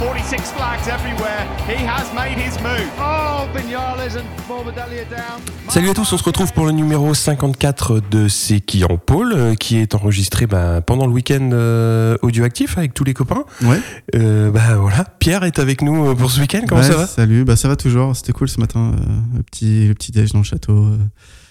46 0.00 0.52
flags 0.56 0.88
everywhere. 0.88 1.46
He 1.68 1.76
has 1.86 2.10
made 2.14 2.38
his 2.38 2.58
move. 2.62 2.88
Oh, 2.98 3.46
Vignales 3.54 4.16
and 4.16 4.24
Morbidelli 4.48 5.04
down. 5.10 5.42
Salut 5.68 5.90
à 5.90 5.94
tous, 5.94 6.10
on 6.10 6.16
se 6.16 6.24
retrouve 6.24 6.54
pour 6.54 6.64
le 6.64 6.72
numéro 6.72 7.12
54 7.12 8.00
de 8.10 8.26
C'est 8.26 8.60
qui 8.60 8.82
en 8.84 8.96
pôle, 8.96 9.34
euh, 9.34 9.54
qui 9.54 9.76
est 9.76 9.94
enregistré 9.94 10.46
bah, 10.46 10.80
pendant 10.80 11.06
le 11.06 11.12
week-end 11.12 11.50
euh, 11.52 12.16
audioactif 12.22 12.78
avec 12.78 12.94
tous 12.94 13.04
les 13.04 13.12
copains. 13.12 13.44
Ouais. 13.60 13.78
Euh, 14.14 14.50
bah 14.50 14.76
voilà, 14.78 15.04
Pierre 15.18 15.44
est 15.44 15.58
avec 15.58 15.82
nous 15.82 16.14
pour 16.14 16.30
ce 16.30 16.40
week-end, 16.40 16.62
comment 16.66 16.80
Ouais, 16.80 16.86
ça 16.86 16.96
va? 16.96 17.06
Salut, 17.06 17.44
bah 17.44 17.56
ça 17.56 17.68
va 17.68 17.76
toujours. 17.76 18.16
C'était 18.16 18.32
cool 18.32 18.48
ce 18.48 18.58
matin, 18.58 18.92
euh, 18.94 19.36
le 19.36 19.42
petit 19.42 19.86
le 19.86 19.92
petit 19.92 20.12
déj 20.12 20.32
dans 20.32 20.38
le 20.38 20.44
château. 20.44 20.88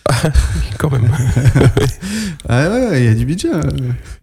Quand 0.78 0.92
même. 0.92 1.10
Ah 2.52 2.68
ouais, 2.70 3.02
il 3.02 3.06
y 3.06 3.08
a 3.10 3.14
du 3.14 3.26
budget. 3.26 3.50
euh. 3.54 3.62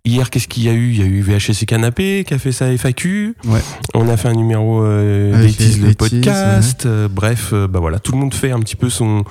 Hier, 0.05 0.31
qu'est-ce 0.31 0.49
qu'il 0.49 0.65
y 0.65 0.69
a 0.69 0.73
eu? 0.73 0.91
Il 0.91 0.99
y 0.99 1.03
a 1.03 1.05
eu 1.07 1.21
VHS 1.21 1.63
et 1.63 1.67
Canapé 1.67 2.25
qui 2.27 2.35
a 2.35 2.39
fait 2.39 2.51
sa 2.51 2.73
FAQ. 2.77 3.37
Ouais. 3.45 3.61
On 3.95 4.09
a 4.09 4.17
fait 4.17 4.29
un 4.29 4.33
numéro 4.35 4.83
euh, 4.83 5.33
Avec 5.35 5.51
Bêtise, 5.59 5.77
les 5.77 5.83
le 5.83 5.95
bêtises, 5.95 5.97
podcast. 6.23 6.87
Euh, 6.87 7.09
bref, 7.09 7.51
euh, 7.53 7.69
bah 7.69 7.79
voilà, 7.79 7.99
tout 8.01 8.11
le 8.13 8.19
monde 8.19 8.35
fait 8.35 8.51
un 8.51 8.59
petit 8.61 8.75
peu 8.75 8.89
son 8.89 9.23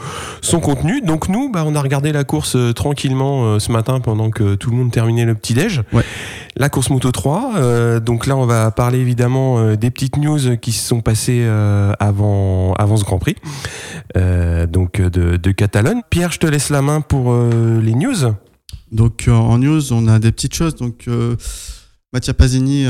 son 0.42 0.60
contenu. 0.62 1.02
Donc 1.02 1.28
nous, 1.28 1.50
bah 1.52 1.64
on 1.66 1.76
a 1.76 1.82
regardé 1.82 2.14
la 2.14 2.24
course 2.24 2.56
euh, 2.56 2.72
tranquillement 2.74 3.46
euh, 3.46 3.60
ce 3.60 3.72
matin 3.72 4.00
pendant 4.00 4.30
que 4.30 4.56
tout 4.56 4.70
le 4.70 4.78
monde 4.78 4.92
terminait 4.92 5.26
le 5.26 5.36
petit 5.36 5.56
déj. 5.56 5.82
Ouais. 5.92 6.04
La 6.56 6.70
course 6.70 6.90
Moto 6.90 7.12
3. 7.12 7.54
euh, 7.58 8.00
donc 8.00 8.28
là, 8.28 8.38
on 8.38 8.46
va 8.46 8.72
parler 8.72 9.00
évidemment 9.00 9.74
des 9.76 9.92
petites 9.92 10.16
news 10.18 10.56
qui 10.58 10.72
se 10.72 10.88
sont 10.88 11.02
passées 11.02 11.46
avant 12.00 12.74
avant 12.76 12.96
ce 12.98 13.04
Grand 13.04 13.18
Prix. 13.20 13.36
Donc 14.16 15.02
de, 15.02 15.36
de 15.38 15.52
Catalogne. 15.52 16.02
Pierre, 16.10 16.32
je 16.36 16.40
te 16.40 16.48
laisse 16.48 16.70
la 16.70 16.82
main 16.82 17.00
pour 17.00 17.32
euh, 17.32 17.80
les 17.82 17.96
news. 17.96 18.34
Donc 18.92 19.30
euh, 19.30 19.32
en 19.32 19.58
news, 19.58 19.94
on 19.94 20.06
a 20.10 20.20
des 20.20 20.34
petites 20.34 20.54
choses. 20.54 20.76
Donc 20.76 21.06
euh, 21.08 21.38
Mattia 22.12 22.34
Pasini 22.34 22.86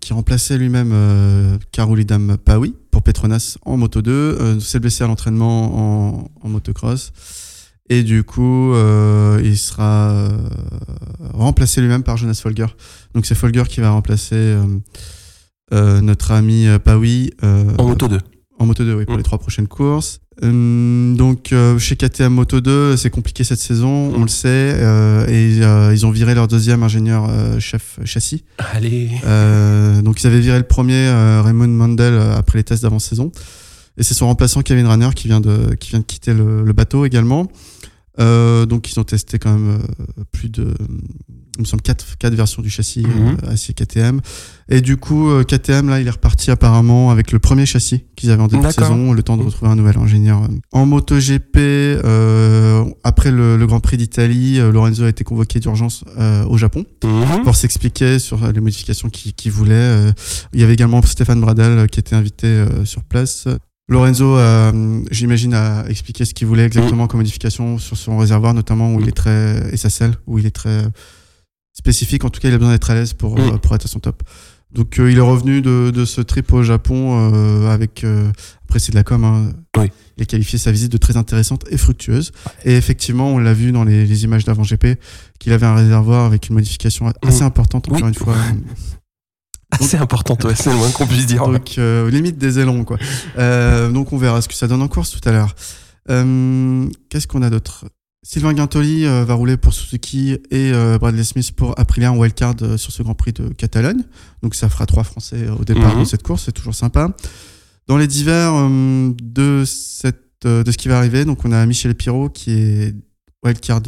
qui 0.00 0.12
remplaçait 0.12 0.56
lui-même 0.56 1.58
Karolidam 1.72 2.36
Pawi 2.36 2.74
pour 2.92 3.02
Petronas 3.02 3.58
en 3.64 3.76
Moto 3.76 4.02
2, 4.02 4.12
euh, 4.12 4.60
s'est 4.60 4.78
blessé 4.78 5.02
à 5.02 5.08
l'entraînement 5.08 6.14
en, 6.14 6.30
en 6.42 6.48
motocross. 6.48 7.12
Et 7.88 8.04
du 8.04 8.22
coup, 8.24 8.72
euh, 8.74 9.40
il 9.44 9.56
sera 9.58 10.10
euh, 10.10 10.28
remplacé 11.34 11.80
lui-même 11.80 12.02
par 12.04 12.16
Jonas 12.16 12.38
Folger. 12.40 12.66
Donc 13.14 13.26
c'est 13.26 13.34
Folger 13.34 13.64
qui 13.68 13.80
va 13.80 13.90
remplacer 13.90 14.56
euh, 15.72 16.00
notre 16.00 16.30
ami 16.30 16.66
Pawi 16.84 17.32
En 17.42 17.84
Moto 17.88 18.06
2. 18.08 18.18
en 18.60 18.66
Moto 18.66 18.84
2, 18.84 18.94
oui, 18.94 19.04
pour 19.06 19.14
Mm. 19.14 19.18
les 19.18 19.22
trois 19.24 19.38
prochaines 19.38 19.68
courses. 19.68 20.20
Hum, 20.42 21.16
donc, 21.46 21.52
euh, 21.52 21.78
chez 21.78 21.94
KTM 21.94 22.32
Moto 22.32 22.60
2, 22.60 22.96
c'est 22.96 23.10
compliqué 23.10 23.44
cette 23.44 23.60
saison, 23.60 24.12
on 24.16 24.22
le 24.22 24.28
sait. 24.28 24.48
euh, 24.48 25.28
et 25.28 25.62
euh, 25.62 25.94
ils 25.94 26.04
ont 26.04 26.10
viré 26.10 26.34
leur 26.34 26.48
deuxième 26.48 26.82
ingénieur 26.82 27.30
chef 27.60 28.00
châssis. 28.04 28.42
Allez. 28.58 29.10
Donc, 30.02 30.20
ils 30.20 30.26
avaient 30.26 30.40
viré 30.40 30.58
le 30.58 30.64
premier, 30.64 31.08
Raymond 31.44 31.68
Mandel, 31.68 32.18
après 32.36 32.58
les 32.58 32.64
tests 32.64 32.82
d'avant-saison. 32.82 33.30
Et 33.96 34.02
c'est 34.02 34.14
son 34.14 34.26
remplaçant, 34.26 34.62
Kevin 34.62 34.86
Ranner, 34.86 35.10
qui 35.14 35.28
vient 35.28 35.40
de, 35.40 35.74
qui 35.76 35.90
vient 35.90 36.00
de 36.00 36.04
quitter 36.04 36.34
le, 36.34 36.64
le 36.64 36.72
bateau 36.72 37.06
également. 37.06 37.46
Euh, 38.18 38.66
donc, 38.66 38.90
ils 38.90 38.98
ont 39.00 39.04
testé 39.04 39.38
quand 39.38 39.52
même 39.52 39.78
euh, 40.18 40.22
plus 40.32 40.48
de, 40.48 40.74
il 41.58 41.60
me 41.62 41.64
semble, 41.64 41.82
quatre, 41.82 42.16
quatre 42.18 42.34
versions 42.34 42.62
du 42.62 42.70
châssis 42.70 43.06
Mhm. 43.06 43.36
euh, 43.44 43.52
acier 43.52 43.74
KTM. 43.74 44.20
Et 44.68 44.80
du 44.80 44.96
coup, 44.96 45.28
euh, 45.30 45.42
KTM, 45.44 45.88
là, 45.88 46.00
il 46.00 46.06
est 46.06 46.10
reparti 46.10 46.50
apparemment 46.50 47.10
avec 47.10 47.30
le 47.32 47.38
premier 47.38 47.66
châssis 47.66 48.04
qu'ils 48.16 48.30
avaient 48.30 48.42
en 48.42 48.48
début 48.48 48.62
de 48.66 48.70
saison, 48.70 49.12
le 49.12 49.22
temps 49.22 49.36
de 49.36 49.42
Mhm. 49.42 49.48
retrouver 49.48 49.70
un 49.70 49.76
nouvel 49.76 49.96
ingénieur. 49.98 50.48
En 50.72 50.86
MotoGP, 50.86 51.56
euh, 51.58 52.84
après 53.04 53.30
le, 53.30 53.56
le 53.56 53.66
Grand 53.66 53.80
Prix 53.80 53.96
d'Italie, 53.96 54.58
Lorenzo 54.58 55.04
a 55.04 55.08
été 55.08 55.24
convoqué 55.24 55.60
d'urgence 55.60 56.04
euh, 56.18 56.44
au 56.46 56.56
Japon 56.58 56.84
Mhm. 57.04 57.42
pour 57.44 57.56
s'expliquer 57.56 58.18
sur 58.18 58.50
les 58.52 58.60
modifications 58.60 59.08
qu'il 59.10 59.52
voulait. 59.52 60.12
Il 60.52 60.60
y 60.60 60.64
avait 60.64 60.74
également 60.74 61.00
Stéphane 61.02 61.40
Bradel 61.40 61.78
euh, 61.78 61.86
qui 61.86 62.00
était 62.00 62.16
invité 62.16 62.46
euh, 62.46 62.84
sur 62.84 63.02
place. 63.04 63.46
Lorenzo, 63.88 64.36
euh, 64.36 65.00
j'imagine, 65.12 65.54
a 65.54 65.84
expliqué 65.88 66.24
ce 66.24 66.34
qu'il 66.34 66.46
voulait 66.48 66.64
exactement 66.64 67.06
comme 67.06 67.20
modification 67.20 67.78
sur 67.78 67.96
son 67.96 68.18
réservoir, 68.18 68.52
notamment 68.52 68.92
où 68.94 69.00
il 69.00 69.08
est 69.08 69.12
très 69.16 69.76
selle, 69.76 70.14
où 70.26 70.38
il 70.38 70.46
est 70.46 70.50
très 70.50 70.82
spécifique. 71.72 72.24
En 72.24 72.30
tout 72.30 72.40
cas, 72.40 72.48
il 72.48 72.54
a 72.54 72.58
besoin 72.58 72.72
d'être 72.72 72.90
à 72.90 72.94
l'aise 72.94 73.12
pour, 73.12 73.38
Mm. 73.38 73.58
pour 73.60 73.74
être 73.76 73.84
à 73.84 73.88
son 73.88 74.00
top. 74.00 74.22
Donc, 74.72 74.98
euh, 74.98 75.10
il 75.10 75.18
est 75.18 75.22
revenu 75.22 75.62
de, 75.62 75.92
de 75.94 76.04
ce 76.04 76.20
trip 76.20 76.52
au 76.52 76.62
Japon 76.64 77.32
euh, 77.32 77.68
avec. 77.70 78.02
euh, 78.02 78.30
après, 78.64 78.80
c'est 78.80 78.90
de 78.90 78.96
la 78.96 79.04
com. 79.04 79.22
hein. 79.22 79.52
Oui. 79.78 79.86
Il 80.16 80.22
a 80.24 80.26
qualifié 80.26 80.58
sa 80.58 80.72
visite 80.72 80.90
de 80.90 80.96
très 80.98 81.16
intéressante 81.16 81.64
et 81.70 81.76
fructueuse. 81.76 82.32
Et 82.64 82.74
effectivement, 82.76 83.28
on 83.28 83.38
l'a 83.38 83.52
vu 83.52 83.70
dans 83.70 83.84
les, 83.84 84.04
les 84.04 84.24
images 84.24 84.44
d'avant 84.44 84.64
GP, 84.64 84.98
qu'il 85.38 85.52
avait 85.52 85.66
un 85.66 85.76
réservoir 85.76 86.24
avec 86.24 86.48
une 86.48 86.54
modification 86.56 87.12
assez 87.22 87.42
Mm. 87.44 87.46
importante, 87.46 87.86
encore 87.88 88.02
Oui. 88.02 88.08
une 88.08 88.14
fois. 88.14 88.34
C'est 89.80 89.98
important, 89.98 90.36
ouais, 90.46 90.54
c'est 90.54 90.70
le 90.70 90.76
moins 90.76 90.90
qu'on 90.90 91.06
puisse 91.06 91.26
dire. 91.26 91.46
Donc, 91.46 91.74
euh, 91.78 92.10
limite 92.10 92.38
des 92.38 92.58
élans, 92.58 92.84
quoi. 92.84 92.98
Euh, 93.38 93.90
donc, 93.90 94.12
on 94.12 94.16
verra 94.18 94.40
ce 94.40 94.48
que 94.48 94.54
ça 94.54 94.66
donne 94.68 94.82
en 94.82 94.88
course 94.88 95.10
tout 95.10 95.28
à 95.28 95.32
l'heure. 95.32 95.54
Euh, 96.10 96.88
Qu'est-ce 97.10 97.26
qu'on 97.26 97.42
a 97.42 97.50
d'autre? 97.50 97.84
Sylvain 98.22 98.52
Guintoli 98.54 99.06
euh, 99.06 99.24
va 99.24 99.34
rouler 99.34 99.56
pour 99.56 99.72
Suzuki 99.72 100.36
et 100.50 100.72
Bradley 101.00 101.22
Smith 101.24 101.52
pour 101.52 101.78
Aprilia 101.78 102.12
en 102.12 102.16
wildcard 102.16 102.54
sur 102.76 102.90
ce 102.92 103.02
Grand 103.02 103.14
Prix 103.14 103.32
de 103.32 103.48
Catalogne. 103.48 104.02
Donc, 104.42 104.54
ça 104.54 104.68
fera 104.68 104.86
trois 104.86 105.04
Français 105.04 105.46
au 105.48 105.64
départ 105.64 105.94
Mhm. 105.94 106.02
de 106.02 106.08
cette 106.08 106.22
course, 106.22 106.44
c'est 106.46 106.52
toujours 106.52 106.74
sympa. 106.74 107.14
Dans 107.86 107.96
les 107.96 108.06
divers 108.08 108.52
de, 109.20 109.64
cette, 109.64 110.44
de 110.44 110.70
ce 110.70 110.76
qui 110.76 110.88
va 110.88 110.98
arriver, 110.98 111.24
donc 111.24 111.44
on 111.44 111.52
a 111.52 111.64
Michel 111.66 111.94
Pirot 111.94 112.28
qui 112.30 112.50
est 112.50 112.94
wildcard 113.44 113.82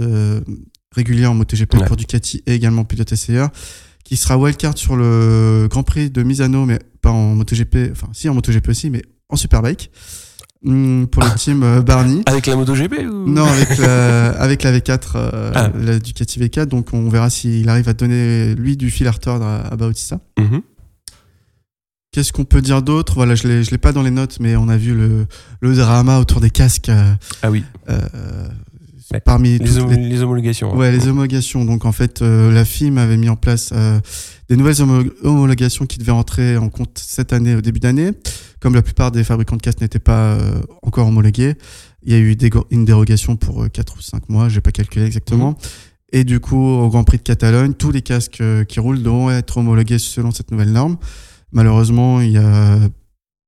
régulier 0.94 1.26
en 1.26 1.34
MotoGP 1.34 1.74
Ouais. 1.74 1.84
pour 1.86 1.96
Ducati 1.96 2.42
et 2.46 2.54
également 2.54 2.84
pilote 2.84 3.12
SCR 3.14 3.48
qui 4.08 4.16
sera 4.16 4.38
wildcard 4.38 4.78
sur 4.78 4.96
le 4.96 5.66
Grand 5.70 5.82
Prix 5.82 6.08
de 6.08 6.22
Misano, 6.22 6.64
mais 6.64 6.78
pas 7.02 7.10
en 7.10 7.34
MotoGP, 7.34 7.90
enfin 7.92 8.08
si 8.14 8.26
en 8.30 8.32
MotoGP 8.34 8.68
aussi, 8.70 8.88
mais 8.90 9.02
en 9.28 9.36
Superbike, 9.36 9.90
Hum, 10.66 11.06
pour 11.06 11.22
le 11.22 11.30
team 11.36 11.62
euh, 11.62 11.82
Barney. 11.82 12.22
Avec 12.26 12.46
la 12.46 12.56
MotoGP 12.56 13.06
ou? 13.08 13.28
Non, 13.28 13.44
avec 13.44 13.78
la, 13.78 14.30
avec 14.30 14.62
la 14.64 14.76
V4, 14.76 15.00
euh, 15.14 15.52
Ah. 15.54 15.70
la 15.78 15.98
Ducati 16.00 16.40
V4, 16.40 16.64
donc 16.66 16.92
on 16.94 17.08
verra 17.10 17.30
s'il 17.30 17.68
arrive 17.68 17.88
à 17.88 17.92
donner 17.92 18.54
lui 18.56 18.76
du 18.76 18.90
fil 18.90 19.06
à 19.06 19.12
retordre 19.12 19.44
à, 19.44 19.58
à 19.72 19.76
Bautista. 19.76 20.18
Mhm. 20.36 20.62
Qu'est-ce 22.10 22.32
qu'on 22.32 22.44
peut 22.44 22.62
dire 22.62 22.82
d'autre? 22.82 23.14
Voilà, 23.14 23.34
je 23.36 23.46
l'ai, 23.46 23.62
je 23.62 23.70
l'ai 23.70 23.78
pas 23.78 23.92
dans 23.92 24.02
les 24.02 24.10
notes, 24.10 24.38
mais 24.40 24.56
on 24.56 24.68
a 24.68 24.76
vu 24.78 24.94
le, 24.94 25.26
le 25.60 25.74
drama 25.76 26.18
autour 26.18 26.40
des 26.40 26.50
casques 26.50 26.88
euh, 26.88 27.12
Ah 27.42 27.50
oui, 27.52 27.62
Ouais. 29.12 29.20
parmi 29.20 29.58
les, 29.58 29.64
toutes 29.64 29.78
hom- 29.78 29.90
les 29.90 30.08
les 30.08 30.20
homologations. 30.22 30.76
Ouais, 30.76 30.92
les 30.92 31.08
homologations. 31.08 31.64
Donc 31.64 31.84
en 31.86 31.92
fait, 31.92 32.20
euh, 32.22 32.52
la 32.52 32.64
FIM 32.64 32.98
avait 32.98 33.16
mis 33.16 33.28
en 33.28 33.36
place 33.36 33.70
euh, 33.72 33.98
des 34.48 34.56
nouvelles 34.56 34.80
homo- 34.82 35.10
homologations 35.22 35.86
qui 35.86 35.98
devaient 35.98 36.12
entrer 36.12 36.56
en 36.58 36.68
compte 36.68 36.98
cette 37.02 37.32
année, 37.32 37.54
au 37.54 37.60
début 37.60 37.80
d'année. 37.80 38.10
Comme 38.60 38.74
la 38.74 38.82
plupart 38.82 39.10
des 39.10 39.24
fabricants 39.24 39.56
de 39.56 39.62
casques 39.62 39.80
n'étaient 39.80 39.98
pas 39.98 40.32
euh, 40.34 40.60
encore 40.82 41.06
homologués, 41.08 41.54
il 42.02 42.12
y 42.12 42.14
a 42.14 42.18
eu 42.18 42.36
des 42.36 42.50
une 42.70 42.84
dérogation 42.84 43.36
pour 43.36 43.62
euh, 43.62 43.68
4 43.68 43.96
ou 43.96 44.00
5 44.02 44.28
mois, 44.28 44.48
j'ai 44.48 44.60
pas 44.60 44.72
calculé 44.72 45.06
exactement. 45.06 45.56
Et 46.12 46.24
du 46.24 46.40
coup, 46.40 46.62
au 46.62 46.88
Grand 46.88 47.04
Prix 47.04 47.18
de 47.18 47.22
Catalogne, 47.22 47.74
tous 47.74 47.90
les 47.92 48.02
casques 48.02 48.42
qui 48.68 48.80
roulent 48.80 49.02
devront 49.02 49.30
être 49.30 49.58
homologués 49.58 49.98
selon 49.98 50.30
cette 50.32 50.50
nouvelle 50.50 50.72
norme. 50.72 50.96
Malheureusement, 51.52 52.20
il 52.20 52.32
y 52.32 52.38
a 52.38 52.78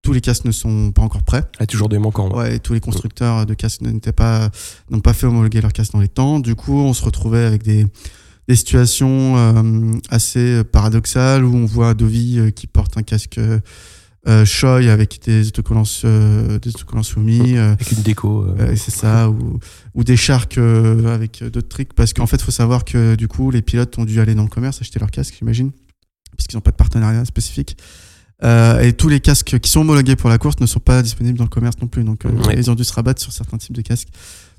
tous 0.02 0.12
les 0.12 0.20
casques 0.20 0.44
ne 0.46 0.52
sont 0.52 0.92
pas 0.92 1.02
encore 1.02 1.22
prêts. 1.22 1.42
Il 1.56 1.60
y 1.60 1.62
a 1.64 1.66
toujours 1.66 1.88
des 1.88 1.98
manquants. 1.98 2.28
ouais. 2.30 2.36
Ouais, 2.38 2.56
et 2.56 2.58
tous 2.60 2.72
les 2.72 2.80
constructeurs 2.80 3.44
de 3.46 3.54
casques 3.54 3.82
n'étaient 3.82 4.12
pas, 4.12 4.50
n'ont 4.90 5.00
pas 5.00 5.12
fait 5.12 5.26
homologuer 5.26 5.60
leurs 5.60 5.72
casques 5.72 5.92
dans 5.92 6.00
les 6.00 6.08
temps. 6.08 6.40
Du 6.40 6.54
coup, 6.54 6.78
on 6.78 6.94
se 6.94 7.04
retrouvait 7.04 7.44
avec 7.44 7.62
des, 7.62 7.86
des 8.48 8.56
situations 8.56 9.36
euh, 9.36 9.92
assez 10.08 10.64
paradoxales 10.64 11.44
où 11.44 11.54
on 11.54 11.66
voit 11.66 11.94
Dovi 11.94 12.38
euh, 12.38 12.50
qui 12.50 12.66
porte 12.66 12.96
un 12.96 13.02
casque 13.02 13.36
euh, 13.38 13.60
euh, 14.28 14.44
Shoei 14.46 14.88
avec 14.90 15.20
des 15.24 15.48
autocollants, 15.48 15.82
euh, 16.04 16.58
des 16.58 16.70
autocollants 16.70 17.02
soumis. 17.02 17.56
euh, 17.58 17.72
Avec 17.72 17.92
une 17.92 18.02
déco. 18.02 18.42
euh. 18.44 18.54
euh, 18.58 18.76
c'est 18.76 18.90
ça, 18.90 19.28
ou, 19.30 19.58
ou 19.94 20.04
des 20.04 20.16
sharks 20.16 20.56
euh, 20.58 21.14
avec 21.14 21.42
euh, 21.42 21.50
d'autres 21.50 21.68
tricks. 21.68 21.92
Parce 21.94 22.12
qu'en 22.14 22.26
fait, 22.26 22.36
il 22.36 22.44
faut 22.44 22.50
savoir 22.50 22.84
que 22.86 23.16
du 23.16 23.28
coup, 23.28 23.50
les 23.50 23.60
pilotes 23.62 23.98
ont 23.98 24.04
dû 24.06 24.18
aller 24.20 24.34
dans 24.34 24.44
le 24.44 24.48
commerce 24.48 24.80
acheter 24.80 24.98
leurs 24.98 25.10
casques, 25.10 25.36
j'imagine, 25.38 25.72
puisqu'ils 26.38 26.56
n'ont 26.56 26.60
pas 26.62 26.70
de 26.70 26.76
partenariat 26.76 27.24
spécifique. 27.26 27.76
Euh, 28.42 28.80
et 28.80 28.92
tous 28.92 29.08
les 29.08 29.20
casques 29.20 29.58
qui 29.58 29.70
sont 29.70 29.80
homologués 29.80 30.16
pour 30.16 30.30
la 30.30 30.38
course 30.38 30.60
ne 30.60 30.66
sont 30.66 30.80
pas 30.80 31.02
disponibles 31.02 31.36
dans 31.38 31.44
le 31.44 31.50
commerce 31.50 31.76
non 31.80 31.88
plus. 31.88 32.04
Donc, 32.04 32.24
euh, 32.24 32.30
Ouais. 32.46 32.54
ils 32.56 32.70
ont 32.70 32.74
dû 32.74 32.84
se 32.84 32.92
rabattre 32.92 33.20
sur 33.20 33.32
certains 33.32 33.58
types 33.58 33.74
de 33.76 33.82
casques. 33.82 34.08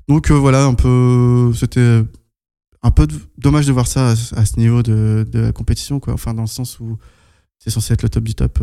Donc, 0.08 0.30
euh, 0.30 0.34
voilà, 0.34 0.64
un 0.64 0.74
peu. 0.74 1.52
C'était 1.54 2.02
un 2.82 2.90
peu 2.90 3.06
de- 3.06 3.14
dommage 3.38 3.66
de 3.66 3.72
voir 3.72 3.86
ça 3.86 4.10
à, 4.10 4.12
à 4.12 4.44
ce 4.44 4.58
niveau 4.58 4.82
de, 4.82 5.26
de 5.30 5.38
la 5.40 5.52
compétition, 5.52 6.00
quoi. 6.00 6.14
Enfin, 6.14 6.34
dans 6.34 6.42
le 6.42 6.48
sens 6.48 6.78
où 6.80 6.98
c'est 7.58 7.70
censé 7.70 7.94
être 7.94 8.02
le 8.02 8.08
top 8.08 8.24
du 8.24 8.34
top. 8.34 8.58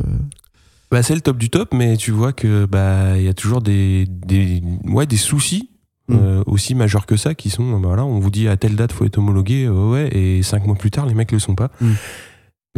Bah, 0.91 1.03
c'est 1.03 1.15
le 1.15 1.21
top 1.21 1.37
du 1.37 1.49
top, 1.49 1.73
mais 1.73 1.97
tu 1.97 2.11
vois 2.11 2.33
que 2.33 2.65
bah 2.65 3.17
il 3.17 3.23
y 3.23 3.27
a 3.27 3.33
toujours 3.33 3.61
des, 3.61 4.05
des, 4.09 4.61
ouais, 4.85 5.05
des 5.05 5.17
soucis 5.17 5.69
Mm. 6.09 6.15
euh, 6.19 6.43
aussi 6.47 6.73
majeurs 6.73 7.05
que 7.05 7.15
ça 7.17 7.35
qui 7.35 7.51
sont 7.51 7.79
bah, 7.79 7.87
voilà, 7.89 8.03
on 8.03 8.17
vous 8.19 8.31
dit 8.31 8.47
à 8.47 8.57
telle 8.57 8.75
date 8.75 8.91
faut 8.91 9.05
être 9.05 9.19
homologué, 9.19 9.65
euh, 9.65 9.91
ouais, 9.91 10.09
et 10.17 10.41
cinq 10.41 10.65
mois 10.65 10.73
plus 10.75 10.89
tard 10.89 11.05
les 11.05 11.13
mecs 11.13 11.31
le 11.31 11.37
sont 11.37 11.53
pas. 11.53 11.69
Mm. 11.79 11.91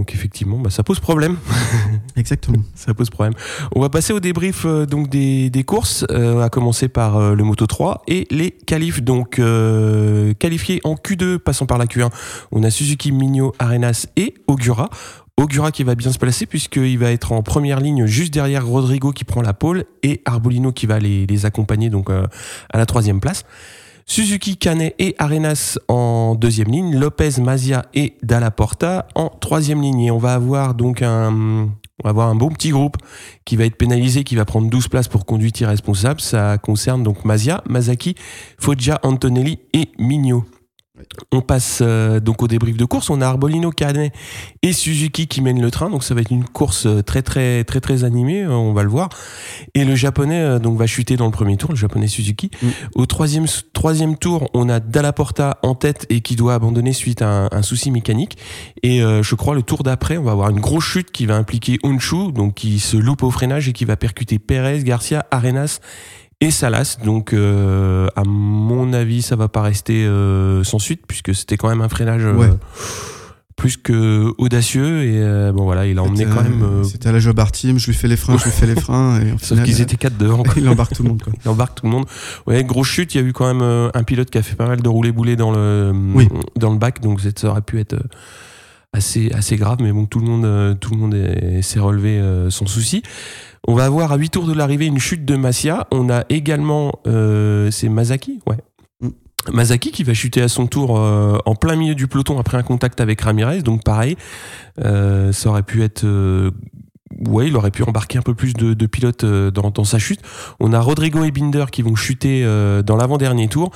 Donc 0.01 0.15
effectivement, 0.15 0.57
bah, 0.57 0.71
ça 0.71 0.81
pose 0.81 1.00
problème. 1.00 1.38
Exactement. 2.15 2.57
ça 2.74 2.95
pose 2.95 3.12
problème. 3.12 3.36
On 3.75 3.81
va 3.81 3.89
passer 3.89 4.13
au 4.13 4.19
débrief 4.19 4.65
euh, 4.65 4.88
donc 4.88 5.09
des, 5.09 5.51
des 5.51 5.63
courses, 5.63 6.07
euh, 6.09 6.42
à 6.42 6.50
commencer 6.50 6.88
par 6.88 7.18
euh, 7.18 7.36
le 7.36 7.44
Moto 7.44 7.68
3 7.68 8.01
et 8.07 8.25
les 8.31 8.50
qualifs. 8.50 9.03
Donc 9.03 9.38
euh, 9.38 10.33
qualifiés 10.33 10.81
en 10.86 10.95
Q2, 10.95 11.38
passant 11.38 11.68
par 11.68 11.77
la 11.77 11.86
Q1, 11.86 12.09
on 12.51 12.63
a 12.63 12.71
Suzuki, 12.71 13.12
Migno, 13.12 13.53
Arenas 13.59 14.07
et 14.15 14.33
Ogura. 14.48 14.89
Ogura 15.38 15.69
qui 15.71 15.83
va 15.83 15.94
bien 15.94 16.12
se 16.12 16.18
placer 16.18 16.47
puisqu'il 16.47 16.97
va 16.97 17.12
être 17.12 17.31
en 17.31 17.44
première 17.44 17.80
ligne 17.80 18.07
juste 18.07 18.33
derrière 18.33 18.65
Rodrigo 18.65 19.12
qui 19.12 19.24
prend 19.24 19.44
la 19.44 19.54
pole 19.54 19.86
et 20.01 20.24
Arbolino 20.25 20.71
qui 20.71 20.88
va 20.88 20.97
les, 20.97 21.27
les 21.27 21.45
accompagner 21.45 21.92
donc 21.92 22.09
à 22.09 22.77
la 22.77 22.86
troisième 22.88 23.19
place. 23.19 23.45
Suzuki, 24.11 24.57
Canet 24.57 24.93
et 24.99 25.15
Arenas 25.19 25.79
en 25.87 26.35
deuxième 26.35 26.67
ligne, 26.67 26.99
Lopez, 26.99 27.39
Mazia 27.39 27.85
et 27.93 28.17
Dalla 28.21 28.51
Porta 28.51 29.07
en 29.15 29.29
troisième 29.29 29.81
ligne. 29.81 30.01
Et 30.01 30.11
on 30.11 30.17
va 30.17 30.33
avoir 30.33 30.73
donc 30.73 31.01
un, 31.01 31.31
on 31.33 32.03
va 32.03 32.09
avoir 32.09 32.27
un 32.27 32.35
bon 32.35 32.49
petit 32.49 32.71
groupe 32.71 32.97
qui 33.45 33.55
va 33.55 33.63
être 33.63 33.77
pénalisé, 33.77 34.25
qui 34.25 34.35
va 34.35 34.43
prendre 34.43 34.69
12 34.69 34.89
places 34.89 35.07
pour 35.07 35.25
conduite 35.25 35.61
irresponsable. 35.61 36.19
Ça 36.19 36.57
concerne 36.57 37.03
donc 37.03 37.23
Mazia, 37.23 37.63
Mazaki, 37.69 38.15
Foggia, 38.59 38.99
Antonelli 39.03 39.59
et 39.71 39.87
Migno. 39.97 40.43
On 41.31 41.39
passe 41.39 41.79
euh, 41.81 42.19
donc 42.19 42.43
au 42.43 42.47
débrief 42.49 42.75
de 42.75 42.83
course. 42.83 43.09
On 43.09 43.21
a 43.21 43.25
Arbolino, 43.27 43.71
Canet 43.71 44.13
et 44.61 44.73
Suzuki 44.73 45.27
qui 45.27 45.41
mènent 45.41 45.61
le 45.61 45.71
train. 45.71 45.89
Donc 45.89 46.03
ça 46.03 46.13
va 46.13 46.19
être 46.19 46.31
une 46.31 46.43
course 46.43 46.85
euh, 46.85 47.01
très 47.01 47.21
très 47.21 47.63
très 47.63 47.79
très 47.79 48.03
animée. 48.03 48.43
euh, 48.43 48.51
On 48.51 48.73
va 48.73 48.83
le 48.83 48.89
voir. 48.89 49.07
Et 49.73 49.85
le 49.85 49.95
japonais 49.95 50.41
euh, 50.41 50.59
donc 50.59 50.77
va 50.77 50.88
chuter 50.88 51.15
dans 51.15 51.25
le 51.25 51.31
premier 51.31 51.55
tour. 51.55 51.69
Le 51.71 51.77
japonais 51.77 52.07
Suzuki. 52.07 52.51
Mm. 52.61 52.67
Au 52.95 53.05
troisième 53.05 53.45
troisième 53.71 54.17
tour, 54.17 54.49
on 54.53 54.67
a 54.67 54.81
Dalla 54.81 55.13
Porta 55.13 55.59
en 55.63 55.75
tête 55.75 56.05
et 56.09 56.19
qui 56.19 56.35
doit 56.35 56.55
abandonner 56.55 56.91
suite 56.91 57.21
à 57.21 57.45
un, 57.45 57.49
un 57.51 57.61
souci 57.61 57.89
mécanique. 57.89 58.37
Et 58.83 59.01
euh, 59.01 59.23
je 59.23 59.35
crois 59.35 59.55
le 59.55 59.63
tour 59.63 59.83
d'après, 59.83 60.17
on 60.17 60.23
va 60.23 60.33
avoir 60.33 60.49
une 60.49 60.59
grosse 60.59 60.83
chute 60.83 61.11
qui 61.11 61.25
va 61.25 61.37
impliquer 61.37 61.79
Unshu, 61.83 62.33
donc 62.33 62.55
qui 62.55 62.79
se 62.79 62.97
loupe 62.97 63.23
au 63.23 63.31
freinage 63.31 63.69
et 63.69 63.73
qui 63.73 63.85
va 63.85 63.95
percuter 63.95 64.39
Perez, 64.39 64.83
Garcia, 64.83 65.25
Arenas 65.31 65.79
et 66.41 66.51
Salas. 66.51 66.97
Donc, 67.05 67.33
euh, 67.33 68.07
à 68.17 68.23
mon 68.25 68.91
avis, 68.93 69.21
ça 69.21 69.35
va 69.38 69.47
pas 69.47 69.61
rester 69.61 70.05
euh, 70.05 70.63
sans 70.63 70.79
suite 70.79 71.01
puisque 71.07 71.33
c'était 71.33 71.55
quand 71.57 71.69
même 71.69 71.81
un 71.81 71.89
freinage 71.89 72.23
euh, 72.25 72.33
Ouais. 72.33 72.49
plus 73.55 73.77
que 73.77 74.33
audacieux. 74.39 75.03
Et 75.03 75.17
euh, 75.21 75.51
bon, 75.51 75.63
voilà, 75.65 75.85
il 75.85 75.97
a 75.99 76.03
emmené 76.03 76.23
C'était, 76.25 76.31
quand 76.35 76.43
même. 76.43 76.63
euh, 76.63 76.83
C'était 76.83 77.09
à 77.09 77.11
la 77.11 77.19
Jobar 77.19 77.51
Team, 77.51 77.77
je 77.77 77.85
lui 77.88 77.93
fais 77.93 78.07
les 78.07 78.17
freins, 78.17 78.38
je 78.38 78.45
lui 78.45 78.51
fais 78.51 78.65
les 78.65 78.75
freins. 78.81 79.21
Et 79.21 79.31
au 79.33 79.38
sauf 79.39 79.61
qu'ils 79.63 79.81
étaient 79.81 79.97
quatre 79.97 80.17
devant. 80.17 80.43
quoi. 80.43 80.53
il 80.57 80.67
embarque 80.67 80.93
tout 80.95 81.03
le 81.03 81.09
monde. 81.09 81.21
Quoi. 81.21 81.31
Il 81.45 81.49
embarque 81.49 81.75
tout 81.75 81.85
le 81.85 81.91
monde. 81.91 82.05
Ouais, 82.47 82.63
grosse 82.63 82.87
chute. 82.87 83.13
Il 83.13 83.21
y 83.21 83.23
a 83.23 83.27
eu 83.27 83.33
quand 83.33 83.53
même 83.53 83.89
un 83.94 84.03
pilote 84.03 84.29
qui 84.31 84.37
a 84.39 84.41
fait 84.44 84.55
pas 84.55 84.67
mal 84.67 84.81
de 84.81 84.89
rouler 84.89 85.11
bouler 85.11 85.35
dans 85.35 85.51
le 85.51 85.94
Oui. 86.15 86.27
dans 86.57 86.71
le 86.71 86.77
bac, 86.79 87.01
donc 87.01 87.21
ça 87.21 87.49
aurait 87.49 87.61
pu 87.61 87.79
être 87.79 87.95
assez 88.93 89.31
assez 89.33 89.55
grave. 89.57 89.77
Mais 89.81 89.91
bon, 89.91 90.05
tout 90.05 90.19
le 90.19 90.25
monde 90.25 90.45
euh, 90.45 90.73
tout 90.73 90.91
le 90.93 90.97
monde 90.99 91.13
est- 91.13 91.61
s'est 91.61 91.79
relevé 91.79 92.19
euh, 92.19 92.49
sans 92.49 92.65
souci. 92.65 93.01
On 93.67 93.75
va 93.75 93.85
avoir 93.85 94.11
à 94.11 94.17
8 94.17 94.29
tours 94.31 94.47
de 94.47 94.53
l'arrivée 94.53 94.88
une 94.88 94.99
chute 94.99 95.23
de 95.25 95.35
Masia. 95.35 95.88
On 95.91 96.09
a 96.09 96.25
également 96.29 96.93
euh, 97.07 97.69
c'est 97.71 97.89
Mazaki, 97.89 98.39
ouais. 98.47 98.57
Mm. 99.01 99.09
Mazaki 99.53 99.91
qui 99.91 100.03
va 100.03 100.13
chuter 100.13 100.41
à 100.41 100.47
son 100.47 100.67
tour 100.67 100.97
euh, 100.99 101.38
en 101.45 101.55
plein 101.55 101.75
milieu 101.75 101.95
du 101.95 102.07
peloton 102.07 102.39
après 102.39 102.57
un 102.57 102.63
contact 102.63 102.99
avec 103.01 103.21
Ramirez. 103.21 103.61
Donc 103.61 103.83
pareil, 103.83 104.17
euh, 104.83 105.31
ça 105.31 105.49
aurait 105.49 105.63
pu 105.63 105.83
être 105.83 106.03
euh, 106.05 106.51
ouais, 107.27 107.47
il 107.47 107.56
aurait 107.56 107.71
pu 107.71 107.83
embarquer 107.83 108.18
un 108.18 108.21
peu 108.21 108.33
plus 108.33 108.53
de, 108.53 108.73
de 108.73 108.85
pilotes 108.85 109.23
euh, 109.23 109.51
dans, 109.51 109.69
dans 109.69 109.83
sa 109.83 110.00
chute. 110.00 110.21
On 110.59 110.73
a 110.73 110.79
Rodrigo 110.79 111.23
et 111.23 111.31
Binder 111.31 111.65
qui 111.71 111.81
vont 111.81 111.95
chuter 111.95 112.44
euh, 112.44 112.81
dans 112.81 112.95
l'avant-dernier 112.97 113.47
tour. 113.47 113.71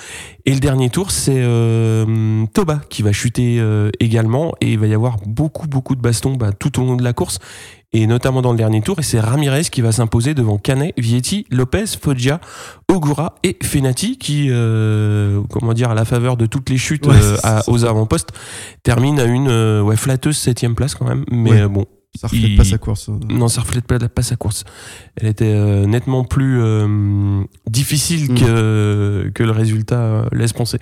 Et 0.46 0.54
le 0.54 0.60
dernier 0.60 0.90
tour, 0.90 1.12
c'est 1.12 1.34
euh, 1.38 2.46
Toba 2.54 2.82
qui 2.90 3.02
va 3.04 3.12
chuter 3.12 3.58
euh, 3.60 3.90
également. 4.00 4.54
Et 4.62 4.74
il 4.74 4.80
va 4.80 4.88
y 4.88 4.94
avoir 4.94 5.18
beaucoup, 5.26 5.68
beaucoup 5.68 5.96
de 5.96 6.02
bastons 6.02 6.34
bah, 6.36 6.52
tout 6.52 6.80
au 6.82 6.86
long 6.86 6.96
de 6.96 7.04
la 7.04 7.14
course. 7.14 7.40
Et 7.94 8.08
notamment 8.08 8.42
dans 8.42 8.52
le 8.52 8.58
dernier 8.58 8.82
tour. 8.82 9.00
Et 9.00 9.04
c'est 9.04 9.22
Ramirez 9.22 9.64
qui 9.72 9.80
va 9.82 9.94
s'imposer 9.94 10.34
devant 10.34 10.58
Canet, 10.58 10.94
Vietti, 10.98 11.46
Lopez, 11.50 11.86
Foggia, 12.02 12.42
Ogura 12.92 13.36
et 13.44 13.58
Fenati 13.64 14.18
qui, 14.18 14.48
euh, 14.50 15.42
comment 15.50 15.72
dire, 15.74 15.92
à 15.92 15.96
la 15.96 16.04
faveur 16.04 16.36
de 16.36 16.46
toutes 16.46 16.70
les 16.70 16.78
chutes 16.78 17.06
Ouais, 17.08 17.16
euh, 17.16 17.38
à- 17.44 17.62
aux 17.70 17.86
avant-postes, 17.86 18.30
termine 18.84 19.18
à 19.20 19.24
une 19.24 19.48
euh, 19.48 19.82
ouais, 19.82 19.96
flatteuse 19.96 20.36
septième 20.36 20.76
place 20.76 20.94
quand 20.94 21.08
même. 21.08 21.24
Mais 21.32 21.52
Ouais. 21.52 21.68
bon, 21.70 21.86
Ça 22.20 22.28
reflète 22.28 22.44
Il- 22.52 22.58
pas 22.58 22.64
sa 22.64 22.78
course. 22.78 23.10
euh. 23.10 23.20
non, 23.30 23.48
ça 23.48 23.62
reflète 23.62 23.86
pas, 23.86 24.00
pas 24.00 24.22
sa 24.24 24.36
course. 24.36 24.64
Elle 25.16 25.28
était 25.28 25.54
euh, 25.54 25.86
nettement 25.86 26.24
plus 26.24 26.62
euh, 26.62 27.44
difficile 27.70 28.32
Mm. 28.32 28.36
que, 28.36 29.32
que 29.34 29.44
le 29.44 29.52
résultat 29.52 30.00
euh, 30.00 30.26
laisse 30.32 30.54
penser. 30.54 30.80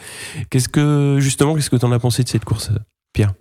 Qu'est-ce 0.49 0.69
que, 0.69 1.17
justement, 1.19 1.55
qu'est-ce 1.55 1.69
que 1.69 1.75
tu 1.77 1.85
en 1.85 1.91
as 1.91 1.99
pensé 1.99 2.23
de 2.23 2.29
cette 2.29 2.45
course 2.45 2.71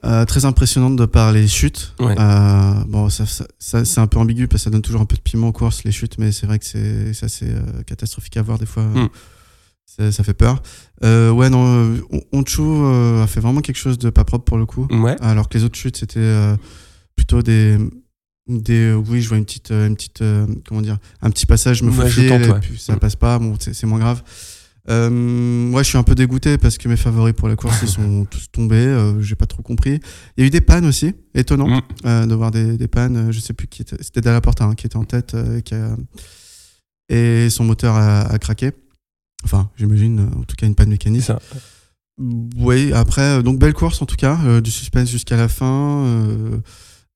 Euh, 0.04 0.24
très 0.26 0.44
impressionnante 0.44 0.96
de 0.96 1.06
par 1.06 1.32
les 1.32 1.48
chutes. 1.48 1.94
Ouais. 1.98 2.14
Euh, 2.18 2.74
bon, 2.88 3.08
ça, 3.08 3.24
ça- 3.26 3.46
ça- 3.58 3.84
c'est 3.86 4.00
un 4.00 4.06
peu 4.06 4.18
ambigu 4.18 4.46
parce 4.48 4.62
que 4.62 4.64
ça 4.64 4.70
donne 4.70 4.82
toujours 4.82 5.00
un 5.00 5.06
peu 5.06 5.16
de 5.16 5.22
piment 5.22 5.48
aux 5.48 5.52
courses, 5.52 5.84
les 5.84 5.92
chutes, 5.92 6.18
mais 6.18 6.30
c'est 6.32 6.46
vrai 6.46 6.58
que 6.58 6.64
c'est 6.66 7.14
c'est 7.14 7.24
assez 7.26 7.46
euh, 7.48 7.82
catastrophique 7.86 8.36
à 8.36 8.42
voir 8.42 8.58
des 8.58 8.66
fois. 8.66 8.84
Mm. 8.84 9.08
Ça, 9.86 10.12
ça 10.12 10.24
fait 10.24 10.34
peur. 10.34 10.62
Euh, 11.04 11.30
ouais, 11.30 11.50
non, 11.50 11.64
euh, 11.66 13.22
a 13.22 13.26
fait 13.26 13.40
vraiment 13.40 13.60
quelque 13.60 13.76
chose 13.76 13.98
de 13.98 14.10
pas 14.10 14.24
propre 14.24 14.44
pour 14.44 14.56
le 14.58 14.66
coup. 14.66 14.86
Ouais. 14.90 15.16
Alors 15.20 15.48
que 15.48 15.56
les 15.58 15.64
autres 15.64 15.76
chutes, 15.76 15.96
c'était 15.96 16.20
euh, 16.20 16.56
plutôt 17.16 17.42
des. 17.42 17.78
Des, 18.48 18.92
oui, 18.92 19.22
je 19.22 19.28
vois 19.28 19.38
une 19.38 19.44
petite, 19.44 19.70
euh, 19.70 19.86
une 19.86 19.94
petite, 19.94 20.20
euh, 20.20 20.46
comment 20.66 20.82
dire, 20.82 20.98
un 21.20 21.30
petit 21.30 21.46
passage, 21.46 21.78
je 21.78 21.84
me 21.84 21.90
Ouais, 21.90 21.96
faufile, 22.10 22.32
ouais. 22.32 22.60
ça 22.76 22.96
Mm. 22.96 22.98
passe 22.98 23.14
pas, 23.14 23.38
bon, 23.38 23.54
c'est 23.60 23.86
moins 23.86 24.00
grave. 24.00 24.22
Euh, 24.90 25.70
ouais, 25.70 25.84
je 25.84 25.88
suis 25.90 25.96
un 25.96 26.02
peu 26.02 26.16
dégoûté 26.16 26.58
parce 26.58 26.76
que 26.76 26.88
mes 26.88 26.96
favoris 26.96 27.34
pour 27.34 27.46
la 27.46 27.54
course 27.54 27.76
ils 27.82 27.88
sont 27.88 28.24
tous 28.28 28.50
tombés. 28.50 28.74
euh, 28.78 29.20
J'ai 29.22 29.36
pas 29.36 29.46
trop 29.46 29.62
compris. 29.62 30.00
Il 30.36 30.40
y 30.40 30.42
a 30.42 30.46
eu 30.48 30.50
des 30.50 30.60
pannes 30.60 30.86
aussi, 30.86 31.14
étonnant 31.36 31.68
Mm. 31.68 31.82
euh, 32.06 32.26
de 32.26 32.34
voir 32.34 32.50
des, 32.50 32.76
des 32.76 32.88
pannes. 32.88 33.30
Je 33.30 33.38
sais 33.38 33.52
plus 33.52 33.68
qui 33.68 33.82
était. 33.82 33.96
C'était 34.00 34.20
Dalla 34.20 34.40
Porta 34.40 34.64
hein, 34.64 34.74
qui 34.74 34.86
était 34.86 34.96
en 34.96 35.04
tête 35.04 35.36
qui 35.64 35.74
a- 35.76 35.96
et 37.08 37.48
son 37.48 37.62
moteur 37.62 37.94
a, 37.94 38.22
a 38.22 38.38
craqué. 38.40 38.72
Enfin, 39.44 39.70
j'imagine, 39.76 40.18
en 40.36 40.42
tout 40.42 40.56
cas 40.56 40.66
une 40.66 40.74
panne 40.74 40.88
mécanique. 40.88 41.22
ça. 41.22 41.38
Oui, 42.56 42.92
après, 42.92 43.40
donc 43.44 43.60
belle 43.60 43.72
course 43.74 44.02
en 44.02 44.06
tout 44.06 44.16
cas, 44.16 44.60
du 44.60 44.70
suspense 44.72 45.08
jusqu'à 45.08 45.36
la 45.36 45.48
fin. 45.48 46.04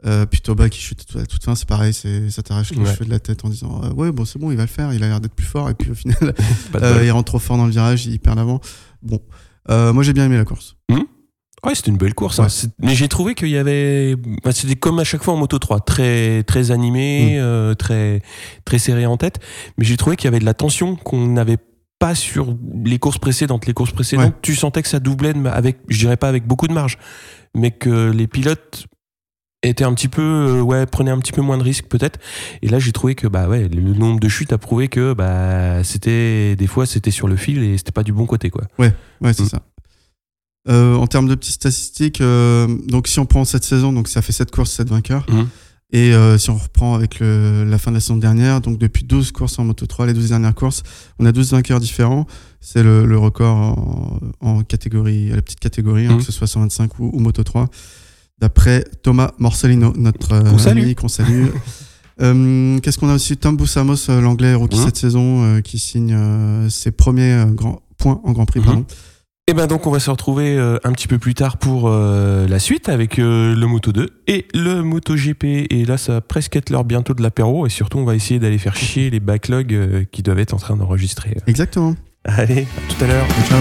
Euh, 0.07 0.25
puis 0.27 0.41
Toba 0.41 0.69
qui 0.69 0.81
chute 0.81 1.05
à 1.19 1.27
toute 1.27 1.43
fin, 1.45 1.55
c'est 1.55 1.67
pareil, 1.69 1.93
ça 1.93 2.43
t'arrache 2.43 2.71
les 2.71 2.79
Ouais. 2.79 2.93
cheveux 2.93 3.07
de 3.07 3.11
la 3.11 3.19
tête 3.19 3.45
en 3.45 3.49
disant 3.49 3.81
euh, 3.85 3.91
ouais 3.93 4.13
bon 4.13 4.25
c'est 4.25 4.39
bon 4.39 4.51
il 4.53 4.57
va 4.57 4.63
le 4.63 4.69
faire, 4.69 4.93
il 4.93 5.03
a 5.03 5.09
l'air 5.09 5.21
d'être 5.21 5.35
plus 5.35 5.47
fort 5.47 5.69
et 5.69 5.75
puis 5.75 5.91
au 5.91 5.95
final 5.95 6.17
euh, 6.77 7.03
il 7.05 7.11
rentre 7.11 7.25
trop 7.33 7.39
fort 7.41 7.57
dans 7.57 7.65
le 7.67 7.73
virage, 7.73 8.07
il 8.07 8.19
perd 8.21 8.37
l'avant. 8.37 8.61
Bon, 9.03 9.21
moi 9.69 10.03
j'ai 10.05 10.13
bien 10.13 10.25
aimé 10.27 10.37
la 10.37 10.45
course. 10.45 10.77
Ouais, 11.65 11.75
c'était 11.75 11.91
une 11.91 11.97
belle 11.97 12.15
course. 12.15 12.39
hein. 12.39 12.45
Ouais. 12.47 12.71
Mais 12.81 12.95
j'ai 12.95 13.09
trouvé 13.09 13.35
qu'il 13.35 13.49
y 13.49 13.57
avait. 13.57 14.15
bah, 14.45 14.53
C'était 14.53 14.77
comme 14.77 15.01
à 15.01 15.05
chaque 15.05 15.25
fois 15.25 15.35
en 15.35 15.39
Moto 15.39 15.59
3, 15.59 15.81
très, 15.81 16.45
très 16.45 16.71
animé, 16.71 17.33
Mm. 17.35 17.39
euh, 17.41 17.75
très, 17.75 18.23
très 18.65 18.79
serré 18.79 19.05
en 19.07 19.17
tête. 19.17 19.41
Mais 19.77 19.85
j'ai 19.85 19.97
trouvé 19.97 20.15
qu'il 20.15 20.27
y 20.27 20.29
avait 20.29 20.39
de 20.39 20.45
la 20.45 20.55
tension 20.55 20.95
qu'on 20.95 21.27
n'avait 21.27 21.57
pas 21.99 22.15
sur 22.15 22.57
les 22.85 22.99
courses 23.01 23.19
précédentes. 23.19 23.67
Les 23.67 23.73
courses 23.73 23.91
précédentes, 23.91 24.27
Ouais. 24.35 24.41
tu 24.43 24.55
sentais 24.55 24.83
que 24.83 24.89
ça 24.89 25.01
doublait, 25.01 25.33
avec, 25.47 25.79
je 25.89 25.99
dirais 25.99 26.19
pas 26.19 26.29
avec 26.29 26.47
beaucoup 26.47 26.69
de 26.69 26.73
marge, 26.75 26.99
mais 27.57 27.73
que 27.73 28.11
les 28.13 28.29
pilotes 28.29 28.85
étaient 29.69 29.85
un 29.85 29.95
petit 29.95 30.09
peu, 30.09 30.23
euh, 30.23 30.61
ouais, 30.63 30.87
prenaient 30.87 31.11
un 31.11 31.19
petit 31.19 31.33
peu 31.33 31.43
moins 31.43 31.59
de 31.59 31.63
risques 31.63 31.87
peut-être. 31.87 32.19
Et 32.63 32.69
là, 32.69 32.79
j'ai 32.79 32.93
trouvé 32.93 33.15
que, 33.15 33.27
bah 33.27 33.49
ouais, 33.49 33.69
le 33.69 33.93
nombre 33.95 34.21
de 34.21 34.29
chutes 34.29 34.53
a 34.53 34.59
prouvé 34.59 34.89
que, 34.89 35.13
bah, 35.15 35.83
c'était, 35.85 36.57
des 36.57 36.67
fois, 36.67 36.87
c'était 36.87 37.11
sur 37.11 37.29
le 37.29 37.37
fil 37.37 37.63
et 37.63 37.79
c'était 37.79 37.93
pas 37.93 38.03
du 38.03 38.13
bon 38.13 38.27
côté, 38.27 38.51
quoi. 38.51 38.65
Ouais, 38.79 38.93
c'est 39.33 39.43
Mm. 39.45 39.49
ça. 39.49 39.63
Euh, 40.69 40.95
en 40.97 41.07
termes 41.07 41.29
de 41.29 41.35
petites 41.37 41.55
statistiques, 41.55 42.21
euh, 42.21 42.67
donc 42.89 43.07
si 43.07 43.21
on 43.21 43.27
prend 43.27 43.45
cette 43.45 43.63
saison, 43.65 43.93
donc 43.93 44.09
ça 44.09 44.21
fait 44.21 44.33
7 44.33 44.51
courses, 44.51 44.73
7 44.73 44.89
vainqueurs. 44.89 45.25
Mhm. 45.31 45.47
Et 45.93 46.13
si 46.39 46.51
on 46.51 46.57
reprend 46.57 46.95
avec 46.97 47.21
le- 47.21 47.63
la 47.65 47.79
fin 47.79 47.93
de 47.93 47.97
la 47.97 48.01
saison 48.01 48.17
dernière, 48.17 48.61
donc 48.61 48.77
depuis 48.77 49.05
12 49.05 49.31
courses 49.31 49.57
en 49.61 49.65
Moto 49.65 49.87
3, 49.87 50.07
les 50.07 50.15
12 50.15 50.31
dernières 50.31 50.55
courses, 50.57 50.83
on 51.21 51.25
a 51.27 51.31
12 51.31 51.53
vainqueurs 51.53 51.79
différents. 51.79 52.27
C'est 52.61 52.83
le, 52.83 53.07
le 53.07 53.17
record 53.17 53.57
en, 53.57 54.19
en 54.41 54.63
catégorie, 54.65 55.29
la 55.29 55.41
petite 55.43 55.61
catégorie, 55.61 56.07
hein, 56.07 56.13
Mhm. 56.15 56.19
que 56.19 56.25
ce 56.25 56.33
soit 56.33 56.49
125 56.49 56.99
ou, 56.99 57.11
ou 57.13 57.21
Moto 57.21 57.45
3. 57.45 57.69
D'après 58.39 58.85
Thomas 59.03 59.33
Morcellino, 59.39 59.93
notre 59.97 60.33
euh, 60.35 60.59
salue. 60.59 60.83
ami 60.83 60.95
qu'on 60.95 61.09
salue. 61.09 61.47
Euh, 62.23 62.79
Qu'est-ce 62.81 62.97
qu'on 62.99 63.11
a 63.11 63.15
aussi? 63.15 63.37
Tom 63.37 63.59
Boussamos, 63.59 64.09
euh, 64.09 64.23
l'anglais 64.23 64.55
rookie 64.55 64.79
Mhm. 64.79 64.85
cette 64.87 64.97
saison, 64.97 65.45
euh, 65.45 65.61
qui 65.61 65.79
signe 65.79 66.15
euh, 66.15 66.67
ses 66.71 66.91
premiers 66.91 67.35
euh, 67.35 67.45
grands 67.45 67.83
points 67.99 68.23
en 68.25 68.33
Grand 68.33 68.47
Prix. 68.47 68.61
Mhm. 68.61 68.65
pardon. 68.65 68.85
Et 69.49 69.53
ben 69.53 69.67
donc 69.67 69.87
on 69.87 69.91
va 69.91 70.01
se 70.01 70.11
retrouver 70.11 70.59
un 70.83 70.93
petit 70.93 71.07
peu 71.09 71.19
plus 71.19 71.35
tard 71.35 71.59
pour 71.59 71.91
la 71.91 72.59
suite 72.59 72.89
avec 72.89 73.19
le 73.19 73.55
Moto 73.67 73.93
2 73.93 74.09
et 74.27 74.47
le 74.55 74.83
Moto 74.83 75.15
GP 75.15 75.45
et 75.71 75.85
là 75.85 75.99
ça 75.99 76.15
va 76.15 76.21
presque 76.23 76.57
être 76.57 76.71
l'heure 76.71 76.85
bientôt 76.85 77.13
de 77.15 77.23
l'apéro 77.23 77.65
et 77.67 77.71
surtout 77.71 77.99
on 77.99 78.05
va 78.05 78.17
essayer 78.17 78.41
d'aller 78.41 78.59
faire 78.59 78.75
chier 78.77 79.09
les 79.11 79.21
backlogs 79.21 80.07
qui 80.11 80.23
doivent 80.25 80.39
être 80.41 80.55
en 80.55 80.59
train 80.59 80.75
d'enregistrer. 80.75 81.37
Exactement. 81.47 81.95
Allez, 82.25 82.63
à 82.63 82.93
tout 82.93 83.05
à 83.05 83.07
l'heure. 83.07 83.27
Ciao. 83.47 83.61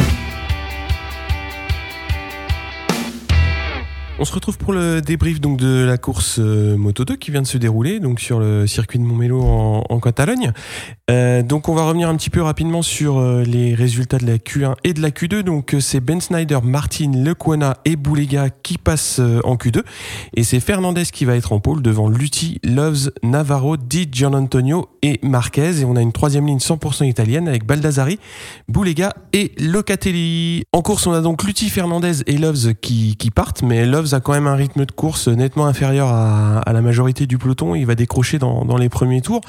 On 4.18 4.24
se 4.24 4.32
retrouve 4.34 4.58
pour 4.58 4.72
le 4.72 5.02
débrief 5.02 5.42
donc 5.42 5.58
de 5.58 5.84
la 5.84 5.98
course 5.98 6.38
euh, 6.40 6.78
Moto 6.78 7.04
2 7.04 7.18
qui 7.18 7.32
vient 7.32 7.42
de 7.42 7.48
se 7.48 7.58
dérouler 7.58 8.00
donc 8.00 8.22
sur 8.22 8.40
le 8.40 8.66
circuit 8.66 8.98
de 8.98 9.04
Montmelo 9.04 9.42
en, 9.42 10.00
Catalogne. 10.00 10.54
Euh, 11.12 11.44
donc 11.44 11.68
on 11.68 11.76
va 11.76 11.84
revenir 11.84 12.08
un 12.08 12.16
petit 12.16 12.30
peu 12.30 12.42
rapidement 12.42 12.82
sur 12.82 13.18
euh, 13.18 13.44
les 13.44 13.76
résultats 13.76 14.18
de 14.18 14.26
la 14.26 14.38
Q1 14.38 14.76
et 14.86 14.94
de 14.94 15.02
la 15.02 15.10
Q2. 15.10 15.42
Donc 15.42 15.76
c'est 15.82 16.00
Ben 16.00 16.22
Snyder, 16.22 16.60
Martin, 16.64 17.12
Lequana 17.14 17.76
et 17.84 17.98
Boulega 17.98 18.50
qui 18.50 18.78
passent 18.78 19.20
en 19.20 19.56
Q2 19.56 19.82
et 20.34 20.44
c'est 20.46 20.62
Fernandez 20.62 21.04
qui 21.12 21.26
va 21.26 21.36
être 21.36 21.52
en 21.52 21.60
pôle 21.60 21.82
devant 21.82 22.08
Lutti, 22.08 22.62
Loves, 22.64 23.12
Navarro, 23.22 23.76
Di 23.76 24.08
Gianantonio 24.10 24.88
et 25.02 25.20
Marquez 25.24 25.82
et 25.82 25.86
on 25.86 25.98
a 25.98 26.02
une 26.02 26.14
troisième 26.14 26.48
ligne 26.48 26.60
100% 26.60 27.06
italienne 27.06 27.50
avec 27.50 27.66
Baldassari, 27.66 28.18
Boulega 28.70 29.14
et 29.34 29.52
Locatelli. 29.60 30.64
En 30.72 30.82
course 30.82 31.06
on 31.06 31.12
a 31.12 31.20
donc 31.20 31.44
Lutti, 31.44 31.70
Fernandez 31.70 32.22
et 32.28 32.38
Loves 32.38 32.76
qui, 32.76 33.18
qui 33.18 33.30
partent 33.30 33.62
mais 33.62 33.86
Loves 33.86 34.05
a 34.14 34.20
quand 34.20 34.34
même 34.34 34.48
un 34.48 34.56
rythme 34.56 34.86
de 34.86 34.92
course 34.92 35.28
nettement 35.28 35.66
inférieur 35.66 36.10
à, 36.10 36.62
la 36.72 36.82
majorité 36.82 37.26
du 37.28 37.38
peloton. 37.38 37.76
Il 37.76 37.86
va 37.86 37.96
décrocher 37.96 38.40
dans, 38.40 38.78
les 38.78 38.90
premiers 38.90 39.22
tours 39.22 39.42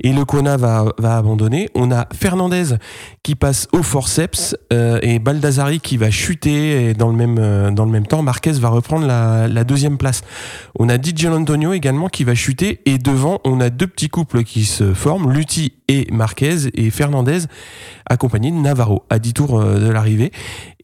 et 0.00 0.12
le 0.12 0.24
Kona 0.24 0.56
va, 0.56 0.86
abandonner. 1.02 1.68
On 1.74 1.90
a 1.90 2.06
Fernandez 2.12 2.76
qui 3.22 3.34
passe 3.34 3.68
au 3.72 3.82
forceps 3.82 4.56
euh, 4.72 4.98
et 5.02 5.18
Baldassari 5.18 5.80
qui 5.80 5.96
va 5.96 6.10
chuter 6.10 6.90
et 6.90 6.94
dans 6.94 7.08
le 7.08 7.16
même, 7.16 7.38
euh, 7.38 7.70
dans 7.70 7.84
le 7.84 7.90
même 7.90 8.06
temps, 8.06 8.22
Marquez 8.22 8.52
va 8.52 8.68
reprendre 8.68 9.06
la, 9.06 9.64
deuxième 9.64 9.96
place. 9.96 10.22
On 10.78 10.88
a 10.88 10.98
Di 10.98 11.12
Gianantonio 11.14 11.72
également 11.72 12.08
qui 12.08 12.24
va 12.24 12.34
chuter 12.34 12.80
et 12.84 12.98
devant, 12.98 13.40
on 13.44 13.60
a 13.60 13.70
deux 13.70 13.86
petits 13.86 14.10
couples 14.10 14.44
qui 14.44 14.64
se 14.64 14.92
forment, 14.92 15.32
Lutti 15.32 15.72
et 15.88 16.06
Marquez 16.12 16.68
et 16.74 16.90
Fernandez 16.90 17.40
accompagné 18.06 18.50
de 18.50 18.56
Navarro 18.56 19.04
à 19.10 19.18
10 19.18 19.32
tours 19.32 19.60
euh, 19.60 19.78
de 19.78 19.88
l'arrivée. 19.88 20.32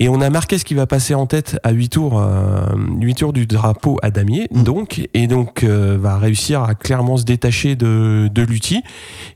Et 0.03 0.09
on 0.09 0.21
a 0.21 0.31
Marquez 0.31 0.57
qui 0.59 0.75
va 0.75 0.87
passer 0.87 1.15
en 1.15 1.27
tête 1.27 1.61
à 1.63 1.71
8 1.73 1.91
tours, 1.91 2.19
euh, 2.19 2.65
8 3.01 3.15
tours 3.17 3.33
du 3.35 3.47
drapeau 3.47 3.99
à 4.03 4.11
damier, 4.11 4.49
Mm. 4.51 4.63
donc, 4.65 5.09
et 5.15 5.27
donc 5.27 5.63
euh, 5.63 5.97
va 6.01 6.17
réussir 6.17 6.63
à 6.63 6.75
clairement 6.75 7.17
se 7.19 7.25
détacher 7.25 7.77
de, 7.77 8.29
de 8.33 8.43
Lutti, 8.43 8.83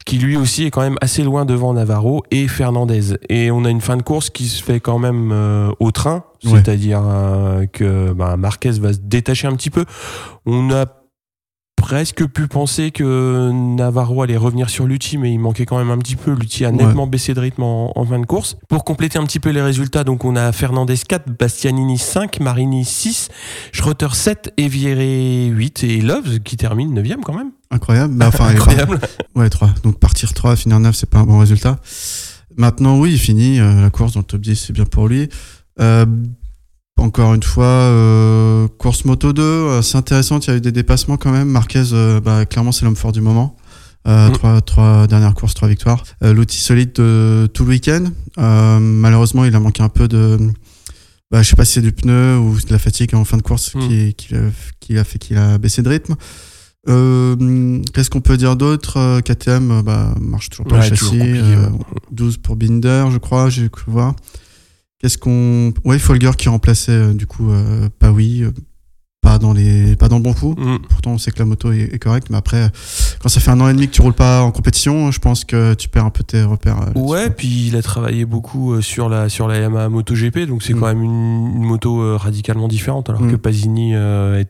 qui 0.06 0.18
lui 0.18 0.36
aussi 0.36 0.64
est 0.64 0.70
quand 0.70 0.80
même 0.80 0.96
assez 1.02 1.22
loin 1.22 1.44
devant 1.44 1.74
Navarro 1.74 2.22
et 2.30 2.48
Fernandez. 2.48 3.14
Et 3.28 3.50
on 3.50 3.64
a 3.64 3.70
une 3.70 3.82
fin 3.82 3.96
de 3.98 4.02
course 4.02 4.30
qui 4.30 4.46
se 4.46 4.62
fait 4.62 4.80
quand 4.80 4.98
même 4.98 5.30
euh, 5.32 5.70
au 5.80 5.90
train, 5.90 6.24
Ouais. 6.44 6.50
c'est-à-dire 6.62 7.02
euh, 7.06 7.64
que 7.66 8.12
bah, 8.12 8.36
Marquez 8.36 8.72
va 8.72 8.92
se 8.92 8.98
détacher 9.02 9.46
un 9.46 9.54
petit 9.56 9.70
peu. 9.70 9.84
On 10.46 10.70
a 10.72 10.86
presque 11.88 12.24
pu 12.28 12.46
penser 12.48 12.90
que 12.92 13.50
Navarro 13.52 14.22
allait 14.22 14.38
revenir 14.38 14.70
sur 14.70 14.86
Lutti, 14.86 15.18
mais 15.18 15.30
il 15.34 15.38
manquait 15.38 15.66
quand 15.66 15.76
même 15.76 15.90
un 15.90 15.98
petit 15.98 16.16
peu. 16.16 16.32
Lutti 16.32 16.64
a 16.64 16.70
Ouais. 16.70 16.76
nettement 16.76 17.06
baissé 17.06 17.34
de 17.34 17.40
rythme 17.40 17.62
en, 17.62 17.92
en 17.94 18.06
fin 18.06 18.18
de 18.18 18.24
course. 18.24 18.56
Pour 18.70 18.84
compléter 18.84 19.18
un 19.18 19.24
petit 19.26 19.38
peu 19.38 19.50
les 19.50 19.60
résultats, 19.60 20.02
donc 20.02 20.24
on 20.24 20.34
a 20.34 20.50
Fernandez 20.52 20.96
4, 20.96 21.36
Bastianini 21.38 21.98
5, 21.98 22.40
Marini 22.40 22.86
6, 22.86 23.28
Schroeter 23.72 24.14
7, 24.14 24.54
Eviere 24.56 25.50
8 25.54 25.84
et 25.84 26.00
Loves 26.00 26.38
qui 26.40 26.56
termine 26.56 26.94
9 26.94 27.06
quand 27.22 27.34
même. 27.34 27.50
Incroyable. 27.70 28.14
Bah, 28.14 28.28
enfin, 28.28 28.46
Incroyable. 28.48 28.98
pas- 28.98 29.08
Ouais, 29.40 29.50
3. 29.50 29.68
Donc 29.82 29.98
partir 30.00 30.32
3, 30.32 30.56
finir 30.56 30.80
9, 30.80 30.96
c'est 30.96 31.10
pas 31.10 31.18
un 31.18 31.24
bon 31.26 31.38
résultat. 31.38 31.76
Maintenant, 32.56 32.98
oui, 32.98 33.12
il 33.12 33.18
finit 33.18 33.60
euh, 33.60 33.82
la 33.82 33.90
course 33.90 34.14
dans 34.14 34.20
le 34.20 34.24
top 34.24 34.40
10, 34.40 34.56
c'est 34.56 34.72
bien 34.72 34.86
pour 34.86 35.06
lui. 35.06 35.28
Euh, 35.80 36.06
encore 36.96 37.34
une 37.34 37.42
fois, 37.42 37.64
euh, 37.64 38.68
course 38.78 39.04
moto 39.04 39.32
2, 39.32 39.42
euh, 39.42 39.82
c'est 39.82 39.98
intéressant, 39.98 40.38
il 40.40 40.46
y 40.48 40.50
a 40.50 40.56
eu 40.56 40.60
des 40.60 40.72
dépassements 40.72 41.16
quand 41.16 41.32
même. 41.32 41.48
Marquez, 41.48 41.82
euh, 41.92 42.20
bah, 42.20 42.46
clairement, 42.46 42.72
c'est 42.72 42.84
l'homme 42.84 42.96
fort 42.96 43.12
du 43.12 43.20
moment. 43.20 43.56
Euh, 44.06 44.28
Mm. 44.28 44.32
trois, 44.32 44.60
trois 44.60 45.06
dernières 45.06 45.34
courses, 45.34 45.54
trois 45.54 45.68
victoires. 45.68 46.04
Euh, 46.22 46.32
L'outil 46.34 46.58
solide 46.58 46.92
de 46.92 47.48
tout 47.52 47.64
le 47.64 47.70
week-end. 47.70 48.04
Euh, 48.38 48.78
malheureusement, 48.78 49.44
il 49.44 49.54
a 49.54 49.60
manqué 49.60 49.82
un 49.82 49.88
peu 49.88 50.08
de. 50.08 50.38
Bah, 51.30 51.42
je 51.42 51.48
sais 51.48 51.56
pas 51.56 51.64
si 51.64 51.72
c'est 51.74 51.80
du 51.82 51.90
pneu 51.92 52.38
ou 52.38 52.54
de 52.60 52.70
la 52.70 52.78
fatigue 52.78 53.14
en 53.14 53.24
fin 53.24 53.38
de 53.38 53.42
course 53.42 53.74
Mm. 53.74 53.80
qui, 53.88 54.14
qui, 54.14 54.34
a, 54.36 54.38
qui 54.80 54.98
a 54.98 55.04
fait 55.04 55.18
qu'il 55.18 55.36
a 55.38 55.58
baissé 55.58 55.82
de 55.82 55.88
rythme. 55.88 56.14
Qu'est-ce 56.86 58.10
qu'on 58.10 58.20
peut 58.20 58.36
dire 58.36 58.56
d'autre? 58.56 59.20
KTM 59.22 59.82
bah, 59.82 60.14
marche 60.20 60.50
toujours 60.50 60.66
pas 60.66 60.78
Ouais, 60.80 60.90
le 60.90 60.96
châssis. 60.96 61.18
compliqué, 61.18 61.38
euh, 61.38 61.70
ouais. 61.70 61.78
12 62.12 62.36
pour 62.36 62.56
Binder, 62.56 63.06
je 63.10 63.16
crois, 63.18 63.48
j'ai 63.48 63.68
cru 63.70 63.90
voir. 63.90 64.14
Qu'est-ce 65.04 65.18
qu'on. 65.18 65.74
Ouais, 65.84 65.98
Folger 65.98 66.30
qui 66.38 66.48
remplaçait 66.48 66.90
euh, 66.92 67.12
du 67.12 67.26
coup 67.26 67.50
euh, 67.50 67.90
Pawi. 67.98 68.42
euh, 68.44 68.52
pas 69.20 69.38
dans 69.38 69.52
les 69.52 69.96
pas 69.96 70.08
dans 70.08 70.16
le 70.16 70.22
bon 70.22 70.32
coup. 70.32 70.54
Mm. 70.56 70.78
Pourtant, 70.88 71.10
on 71.10 71.18
sait 71.18 71.30
que 71.30 71.38
la 71.40 71.44
moto 71.44 71.70
est, 71.72 71.92
est 71.92 71.98
correcte, 71.98 72.28
mais 72.30 72.38
après, 72.38 72.70
quand 73.20 73.28
ça 73.28 73.38
fait 73.40 73.50
un 73.50 73.60
an 73.60 73.68
et 73.68 73.74
demi 73.74 73.86
que 73.88 73.92
tu 73.92 74.00
roules 74.00 74.14
pas 74.14 74.40
en 74.40 74.50
compétition, 74.50 75.10
je 75.10 75.18
pense 75.18 75.44
que 75.44 75.74
tu 75.74 75.90
perds 75.90 76.06
un 76.06 76.10
peu 76.10 76.24
tes 76.24 76.42
repères. 76.42 76.78
Ouais, 76.96 77.28
puis 77.28 77.66
il 77.66 77.76
a 77.76 77.82
travaillé 77.82 78.24
beaucoup 78.24 78.80
sur 78.80 79.10
la 79.10 79.28
sur 79.28 79.46
la 79.46 79.58
Yamaha 79.58 79.90
MotoGP, 79.90 80.46
donc 80.46 80.62
c'est 80.62 80.72
Mm. 80.72 80.80
quand 80.80 80.86
même 80.86 81.02
une, 81.02 81.56
une 81.56 81.64
moto 81.64 82.16
radicalement 82.16 82.66
différente. 82.68 83.10
Alors 83.10 83.20
Mm. 83.20 83.30
que 83.32 83.36
Pasini, 83.36 83.94
euh, 83.94 84.40
est, 84.40 84.48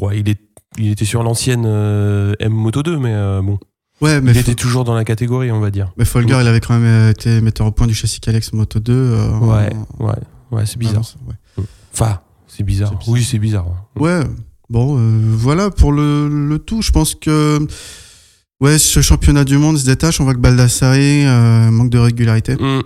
ouais, 0.00 0.20
il 0.20 0.28
est 0.30 0.40
il 0.78 0.90
était 0.90 1.04
sur 1.04 1.22
l'ancienne 1.22 1.64
euh, 1.66 2.32
M 2.40 2.52
Moto 2.54 2.82
2, 2.82 2.98
mais 2.98 3.12
euh, 3.12 3.42
bon, 3.42 3.58
Ouais, 4.02 4.20
mais, 4.20 4.32
il 4.32 4.36
était 4.38 4.54
toujours 4.54 4.84
dans 4.84 4.94
la 4.94 5.04
catégorie, 5.04 5.50
on 5.50 5.60
va 5.60 5.70
dire. 5.70 5.90
mais 5.96 6.04
Folger, 6.04 6.38
il 6.42 6.46
avait 6.46 6.60
quand 6.60 6.74
même 6.78 6.84
euh, 6.84 7.10
été 7.10 7.40
metteur 7.40 7.66
au 7.66 7.70
point 7.72 7.86
du 7.86 7.94
châssis 7.94 8.20
Calex 8.20 8.52
Moto 8.52 8.78
2. 8.78 8.92
euh, 8.92 9.30
en- 9.32 9.48
Ouais, 9.56 9.70
ouais, 10.00 10.12
ouais, 10.50 10.66
c'est 10.66 10.78
bizarre. 10.78 11.02
Ah, 11.04 11.30
ouais. 11.60 11.64
Enfin, 11.94 12.20
c'est 12.46 12.62
bizarre. 12.62 12.98
Oui, 13.06 13.24
c'est 13.24 13.38
bizarre. 13.38 13.66
hein. 13.68 14.00
Ouais, 14.00 14.20
bon, 14.68 14.98
euh, 14.98 15.20
voilà 15.32 15.70
pour 15.70 15.92
le, 15.92 16.28
le 16.28 16.58
tout. 16.58 16.82
Je 16.82 16.90
pense 16.90 17.14
que 17.14 17.58
ouais, 18.60 18.76
ce 18.78 19.00
championnat 19.00 19.44
du 19.44 19.56
monde 19.56 19.78
se 19.78 19.86
détache. 19.86 20.20
On 20.20 20.24
voit 20.24 20.34
que 20.34 20.40
Baldassari 20.40 21.24
euh, 21.24 21.70
manque 21.70 21.88
de 21.90 21.98
régularité. 21.98 22.54
Mm. 22.56 22.82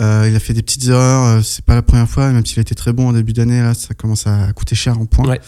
Il 0.00 0.34
a 0.36 0.38
fait 0.40 0.54
des 0.54 0.62
petites 0.62 0.86
erreurs. 0.88 1.44
C'est 1.44 1.64
pas 1.64 1.74
la 1.74 1.82
première 1.82 2.08
fois, 2.08 2.30
même 2.32 2.46
s'il 2.46 2.58
a 2.60 2.62
été 2.62 2.74
très 2.74 2.92
bon 2.94 3.08
en 3.08 3.12
début 3.12 3.32
d'année. 3.34 3.60
Là, 3.60 3.74
ça 3.74 3.92
commence 3.94 4.26
à 4.26 4.52
coûter 4.54 4.74
cher 4.76 4.98
en 4.98 5.04
points. 5.06 5.28
Ouais. 5.28 5.40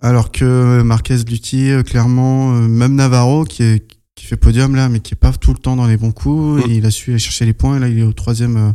Alors 0.00 0.30
que 0.30 0.82
Marquez, 0.82 1.16
Lutti, 1.28 1.70
clairement, 1.86 2.50
même 2.52 2.94
Navarro 2.94 3.44
qui 3.44 3.62
est 3.62 3.86
qui 4.22 4.28
fait 4.28 4.36
podium 4.36 4.76
là, 4.76 4.88
mais 4.88 5.00
qui 5.00 5.14
est 5.14 5.16
pas 5.16 5.32
tout 5.32 5.52
le 5.52 5.58
temps 5.58 5.74
dans 5.74 5.86
les 5.88 5.96
bons 5.96 6.12
coups. 6.12 6.64
Mm. 6.64 6.70
Il 6.70 6.86
a 6.86 6.90
su 6.92 7.10
aller 7.10 7.18
chercher 7.18 7.44
les 7.44 7.52
points. 7.52 7.80
Là, 7.80 7.88
il 7.88 7.98
est 7.98 8.02
au 8.04 8.12
troisième 8.12 8.56
euh, 8.56 8.70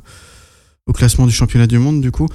au 0.88 0.92
classement 0.94 1.26
du 1.26 1.32
championnat 1.32 1.68
du 1.68 1.80
monde 1.80 2.02
du 2.02 2.12
coup. 2.12 2.28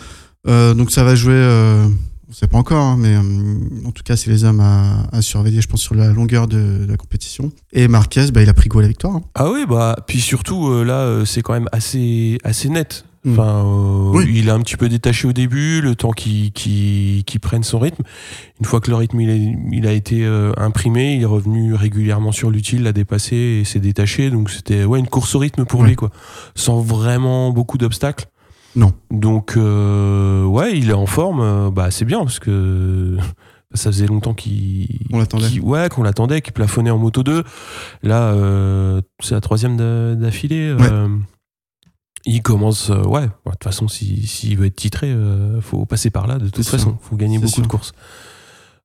Euh, 0.49 0.73
donc 0.73 0.91
ça 0.91 1.05
va 1.05 1.15
jouer. 1.15 1.35
euh, 1.35 1.87
on 2.31 2.33
sait 2.33 2.47
pas 2.47 2.57
encore, 2.57 2.83
hein, 2.83 2.97
mais 2.99 3.15
euh, 3.15 3.87
en 3.87 3.91
tout 3.91 4.03
cas, 4.03 4.17
c'est 4.17 4.31
les 4.31 4.45
hommes 4.45 4.61
à, 4.61 5.07
à 5.13 5.21
surveiller, 5.21 5.61
je 5.61 5.69
pense, 5.69 5.83
sur 5.83 5.95
la 5.95 6.09
longueur 6.15 6.49
de, 6.49 6.87
de 6.87 6.91
la 6.91 6.97
compétition. 6.97 7.53
Et 7.75 7.87
Marquez, 7.89 8.31
bah, 8.33 8.43
il 8.43 8.49
a 8.49 8.55
pris 8.55 8.71
goût 8.71 8.79
à 8.79 8.83
la 8.83 8.89
victoire. 8.89 9.17
hein. 9.17 9.23
Ah 9.35 9.51
oui, 9.51 9.67
bah 9.69 9.97
puis 10.07 10.19
surtout 10.19 10.83
là, 10.83 11.25
c'est 11.27 11.43
quand 11.43 11.53
même 11.53 11.69
assez 11.73 12.39
assez 12.45 12.71
net. 12.71 13.05
Mm. 13.25 13.33
Enfin, 13.33 13.65
euh, 13.65 14.11
Oui. 14.15 14.25
il 14.35 14.49
est 14.49 14.51
un 14.51 14.61
petit 14.61 14.77
peu 14.77 14.89
détaché 14.89 15.29
au 15.29 15.33
début, 15.33 15.81
le 15.81 15.95
temps 15.95 16.11
qu'il 16.11 16.51
qu'il 16.53 17.23
qu'il 17.25 17.39
prenne 17.41 17.63
son 17.63 17.79
rythme. 17.79 18.03
Une 18.59 18.67
fois 18.67 18.81
que 18.81 18.91
le 18.91 18.97
rythme 18.97 19.21
il, 19.21 19.31
est- 19.31 19.57
il 19.71 19.87
a 19.87 19.93
été 19.93 20.25
euh, 20.25 20.53
imprimé, 20.57 21.15
il 21.15 21.23
est 21.23 21.27
revenu 21.27 21.75
régulièrement 21.75 22.33
sur 22.33 22.51
l'utile, 22.51 22.83
l'a 22.83 22.93
dépassé 22.93 23.37
et 23.37 23.65
s'est 23.65 23.79
détaché. 23.79 24.31
Donc 24.31 24.51
c'était 24.51 24.85
ouais 24.85 24.99
une 24.99 25.07
course 25.07 25.35
au 25.37 25.39
rythme 25.39 25.65
pour 25.65 25.81
Ouais. 25.83 25.89
lui 25.91 25.95
quoi, 25.97 26.11
sans 26.57 26.81
vraiment 26.81 27.51
beaucoup 27.51 27.79
d'obstacles. 27.79 28.27
Non. 28.75 28.93
Donc 29.13 29.55
euh, 29.57 30.45
ouais, 30.45 30.77
il 30.77 30.91
est 30.91 30.95
en 30.95 31.07
forme. 31.07 31.41
euh, 31.43 31.71
bah 31.71 31.91
c'est 31.93 32.05
bien 32.07 32.21
parce 32.21 32.41
que 32.41 33.17
ça 33.75 33.91
faisait 33.93 34.07
longtemps 34.07 34.35
qu'il 34.35 34.89
On 35.13 35.19
l'attendait. 35.19 35.47
qu'il- 35.49 35.61
ouais 35.63 35.89
qu'on 35.91 36.03
l'attendait, 36.03 36.41
qu'il 36.41 36.53
plafonnait 36.55 36.91
en 36.91 36.99
moto 36.99 37.23
2. 37.23 37.45
Là, 38.03 38.33
euh, 38.33 39.01
c'est 39.21 39.35
la 39.35 39.41
troisième 39.41 39.77
d'a- 39.77 40.15
d'affilée. 40.17 40.75
euh, 40.81 41.09
il 42.25 42.43
commence, 42.43 42.91
euh, 42.91 43.03
ouais. 43.03 43.27
De 43.27 43.51
toute 43.51 43.65
façon, 43.65 43.89
s'il 43.89 44.27
s'il 44.29 44.57
veut 44.59 44.67
être 44.67 44.77
titré, 44.77 45.11
euh, 45.11 45.61
faut 45.61 45.85
passer 45.87 46.11
par 46.11 46.27
là. 46.27 46.39
De 46.39 46.49
toute 46.49 46.67
façon, 46.67 46.91
sûr. 46.91 46.99
faut 47.03 47.17
gagner 47.17 47.39
beaucoup 47.39 47.53
sûr. 47.53 47.63
de 47.63 47.69
courses. 47.69 47.93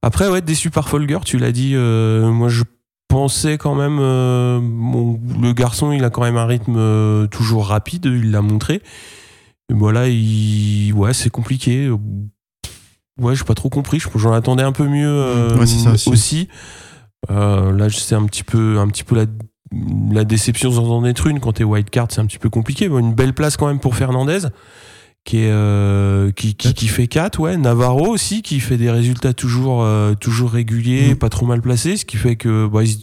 Après, 0.02 0.30
ouais, 0.30 0.42
déçu 0.42 0.70
par 0.70 0.90
Folger, 0.90 1.20
tu 1.26 1.38
l'as 1.38 1.52
dit. 1.52 1.72
euh, 1.76 2.30
moi, 2.32 2.50
je 2.50 2.64
pensais 3.08 3.58
quand 3.58 3.76
même. 3.76 3.98
euh, 4.00 4.60
bon, 4.62 5.20
le 5.42 5.54
garçon, 5.54 5.92
il 5.92 6.04
a 6.04 6.10
quand 6.10 6.22
même 6.22 6.38
un 6.38 6.46
rythme 6.46 7.28
toujours 7.30 7.68
rapide. 7.68 8.06
Il 8.06 8.32
l'a 8.32 8.42
montré. 8.42 8.82
Et 9.70 9.74
voilà, 9.74 10.08
il, 10.08 10.94
ouais, 10.94 11.14
c'est 11.14 11.30
compliqué. 11.30 11.90
Ouais, 13.20 13.36
j'ai 13.36 13.44
pas 13.44 13.56
trop 13.56 13.70
compris. 13.70 14.00
Je- 14.00 14.08
J'en 14.16 14.32
attendais 14.34 14.64
un 14.64 14.72
peu 14.72 14.88
mieux 14.88 15.56
Ouais, 15.58 15.66
c'est 15.66 15.80
ça 15.80 16.12
aussi. 16.12 16.48
Euh, 17.32 17.72
là, 17.72 17.90
c'est 17.90 18.16
un 18.16 18.26
petit 18.26 18.44
peu, 18.44 18.78
un 18.80 18.88
petit 18.88 19.04
peu 19.04 19.16
la, 19.16 19.26
la 20.12 20.24
déception 20.24 20.72
sans 20.72 20.90
en 20.90 21.04
être 21.06 21.28
une. 21.28 21.40
Quand 21.40 21.54
t'es 21.54 21.64
white 21.64 21.90
card, 21.90 22.08
c'est 22.10 22.22
un 22.22 22.26
petit 22.26 22.40
peu 22.40 22.50
compliqué. 22.50 22.90
Bon, 22.90 23.00
une 23.00 23.14
belle 23.14 23.34
place 23.34 23.58
quand 23.58 23.68
même 23.68 23.80
pour 23.80 23.96
Fernandez, 23.96 24.40
qui 25.26 25.40
est, 25.40 25.50
euh, 25.52 26.32
qui, 26.32 26.56
qui, 26.56 26.74
qui 26.74 26.88
fait 26.88 27.08
4 27.08 27.40
ouais. 27.40 27.58
Navarro 27.58 28.08
aussi, 28.08 28.42
qui 28.42 28.60
fait 28.62 28.78
des 28.78 28.90
résultats 28.90 29.34
toujours, 29.34 29.84
euh, 29.84 30.14
toujours 30.14 30.52
réguliers, 30.52 31.10
Mhm. 31.10 31.16
pas 31.16 31.30
trop 31.30 31.46
mal 31.46 31.62
placés, 31.62 31.98
ce 31.98 32.06
qui 32.06 32.16
fait 32.18 32.36
que 32.38 32.66
bah, 32.68 32.84
il, 32.84 32.96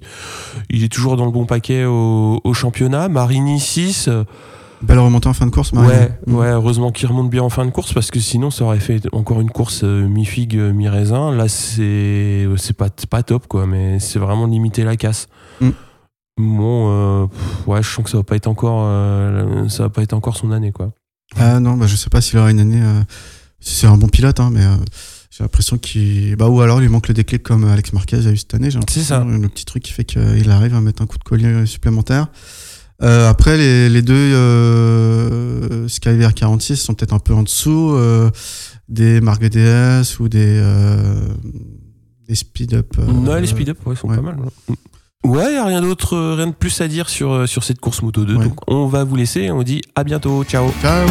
il 0.71 0.85
est 0.85 0.89
toujours 0.89 1.17
dans 1.17 1.27
le 1.27 1.33
bon 1.33 1.45
paquet 1.45 1.85
au, 1.85 2.41
au 2.43 2.55
championnat. 2.55 3.09
Marini 3.09 3.61
6. 3.61 4.09
euh, 4.09 4.25
Belle 4.83 4.99
remontée 4.99 5.29
en 5.29 5.33
fin 5.35 5.47
de 5.47 5.51
course, 5.51 5.73
Marie. 5.73 5.89
Ouais, 5.89 6.11
Mm. 6.27 6.35
ouais, 6.35 6.49
heureusement 6.51 6.91
qu'il 6.93 7.09
remonte 7.09 7.31
bien 7.31 7.43
en 7.43 7.49
fin 7.49 7.65
de 7.65 7.71
course 7.71 7.93
parce 7.95 8.11
que 8.11 8.21
sinon 8.21 8.51
ça 8.51 8.65
aurait 8.65 8.81
fait 8.81 9.03
encore 9.13 9.41
une 9.41 9.51
course 9.51 9.81
euh, 9.83 10.07
mi-figue, 10.07 10.57
mi-raisin. 10.57 11.31
Là, 11.35 11.49
c'est 11.49 12.47
c'est 12.57 12.77
pas, 12.77 12.89
pas 13.09 13.23
top 13.23 13.47
quoi, 13.49 13.67
mais 13.67 13.99
c'est 13.99 14.19
vraiment 14.19 14.47
limiter 14.47 14.85
la 14.85 14.97
casse. 14.97 15.29
Mm. 15.63 15.71
Bon, 16.37 16.91
euh, 16.91 17.27
pff, 17.29 17.67
ouais, 17.69 17.83
je 17.83 17.89
sens 17.89 18.05
que 18.05 18.11
ça 18.11 18.17
va 18.17 18.25
pas 18.25 18.37
être 18.37 18.49
encore, 18.49 18.85
euh, 18.87 19.69
ça 19.69 19.85
va 19.85 19.89
pas 19.89 20.03
être 20.03 20.15
encore 20.15 20.37
son 20.37 20.51
année 20.51 20.73
quoi. 20.73 20.93
Ah 21.37 21.61
non, 21.61 21.77
bah, 21.77 21.87
je 21.87 21.97
sais 21.97 22.11
pas 22.11 22.21
s'il 22.21 22.39
aura 22.39 22.51
une 22.51 22.61
année. 22.61 22.83
euh, 22.83 23.03
c'est 23.61 23.87
un 23.87 23.97
bon 23.97 24.09
pilote, 24.09 24.41
hein, 24.41 24.51
mais 24.53 24.65
euh, 24.65 24.77
J'ai 25.31 25.43
l'impression 25.45 25.79
qu'il. 25.79 26.35
Bah, 26.37 26.49
ou 26.49 26.61
alors 26.61 26.79
il 26.81 26.83
lui 26.83 26.89
manque 26.89 27.09
le 27.09 27.15
déclic 27.15 27.43
comme 27.43 27.65
Alex 27.65 27.93
Marquez 27.93 28.27
a 28.27 28.31
eu 28.31 28.37
cette 28.37 28.55
année. 28.55 28.71
j'ai 28.71 28.79
C'est 28.91 29.01
ça. 29.03 29.25
Le 29.25 29.49
petit 29.49 29.65
truc 29.65 29.83
qui 29.85 29.93
fait 29.93 30.05
qu'il 30.05 30.51
arrive 30.51 30.75
à 30.75 30.81
mettre 30.81 31.03
un 31.03 31.07
coup 31.07 31.19
de 31.19 31.25
collier 31.25 31.67
supplémentaire. 31.67 32.27
Euh, 33.03 33.29
après, 33.29 33.57
les, 33.57 33.89
les 33.89 34.03
deux 34.03 34.15
euh, 34.15 35.89
Skyver 35.89 36.29
46 36.35 36.77
sont 36.77 36.95
peut-être 36.95 37.13
un 37.13 37.19
peu 37.19 37.35
en 37.35 37.43
dessous 37.43 37.91
euh, 37.95 38.31
des 38.89 39.21
Mark 39.21 39.43
DS 39.45 40.19
ou 40.21 40.29
des, 40.29 40.59
euh, 40.61 41.29
des 42.29 42.35
Speed 42.37 42.75
Up. 42.75 42.95
euh, 42.99 43.07
Non, 43.07 43.35
les 43.37 43.47
speed-up, 43.49 43.79
ouais, 43.87 43.97
sont 43.97 44.09
ouais. 44.09 44.17
pas 44.17 44.23
mal. 44.23 44.37
Ouais, 44.39 44.75
Ouais, 45.25 45.55
y 45.55 45.57
a 45.57 45.65
rien 45.65 45.81
d'autre, 45.81 46.15
euh, 46.15 46.35
rien 46.35 46.49
de 46.49 46.53
plus 46.53 46.81
à 46.83 46.89
dire 46.89 47.09
sur, 47.09 47.33
euh, 47.33 47.47
sur 47.47 47.65
cette 47.65 47.81
course 47.81 48.03
Moto 48.03 48.25
2. 48.25 48.37
Ouais. 48.37 48.45
Donc, 48.45 48.59
on 48.67 48.87
va 48.87 49.05
vous 49.05 49.17
laisser. 49.17 49.51
On 49.51 49.63
dit 49.63 49.81
à 49.95 50.05
bientôt. 50.05 50.45
Ciao. 50.45 50.71
Ciao! 50.83 51.09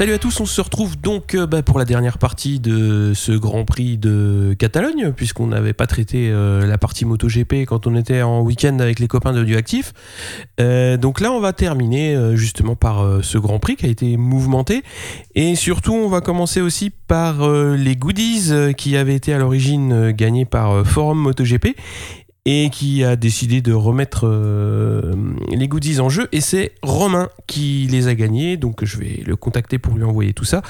Salut 0.00 0.14
à 0.14 0.18
tous, 0.18 0.40
on 0.40 0.46
se 0.46 0.62
retrouve 0.62 0.98
donc 0.98 1.34
euh, 1.34 1.46
bah, 1.46 1.60
pour 1.60 1.78
la 1.78 1.84
dernière 1.84 2.16
partie 2.16 2.58
de 2.58 3.12
ce 3.14 3.32
Grand 3.32 3.66
Prix 3.66 3.98
de 3.98 4.56
Catalogne, 4.58 5.12
puisqu'on 5.14 5.48
n'avait 5.48 5.74
pas 5.74 5.86
traité 5.86 6.30
euh, 6.30 6.66
la 6.66 6.78
partie 6.78 7.04
MotoGP 7.04 7.66
quand 7.66 7.86
on 7.86 7.94
était 7.94 8.22
en 8.22 8.40
week-end 8.40 8.78
avec 8.78 8.98
les 8.98 9.08
copains 9.08 9.34
de 9.34 9.44
Duactif. 9.44 9.92
Euh, 10.58 10.96
donc 10.96 11.20
là, 11.20 11.32
on 11.32 11.40
va 11.40 11.52
terminer 11.52 12.16
justement 12.34 12.76
par 12.76 13.22
ce 13.22 13.36
Grand 13.36 13.58
Prix 13.58 13.76
qui 13.76 13.84
a 13.84 13.90
été 13.90 14.16
mouvementé. 14.16 14.84
Et 15.34 15.54
surtout, 15.54 15.92
on 15.92 16.08
va 16.08 16.22
commencer 16.22 16.62
aussi 16.62 16.88
par 16.88 17.46
les 17.50 17.94
goodies 17.94 18.52
qui 18.78 18.96
avaient 18.96 19.16
été 19.16 19.34
à 19.34 19.38
l'origine 19.38 20.12
gagnés 20.12 20.46
par 20.46 20.86
Forum 20.86 21.18
MotoGP 21.18 21.76
et 22.46 22.70
qui 22.70 23.04
a 23.04 23.16
décidé 23.16 23.60
de 23.60 23.72
remettre 23.72 24.26
euh, 24.26 25.14
les 25.50 25.68
goodies 25.68 26.00
en 26.00 26.08
jeu. 26.08 26.28
Et 26.32 26.40
c'est 26.40 26.72
Romain 26.82 27.28
qui 27.46 27.86
les 27.90 28.08
a 28.08 28.14
gagnés 28.14 28.56
donc 28.56 28.84
je 28.84 28.98
vais 28.98 29.22
le 29.26 29.36
contacter 29.36 29.78
pour 29.78 29.94
lui 29.94 30.04
envoyer 30.04 30.32
tout 30.32 30.44
ça. 30.44 30.62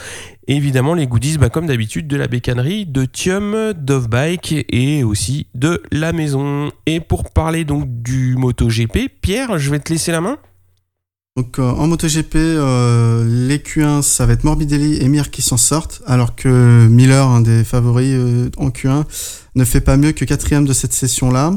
Évidemment 0.48 0.94
les 0.94 1.06
goodies 1.06 1.38
bah, 1.38 1.48
comme 1.48 1.66
d'habitude 1.66 2.08
de 2.08 2.16
la 2.16 2.26
bécannerie 2.26 2.86
de 2.86 3.04
Thium, 3.04 3.72
Dovebike 3.74 4.66
et 4.68 5.04
aussi 5.04 5.46
de 5.54 5.82
la 5.92 6.12
maison. 6.12 6.70
Et 6.86 7.00
pour 7.00 7.30
parler 7.30 7.64
donc 7.64 7.84
du 8.02 8.34
MotoGP 8.36 9.08
Pierre 9.20 9.58
je 9.58 9.70
vais 9.70 9.78
te 9.78 9.92
laisser 9.92 10.12
la 10.12 10.20
main 10.20 10.38
Donc 11.40 11.58
euh, 11.58 11.62
en 11.62 11.86
MotoGP, 11.86 12.34
euh, 12.36 13.24
les 13.48 13.56
Q1, 13.56 14.02
ça 14.02 14.26
va 14.26 14.34
être 14.34 14.44
Morbidelli 14.44 15.02
et 15.02 15.08
Mir 15.08 15.30
qui 15.30 15.40
s'en 15.40 15.56
sortent, 15.56 16.02
alors 16.06 16.36
que 16.36 16.86
Miller, 16.86 17.26
un 17.26 17.40
des 17.40 17.64
favoris 17.64 18.12
euh, 18.14 18.50
en 18.58 18.68
Q1, 18.68 19.04
ne 19.54 19.64
fait 19.64 19.80
pas 19.80 19.96
mieux 19.96 20.12
que 20.12 20.26
quatrième 20.26 20.66
de 20.66 20.74
cette 20.74 20.92
session-là. 20.92 21.54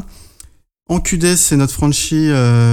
En 0.88 1.02
QD, 1.02 1.36
c'est 1.36 1.58
notre 1.58 1.74
franchi 1.74 2.30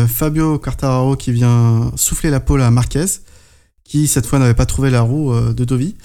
Fabio 0.09 0.61
Quartararo 0.61 1.17
qui 1.17 1.33
vient 1.33 1.91
souffler 1.97 2.31
la 2.31 2.39
pole 2.39 2.63
à 2.63 2.71
Marquez, 2.71 3.07
qui 3.83 4.07
cette 4.07 4.27
fois 4.27 4.39
n'avait 4.39 4.55
pas 4.55 4.67
trouvé 4.67 4.91
la 4.91 5.01
roue 5.01 5.33
de 5.35 5.65
Dovi. 5.65 5.97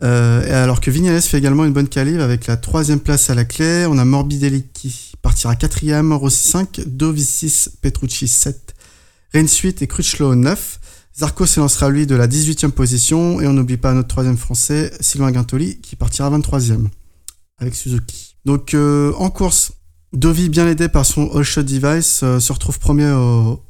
Alors 0.00 0.80
que 0.80 0.90
Vignales 0.90 1.22
fait 1.22 1.38
également 1.38 1.64
une 1.64 1.72
bonne 1.72 1.88
calibre 1.88 2.22
avec 2.22 2.46
la 2.46 2.56
troisième 2.56 3.00
place 3.00 3.30
à 3.30 3.34
la 3.34 3.44
clé. 3.44 3.86
On 3.88 3.98
a 3.98 4.04
Morbidelli 4.04 4.64
qui 4.72 5.12
partira 5.22 5.54
quatrième, 5.54 6.12
Rossi 6.12 6.48
5, 6.48 6.80
Dovi 6.86 7.24
6, 7.24 7.78
Petrucci 7.80 8.26
7, 8.26 8.75
Rins 9.36 9.48
8 9.48 9.82
et 9.82 9.86
Crutchlow 9.86 10.34
9. 10.34 10.80
Zarco 11.18 11.44
s'élancera 11.44 11.90
lui 11.90 12.06
de 12.06 12.14
la 12.14 12.26
18e 12.26 12.70
position 12.70 13.38
et 13.38 13.46
on 13.46 13.52
n'oublie 13.52 13.76
pas 13.76 13.92
notre 13.92 14.08
troisième 14.08 14.38
français, 14.38 14.90
Sylvain 15.00 15.30
Guintoli, 15.30 15.78
qui 15.82 15.94
partira 15.94 16.30
23e 16.30 16.86
avec 17.58 17.74
Suzuki. 17.74 18.36
Donc 18.46 18.72
euh, 18.72 19.12
en 19.18 19.28
course, 19.28 19.72
Dovi, 20.14 20.48
bien 20.48 20.66
aidé 20.66 20.88
par 20.88 21.04
son 21.04 21.30
all 21.36 21.42
shot 21.42 21.64
device, 21.64 22.22
euh, 22.22 22.40
se 22.40 22.50
retrouve 22.50 22.78
premier 22.78 23.10
au, 23.10 23.60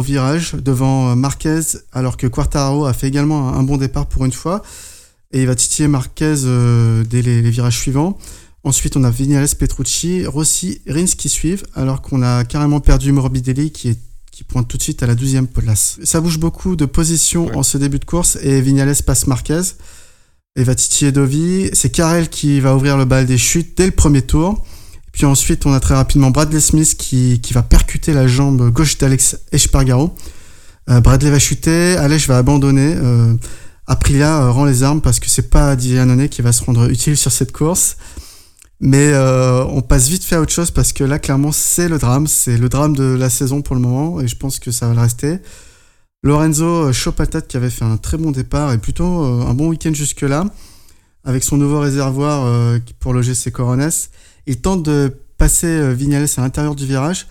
virage 0.00 0.52
devant 0.52 1.10
euh, 1.10 1.14
Marquez, 1.16 1.60
alors 1.90 2.16
que 2.16 2.28
Quartararo 2.28 2.84
a 2.84 2.92
fait 2.92 3.08
également 3.08 3.48
un, 3.48 3.64
bon 3.64 3.78
départ 3.78 4.06
pour 4.06 4.24
une 4.26 4.32
fois. 4.32 4.62
Et 5.32 5.40
il 5.40 5.48
va 5.48 5.56
titiller 5.56 5.88
Marquez 5.88 6.36
dès 7.10 7.22
les, 7.22 7.50
virages 7.50 7.78
suivants. 7.78 8.16
Ensuite, 8.62 8.96
on 8.96 9.02
a 9.02 9.10
Vignales, 9.10 9.48
Petrucci, 9.58 10.24
Rossi, 10.24 10.82
Rins 10.86 11.06
qui 11.06 11.28
suivent, 11.28 11.64
alors 11.74 12.00
qu'on 12.00 12.22
a 12.22 12.44
carrément 12.44 12.78
perdu 12.78 13.10
Morbidelli 13.10 13.72
qui 13.72 13.88
est 13.88 13.98
qui 14.36 14.44
pointe 14.44 14.68
tout 14.68 14.76
de 14.76 14.82
suite 14.82 15.02
à 15.02 15.06
la 15.06 15.14
12e 15.14 15.46
place. 15.46 15.98
Ça 16.04 16.20
bouge 16.20 16.38
beaucoup 16.38 16.76
de 16.76 16.84
positions 16.84 17.50
en 17.56 17.62
ce 17.62 17.78
début 17.78 17.98
de 17.98 18.04
course 18.04 18.36
et 18.42 18.60
Vignales 18.60 18.94
passe 19.06 19.26
Marquez 19.26 19.62
et 20.56 20.62
va 20.62 20.74
titiller 20.74 21.10
Dovi. 21.10 21.70
C'est 21.72 21.88
Carrel 21.88 22.28
qui 22.28 22.60
va 22.60 22.76
ouvrir 22.76 22.98
le 22.98 23.06
bal 23.06 23.24
des 23.24 23.38
chutes 23.38 23.78
dès 23.78 23.86
le 23.86 23.92
premier 23.92 24.20
tour. 24.20 24.62
Puis 25.10 25.24
ensuite, 25.24 25.64
on 25.64 25.72
a 25.72 25.80
très 25.80 25.94
rapidement 25.94 26.30
Bradley 26.30 26.60
Smith 26.60 26.98
qui, 26.98 27.40
qui 27.40 27.54
va 27.54 27.62
percuter 27.62 28.12
la 28.12 28.26
jambe 28.26 28.70
gauche 28.70 28.98
d'Alex 28.98 29.38
Espargaro. 29.52 30.14
Euh, 30.90 31.00
Bradley 31.00 31.30
va 31.30 31.38
chuter, 31.38 31.96
Aleix 31.96 32.26
va 32.26 32.36
abandonner. 32.36 32.94
Euh, 32.94 33.32
Aprilia 33.86 34.42
euh, 34.42 34.50
rend 34.50 34.66
les 34.66 34.82
armes 34.82 35.00
parce 35.00 35.18
que 35.18 35.30
c'est 35.30 35.48
pas 35.48 35.74
Dianone 35.76 36.28
qui 36.28 36.42
va 36.42 36.52
se 36.52 36.62
rendre 36.62 36.90
utile 36.90 37.16
sur 37.16 37.32
cette 37.32 37.52
course. 37.52 37.96
Mais 38.80 39.12
euh, 39.12 39.64
on 39.64 39.80
passe 39.80 40.08
vite 40.08 40.24
fait 40.24 40.36
à 40.36 40.40
autre 40.40 40.52
chose 40.52 40.70
parce 40.70 40.92
que 40.92 41.02
là, 41.02 41.18
clairement, 41.18 41.52
c'est 41.52 41.88
le 41.88 41.98
drame. 41.98 42.26
C'est 42.26 42.58
le 42.58 42.68
drame 42.68 42.94
de 42.94 43.04
la 43.04 43.30
saison 43.30 43.62
pour 43.62 43.74
le 43.74 43.80
moment 43.80 44.20
et 44.20 44.28
je 44.28 44.36
pense 44.36 44.58
que 44.58 44.70
ça 44.70 44.88
va 44.88 44.94
le 44.94 45.00
rester. 45.00 45.38
Lorenzo 46.22 46.64
euh, 46.64 46.92
chaud 46.92 47.12
patate 47.12 47.46
qui 47.48 47.56
avait 47.56 47.70
fait 47.70 47.84
un 47.84 47.96
très 47.96 48.18
bon 48.18 48.32
départ 48.32 48.72
et 48.72 48.78
plutôt 48.78 49.24
euh, 49.24 49.46
un 49.46 49.54
bon 49.54 49.68
week-end 49.68 49.94
jusque-là 49.94 50.44
avec 51.24 51.42
son 51.42 51.56
nouveau 51.56 51.80
réservoir 51.80 52.78
pour 53.00 53.12
loger 53.12 53.34
ses 53.34 53.50
Corones. 53.50 53.90
Il 54.46 54.60
tente 54.60 54.84
de 54.84 55.12
passer 55.38 55.92
Vignales 55.92 56.28
à 56.36 56.40
l'intérieur 56.40 56.76
du 56.76 56.86
virage, 56.86 57.26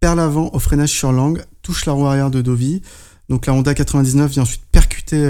perd 0.00 0.18
l'avant 0.18 0.50
au 0.52 0.58
freinage 0.58 0.90
sur 0.90 1.12
l'angle, 1.12 1.46
touche 1.62 1.86
la 1.86 1.94
roue 1.94 2.06
arrière 2.06 2.30
de 2.30 2.42
Dovi. 2.42 2.82
Donc 3.30 3.46
la 3.46 3.54
Honda 3.54 3.72
99 3.72 4.32
vient 4.32 4.42
ensuite 4.42 4.60
percuter 4.70 5.26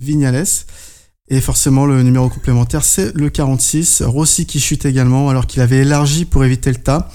Vignales. 0.00 0.46
Et 1.34 1.40
forcément, 1.40 1.86
le 1.86 2.02
numéro 2.02 2.28
complémentaire, 2.28 2.84
c'est 2.84 3.16
le 3.16 3.30
46. 3.30 4.02
Rossi 4.02 4.44
qui 4.44 4.60
chute 4.60 4.84
également, 4.84 5.30
alors 5.30 5.46
qu'il 5.46 5.62
avait 5.62 5.78
élargi 5.78 6.26
pour 6.26 6.44
éviter 6.44 6.68
le 6.68 6.76
tas. 6.76 7.08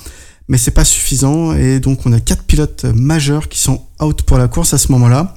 Mais 0.47 0.57
c'est 0.57 0.71
pas 0.71 0.85
suffisant. 0.85 1.53
Et 1.53 1.79
donc, 1.79 2.03
on 2.07 2.13
a 2.13 2.19
quatre 2.19 2.41
pilotes 2.41 2.85
majeurs 2.85 3.47
qui 3.47 3.59
sont 3.59 3.85
out 4.01 4.23
pour 4.23 4.39
la 4.39 4.47
course 4.47 4.73
à 4.73 4.79
ce 4.79 4.91
moment-là. 4.93 5.35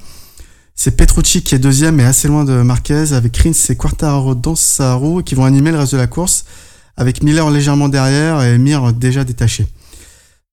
C'est 0.73 0.97
Petrucci 0.97 1.43
qui 1.43 1.53
est 1.53 1.59
deuxième 1.59 1.99
et 1.99 2.05
assez 2.05 2.27
loin 2.27 2.43
de 2.43 2.53
Marquez, 2.63 3.13
avec 3.13 3.37
Rins 3.37 3.51
et 3.69 3.75
Quartararo 3.75 4.33
dans 4.33 4.55
sa 4.55 4.95
roue, 4.95 5.21
qui 5.21 5.35
vont 5.35 5.45
animer 5.45 5.69
le 5.69 5.77
reste 5.77 5.91
de 5.91 5.99
la 5.99 6.07
course, 6.07 6.45
avec 6.97 7.21
Miller 7.21 7.51
légèrement 7.51 7.87
derrière 7.87 8.41
et 8.41 8.57
Mir 8.57 8.93
déjà 8.93 9.23
détaché. 9.23 9.67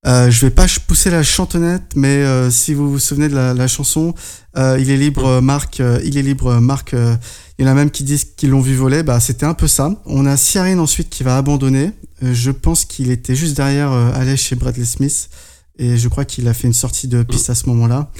Euh, 0.06 0.30
je 0.30 0.46
vais 0.46 0.50
pas 0.50 0.66
pousser 0.86 1.10
la 1.10 1.24
chantonnette, 1.24 1.92
mais 1.96 2.08
euh, 2.08 2.50
si 2.50 2.72
vous 2.72 2.88
vous 2.90 3.00
souvenez 3.00 3.28
de 3.28 3.34
la, 3.34 3.68
chanson, 3.68 4.14
euh, 4.56 4.78
il 4.80 4.90
est 4.90 4.96
libre, 4.96 5.40
Marc, 5.40 5.82
il 6.04 6.16
est 6.16 6.22
libre, 6.22 6.60
Marc. 6.60 6.92
il 6.92 7.64
y 7.64 7.68
en 7.68 7.70
a 7.70 7.74
même 7.74 7.90
qui 7.90 8.04
disent 8.04 8.24
qu'ils 8.36 8.50
l'ont 8.50 8.60
vu 8.60 8.76
voler. 8.76 9.02
Bah, 9.02 9.18
c'était 9.18 9.46
un 9.46 9.54
peu 9.54 9.66
ça. 9.66 10.00
On 10.06 10.24
a 10.24 10.36
Siarin 10.36 10.78
ensuite 10.78 11.10
qui 11.10 11.24
va 11.24 11.36
abandonner. 11.36 11.92
Je 12.22 12.50
pense 12.50 12.84
qu'il 12.84 13.10
était 13.10 13.34
juste 13.34 13.56
derrière 13.56 13.90
Aleix 13.90 14.52
et 14.52 14.54
Bradley 14.54 14.84
Smith, 14.84 15.30
et 15.78 15.96
je 15.96 16.08
crois 16.08 16.24
qu'il 16.24 16.46
a 16.48 16.54
fait 16.54 16.68
une 16.68 16.74
sortie 16.74 17.08
de 17.08 17.22
piste 17.22 17.50
à 17.50 17.54
ce 17.54 17.68
moment-là. 17.68 18.10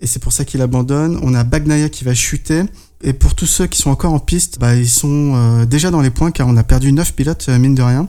Et 0.00 0.06
c'est 0.06 0.18
pour 0.18 0.32
ça 0.32 0.44
qu'il 0.44 0.60
abandonne. 0.60 1.18
On 1.22 1.32
a 1.32 1.44
Bagnaia 1.44 1.88
qui 1.88 2.04
va 2.04 2.12
chuter. 2.14 2.62
Et 3.04 3.12
pour 3.12 3.34
tous 3.34 3.46
ceux 3.46 3.66
qui 3.66 3.80
sont 3.80 3.90
encore 3.90 4.12
en 4.12 4.18
piste, 4.18 4.58
bah, 4.58 4.74
ils 4.74 4.88
sont 4.88 5.64
déjà 5.64 5.90
dans 5.90 6.00
les 6.02 6.10
points 6.10 6.30
car 6.30 6.46
on 6.46 6.56
a 6.56 6.64
perdu 6.64 6.92
9 6.92 7.14
pilotes, 7.14 7.48
mine 7.48 7.74
de 7.74 7.82
rien. 7.82 8.08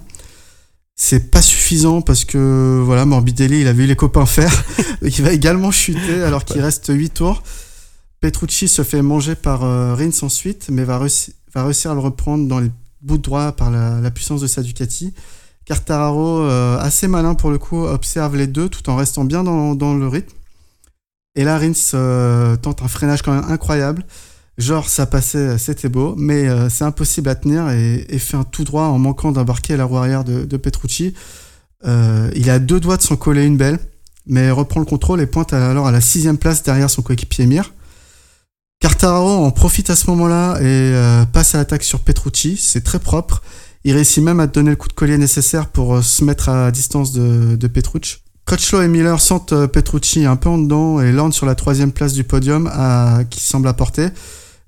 C'est 0.95 1.31
pas 1.31 1.41
suffisant 1.41 2.01
parce 2.01 2.23
que 2.23 2.81
voilà, 2.85 3.05
Morbidelli, 3.05 3.61
il 3.61 3.67
a 3.67 3.73
vu 3.73 3.85
les 3.87 3.95
copains 3.95 4.25
faire. 4.25 4.63
Donc 5.01 5.17
il 5.17 5.23
va 5.23 5.31
également 5.31 5.71
chuter 5.71 6.21
alors 6.23 6.45
qu'il 6.45 6.61
reste 6.61 6.91
8 6.93 7.09
tours. 7.09 7.41
Petrucci 8.21 8.67
se 8.67 8.83
fait 8.83 9.01
manger 9.01 9.35
par 9.35 9.63
euh, 9.63 9.95
Rins 9.95 10.11
ensuite, 10.21 10.67
mais 10.69 10.83
va, 10.83 10.99
réussi- 10.99 11.33
va 11.53 11.65
réussir 11.65 11.91
à 11.91 11.93
le 11.93 11.99
reprendre 11.99 12.47
dans 12.47 12.59
les 12.59 12.71
bouts 13.01 13.17
de 13.17 13.23
droit 13.23 13.51
par 13.51 13.69
la, 13.71 13.99
la 13.99 14.11
puissance 14.11 14.39
de 14.41 14.47
sa 14.47 14.61
Ducati. 14.61 15.13
Quartararo, 15.65 16.41
euh, 16.43 16.77
assez 16.79 17.07
malin 17.07 17.35
pour 17.35 17.49
le 17.49 17.57
coup, 17.57 17.83
observe 17.85 18.35
les 18.35 18.47
deux 18.47 18.69
tout 18.69 18.89
en 18.89 18.95
restant 18.95 19.25
bien 19.25 19.43
dans, 19.43 19.75
dans 19.75 19.95
le 19.95 20.07
rythme. 20.07 20.35
Et 21.35 21.43
là, 21.43 21.57
Rins 21.57 21.73
euh, 21.95 22.55
tente 22.55 22.81
un 22.83 22.87
freinage 22.87 23.23
quand 23.23 23.33
même 23.33 23.49
incroyable. 23.51 24.05
Genre, 24.59 24.87
ça 24.87 25.07
passait, 25.07 25.57
c'était 25.57 25.89
beau, 25.89 26.13
mais 26.15 26.47
euh, 26.47 26.69
c'est 26.69 26.83
impossible 26.83 27.27
à 27.27 27.35
tenir 27.35 27.69
et, 27.69 28.19
fait 28.19 28.37
un 28.37 28.43
tout 28.43 28.63
droit 28.63 28.83
en 28.83 28.99
manquant 28.99 29.31
d'embarquer 29.31 29.75
la 29.77 29.85
roue 29.85 29.97
arrière 29.97 30.23
de, 30.23 30.57
Petrucci. 30.57 31.15
Euh, 31.85 32.29
il 32.35 32.49
a 32.49 32.59
deux 32.59 32.79
doigts 32.79 32.97
de 32.97 33.01
s'en 33.01 33.15
coller 33.15 33.45
une 33.45 33.57
belle, 33.57 33.79
mais 34.27 34.51
reprend 34.51 34.79
le 34.79 34.85
contrôle 34.85 35.21
et 35.21 35.25
pointe 35.25 35.53
alors 35.53 35.87
à 35.87 35.91
la 35.91 36.01
sixième 36.01 36.37
place 36.37 36.61
derrière 36.61 36.89
son 36.89 37.01
coéquipier 37.01 37.47
Mir. 37.47 37.73
Quartararo 38.79 39.43
en 39.43 39.49
profite 39.49 39.89
à 39.89 39.95
ce 39.95 40.09
moment-là 40.11 40.57
et 40.59 40.65
euh, 40.65 41.25
passe 41.25 41.55
à 41.55 41.57
l'attaque 41.57 41.83
sur 41.83 42.01
Petrucci. 42.01 42.57
C'est 42.57 42.83
très 42.83 42.99
propre. 42.99 43.41
Il 43.85 43.93
réussit 43.93 44.23
même 44.23 44.39
à 44.39 44.45
donner 44.45 44.69
le 44.69 44.75
coup 44.75 44.87
de 44.87 44.93
collier 44.93 45.17
nécessaire 45.17 45.67
pour 45.67 46.03
se 46.03 46.23
mettre 46.23 46.49
à 46.49 46.69
distance 46.69 47.11
de, 47.11 47.67
Petrucci. 47.67 48.17
Crutchlow 48.45 48.81
et 48.81 48.87
Miller 48.87 49.19
sentent 49.19 49.65
Petrucci 49.67 50.25
un 50.25 50.35
peu 50.35 50.49
en 50.49 50.57
dedans 50.59 51.01
et 51.01 51.11
landent 51.11 51.33
sur 51.33 51.45
la 51.45 51.55
troisième 51.55 51.91
place 51.91 52.13
du 52.13 52.23
podium 52.23 52.71
qui 53.29 53.39
semble 53.39 53.67
apporter. 53.67 54.09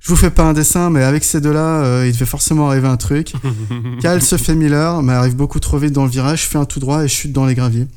Je 0.05 0.11
vous 0.11 0.17
fais 0.17 0.29
pas 0.29 0.43
un 0.43 0.53
dessin, 0.53 0.91
mais 0.91 1.01
avec 1.01 1.23
ces 1.23 1.41
deux-là, 1.41 1.83
euh, 1.83 2.05
il 2.05 2.13
devait 2.13 2.27
forcément 2.27 2.69
arriver 2.69 2.87
un 2.87 2.95
truc. 2.95 3.33
Cal 4.01 4.21
se 4.21 4.37
fait 4.37 4.53
Miller, 4.53 5.01
mais 5.01 5.13
arrive 5.13 5.35
beaucoup 5.35 5.59
trop 5.59 5.79
vite 5.79 5.93
dans 5.93 6.03
le 6.03 6.11
virage, 6.11 6.47
fait 6.47 6.59
un 6.59 6.65
tout 6.65 6.79
droit 6.79 7.03
et 7.03 7.07
chute 7.07 7.31
dans 7.31 7.47
les 7.47 7.55
graviers. 7.55 7.87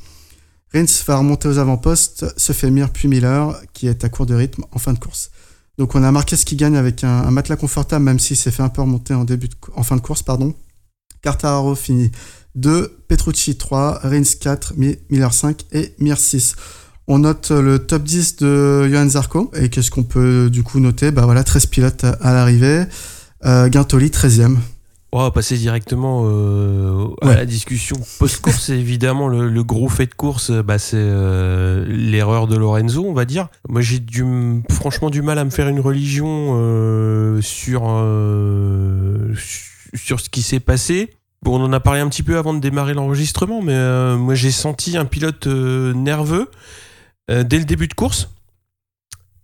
Rins 0.73 0.85
va 1.05 1.17
remonter 1.17 1.47
aux 1.47 1.59
avant-postes, 1.59 2.25
se 2.35 2.51
fait 2.51 2.71
Mir 2.71 2.89
puis 2.89 3.07
Miller, 3.07 3.55
qui 3.73 3.85
est 3.85 4.03
à 4.03 4.09
court 4.09 4.25
de 4.25 4.33
rythme 4.33 4.63
en 4.71 4.79
fin 4.79 4.93
de 4.93 4.97
course. 4.97 5.29
Donc 5.77 5.93
on 5.93 6.01
a 6.01 6.11
marqué 6.11 6.35
ce 6.35 6.45
qui 6.45 6.55
gagne 6.55 6.77
avec 6.77 7.03
un, 7.03 7.29
matelas 7.29 7.57
confortable, 7.57 8.03
même 8.05 8.17
s'il 8.17 8.37
s'est 8.37 8.49
fait 8.49 8.63
un 8.63 8.69
peu 8.69 8.81
remonter 8.81 9.13
en, 9.13 9.23
début 9.23 9.49
en 9.75 9.83
fin 9.83 9.95
de 9.95 10.01
course. 10.01 10.23
pardon. 10.23 10.55
Cartararo 11.21 11.75
finit 11.75 12.11
2, 12.55 13.03
Petrucci 13.07 13.55
3, 13.55 13.99
Rins 14.01 14.23
4, 14.41 14.73
Miller 14.77 15.31
5 15.31 15.63
et 15.73 15.93
Mir 15.99 16.17
6. 16.17 16.55
On 17.11 17.17
note 17.17 17.49
le 17.49 17.79
top 17.79 18.03
10 18.03 18.35
de 18.35 18.87
Johan 18.87 19.09
Zarco. 19.09 19.49
Et 19.55 19.69
qu'est-ce 19.69 19.89
qu'on 19.89 20.03
peut 20.03 20.51
du 20.51 20.61
coup 20.61 20.79
noter? 20.79 21.09
Bah 21.09 21.23
voilà, 21.25 21.43
13 21.43 21.65
pilotes 21.65 22.03
à 22.03 22.33
l'arrivée. 22.33 22.83
Euh, 23.45 23.67
Guintoli 23.67 24.09
13e. 24.09 24.57
On 25.11 25.23
va 25.23 25.31
passer 25.31 25.57
directement 25.57 26.25
euh, 26.25 27.07
à 27.23 27.33
la 27.33 27.47
discussion 27.47 27.95
post-course. 28.19 28.69
évidemment, 28.69 29.27
le, 29.27 29.63
gros 29.63 29.89
fait 29.89 30.05
de 30.05 30.13
course, 30.13 30.51
bah, 30.51 30.77
c'est 30.77 30.97
euh, 30.99 31.83
l'erreur 31.87 32.45
de 32.45 32.55
Lorenzo, 32.55 33.03
on 33.03 33.13
va 33.13 33.25
dire. 33.25 33.47
Moi, 33.67 33.81
j'ai 33.81 33.97
du, 33.97 34.23
franchement 34.69 35.09
du 35.09 35.23
mal 35.23 35.39
à 35.39 35.45
me 35.45 35.49
faire 35.49 35.67
une 35.67 35.79
religion 35.79 36.53
sur, 37.41 37.81
sur 39.95 40.19
ce 40.19 40.29
qui 40.29 40.43
s'est 40.43 40.59
passé. 40.59 41.09
Bon, 41.41 41.59
on 41.59 41.63
en 41.63 41.73
a 41.73 41.79
parlé 41.79 42.01
un 42.01 42.07
petit 42.07 42.21
peu 42.21 42.37
avant 42.37 42.53
de 42.53 42.59
démarrer 42.59 42.93
l'enregistrement, 42.93 43.63
mais 43.63 44.15
moi, 44.15 44.35
j'ai 44.35 44.51
senti 44.51 44.95
un 44.95 45.05
pilote 45.05 45.47
nerveux 45.47 46.51
dès 47.29 47.59
le 47.59 47.65
début 47.65 47.87
de 47.87 47.93
course. 47.93 48.29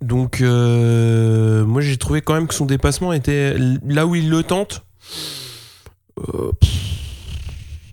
Donc, 0.02 0.42
moi, 0.42 1.82
j'ai 1.82 1.98
trouvé 1.98 2.22
quand 2.22 2.34
même 2.34 2.48
que 2.48 2.54
son 2.54 2.66
dépassement 2.66 3.14
était 3.14 3.56
là 3.86 4.06
où 4.06 4.16
il 4.16 4.30
le 4.30 4.44
tente 4.44 4.86
euh, 6.20 6.52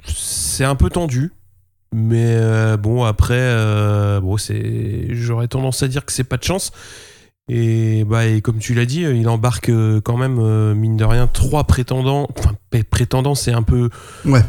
c'est 0.04 0.64
un 0.64 0.74
peu 0.74 0.90
tendu. 0.90 1.32
Mais 1.94 2.36
euh, 2.36 2.76
bon, 2.76 3.04
après, 3.04 3.34
euh, 3.34 4.20
j'aurais 5.10 5.48
tendance 5.48 5.82
à 5.82 5.88
dire 5.88 6.04
que 6.04 6.12
c'est 6.12 6.24
pas 6.24 6.38
de 6.38 6.44
chance. 6.44 6.72
Et, 7.48 8.04
bah, 8.04 8.22
comme 8.42 8.58
tu 8.58 8.72
l'as 8.72 8.86
dit, 8.86 9.02
il 9.02 9.28
embarque 9.28 9.70
quand 10.04 10.16
même, 10.16 10.74
mine 10.74 10.96
de 10.96 11.04
rien, 11.04 11.26
trois 11.26 11.64
prétendants. 11.64 12.28
Enfin, 12.38 12.52
prétendants, 12.90 13.34
c'est 13.34 13.52
un 13.52 13.62
peu. 13.62 13.90
Ouais. 14.24 14.42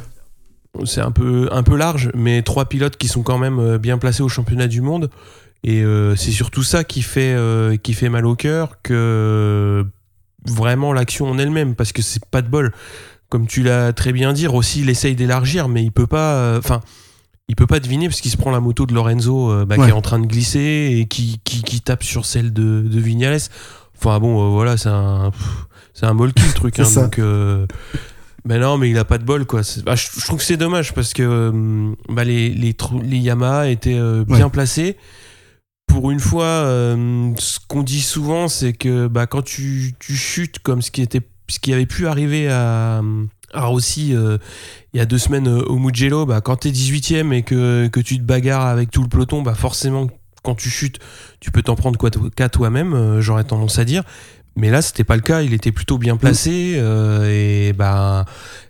C'est 0.85 1.01
un 1.01 1.11
peu, 1.11 1.49
un 1.51 1.63
peu 1.63 1.75
large, 1.75 2.09
mais 2.15 2.41
trois 2.41 2.65
pilotes 2.65 2.97
qui 2.97 3.07
sont 3.07 3.21
quand 3.21 3.37
même 3.37 3.77
bien 3.77 3.97
placés 3.97 4.23
au 4.23 4.29
championnat 4.29 4.67
du 4.67 4.81
monde. 4.81 5.09
Et 5.63 5.83
c'est 6.15 6.31
surtout 6.31 6.63
ça 6.63 6.83
qui 6.83 7.03
fait, 7.03 7.37
qui 7.83 7.93
fait 7.93 8.09
mal 8.09 8.25
au 8.25 8.35
cœur 8.35 8.81
que 8.81 9.85
vraiment 10.45 10.91
l'action 10.91 11.29
en 11.29 11.37
elle-même, 11.37 11.75
parce 11.75 11.93
que 11.93 12.01
c'est 12.01 12.25
pas 12.25 12.41
de 12.41 12.49
bol 12.49 12.73
comme 13.33 13.47
tu 13.47 13.63
l'as 13.63 13.93
très 13.93 14.13
bien 14.13 14.31
dit, 14.31 14.45
Rossi 14.45 14.81
il 14.81 14.91
essaye 14.91 15.15
d'élargir, 15.15 15.67
mais 15.67 15.83
il 15.83 15.91
peut 15.91 16.05
pas. 16.05 16.35
Euh, 16.35 16.59
enfin. 16.59 16.81
il 17.47 17.55
peut 17.55 17.65
pas 17.65 17.79
deviner 17.79 18.07
parce 18.07 18.21
qu'il 18.21 18.29
se 18.29 18.37
prend 18.37 18.51
la 18.51 18.59
moto 18.59 18.85
de 18.85 18.93
Lorenzo 18.93 19.51
euh, 19.51 19.65
bah, 19.65 19.75
qui 19.75 19.89
est 19.89 19.91
en 19.91 20.03
train 20.03 20.19
de 20.19 20.27
glisser 20.27 20.99
et 20.99 21.07
qui, 21.07 21.41
qui, 21.43 21.81
tape 21.81 22.03
sur 22.03 22.27
celle 22.27 22.53
de, 22.53 22.83
de 22.83 22.99
Vignales. 22.99 23.39
Enfin 23.97 24.19
bon, 24.19 24.39
euh, 24.39 24.49
voilà, 24.49 24.77
c'est 24.77 24.89
un, 24.89 25.31
c'est 25.95 26.05
un 26.05 26.13
molki 26.13 26.43
le 26.45 26.53
truc. 26.53 26.79
Hein, 26.79 26.85
donc, 26.93 27.19
mais 28.45 28.59
non, 28.59 28.77
mais 28.77 28.89
il 28.89 28.97
a 28.97 29.05
pas 29.05 29.17
de 29.17 29.23
bol 29.23 29.45
quoi. 29.45 29.61
Bah, 29.85 29.95
je, 29.95 30.07
trouve 30.25 30.39
que 30.39 30.45
c'est 30.45 30.57
dommage 30.57 30.93
parce 30.93 31.13
que 31.13 31.93
bah, 32.09 32.23
les, 32.23 32.49
les, 32.49 32.75
les 33.03 33.17
Yamaha 33.17 33.69
étaient 33.69 33.99
bien 34.25 34.49
placés. 34.49 34.97
Pour 35.87 36.11
une 36.11 36.19
fois, 36.19 36.65
ce 37.37 37.59
qu'on 37.67 37.83
dit 37.83 38.01
souvent, 38.01 38.47
c'est 38.47 38.73
que 38.73 39.07
bah, 39.07 39.27
quand 39.27 39.43
tu, 39.43 39.93
tu 39.99 40.15
chutes 40.15 40.59
comme 40.59 40.81
ce 40.81 40.91
qui 40.91 41.01
était 41.01 41.21
ce 41.47 41.59
qui 41.59 41.73
avait 41.73 41.85
pu 41.85 42.07
arriver 42.07 42.49
à, 42.49 43.01
Rossi 43.53 44.15
euh, 44.15 44.39
il 44.93 44.97
y 44.97 44.99
a 44.99 45.05
deux 45.05 45.19
semaines 45.19 45.47
euh, 45.47 45.61
au 45.65 45.77
Mugello, 45.77 46.25
bah, 46.25 46.41
quand 46.41 46.57
tu 46.57 46.69
es 46.69 46.71
18ème 46.71 47.31
et 47.33 47.43
que, 47.43 47.87
que, 47.87 47.99
tu 47.99 48.17
te 48.17 48.23
bagarres 48.23 48.65
avec 48.65 48.89
tout 48.89 49.03
le 49.03 49.09
peloton, 49.09 49.43
bah 49.43 49.53
forcément, 49.53 50.07
quand 50.41 50.55
tu 50.55 50.69
chutes, 50.69 50.99
tu 51.39 51.51
peux 51.51 51.61
t'en 51.61 51.75
prendre 51.75 51.99
qu'à 52.35 52.49
toi-même, 52.49 52.93
euh, 52.95 53.21
j'aurais 53.21 53.43
tendance 53.43 53.77
à 53.77 53.85
dire. 53.85 54.03
Mais 54.55 54.69
là, 54.69 54.81
c'était 54.81 55.03
pas 55.03 55.15
le 55.15 55.21
cas, 55.21 55.41
il 55.41 55.53
était 55.53 55.71
plutôt 55.71 55.97
bien 55.97 56.15
placé 56.17 56.79
et, 57.27 57.73
bah, 57.73 58.25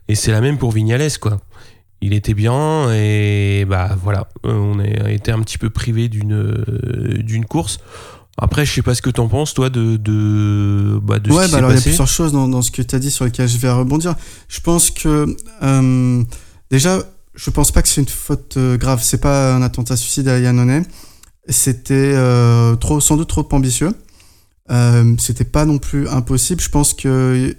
et 0.07 0.15
c'est 0.15 0.31
la 0.31 0.41
même 0.41 0.57
pour 0.57 0.71
Vignales, 0.71 1.17
quoi. 1.19 1.39
Il 2.01 2.13
était 2.13 2.33
bien 2.33 2.91
et 2.93 3.65
bah 3.65 3.95
voilà, 4.01 4.27
on 4.43 4.79
a 4.79 5.09
été 5.09 5.31
un 5.31 5.39
petit 5.39 5.57
peu 5.57 5.69
privé 5.69 6.09
d'une 6.09 6.65
d'une 7.23 7.45
course. 7.45 7.79
Après, 8.37 8.65
je 8.65 8.73
sais 8.73 8.81
pas 8.81 8.95
ce 8.95 9.01
que 9.01 9.11
t'en 9.11 9.27
penses, 9.27 9.53
toi, 9.53 9.69
de, 9.69 9.95
de, 9.97 10.99
bah, 11.03 11.19
de 11.19 11.31
ouais, 11.31 11.43
ce 11.43 11.45
qui 11.45 11.51
bah 11.51 11.57
alors 11.59 11.71
il 11.71 11.75
y 11.75 11.77
a 11.77 11.81
plusieurs 11.81 12.07
choses 12.07 12.31
dans, 12.31 12.47
dans 12.47 12.61
ce 12.63 12.71
que 12.71 12.81
tu 12.81 12.95
as 12.95 12.99
dit 12.99 13.11
sur 13.11 13.25
lesquelles 13.25 13.47
je 13.47 13.57
vais 13.57 13.69
rebondir. 13.69 14.15
Je 14.47 14.59
pense 14.59 14.89
que, 14.89 15.27
euh, 15.61 16.23
déjà, 16.71 16.99
je 17.35 17.49
pense 17.51 17.71
pas 17.71 17.83
que 17.83 17.87
c'est 17.87 18.01
une 18.01 18.07
faute 18.07 18.55
euh, 18.57 18.75
grave. 18.75 19.01
C'est 19.03 19.21
pas 19.21 19.53
un 19.55 19.61
attentat 19.61 19.95
suicide 19.95 20.27
à 20.27 20.39
Yannone. 20.39 20.83
C'était 21.47 21.93
euh, 22.15 22.75
trop, 22.75 22.99
sans 22.99 23.17
doute 23.17 23.29
trop 23.29 23.47
ambitieux. 23.51 23.91
Euh, 24.71 25.15
c'était 25.17 25.43
pas 25.43 25.65
non 25.65 25.77
plus 25.77 26.07
impossible. 26.07 26.61
Je 26.61 26.69
pense 26.69 26.93
que 26.93 27.55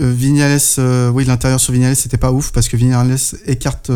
euh, 0.00 0.10
Vignales, 0.10 0.60
euh, 0.78 1.10
oui, 1.10 1.24
l'intérieur 1.24 1.60
sur 1.60 1.72
Vignales, 1.72 1.96
c'était 1.96 2.18
pas 2.18 2.32
ouf 2.32 2.52
parce 2.52 2.68
que 2.68 2.76
Vignales 2.76 3.16
écarte 3.46 3.90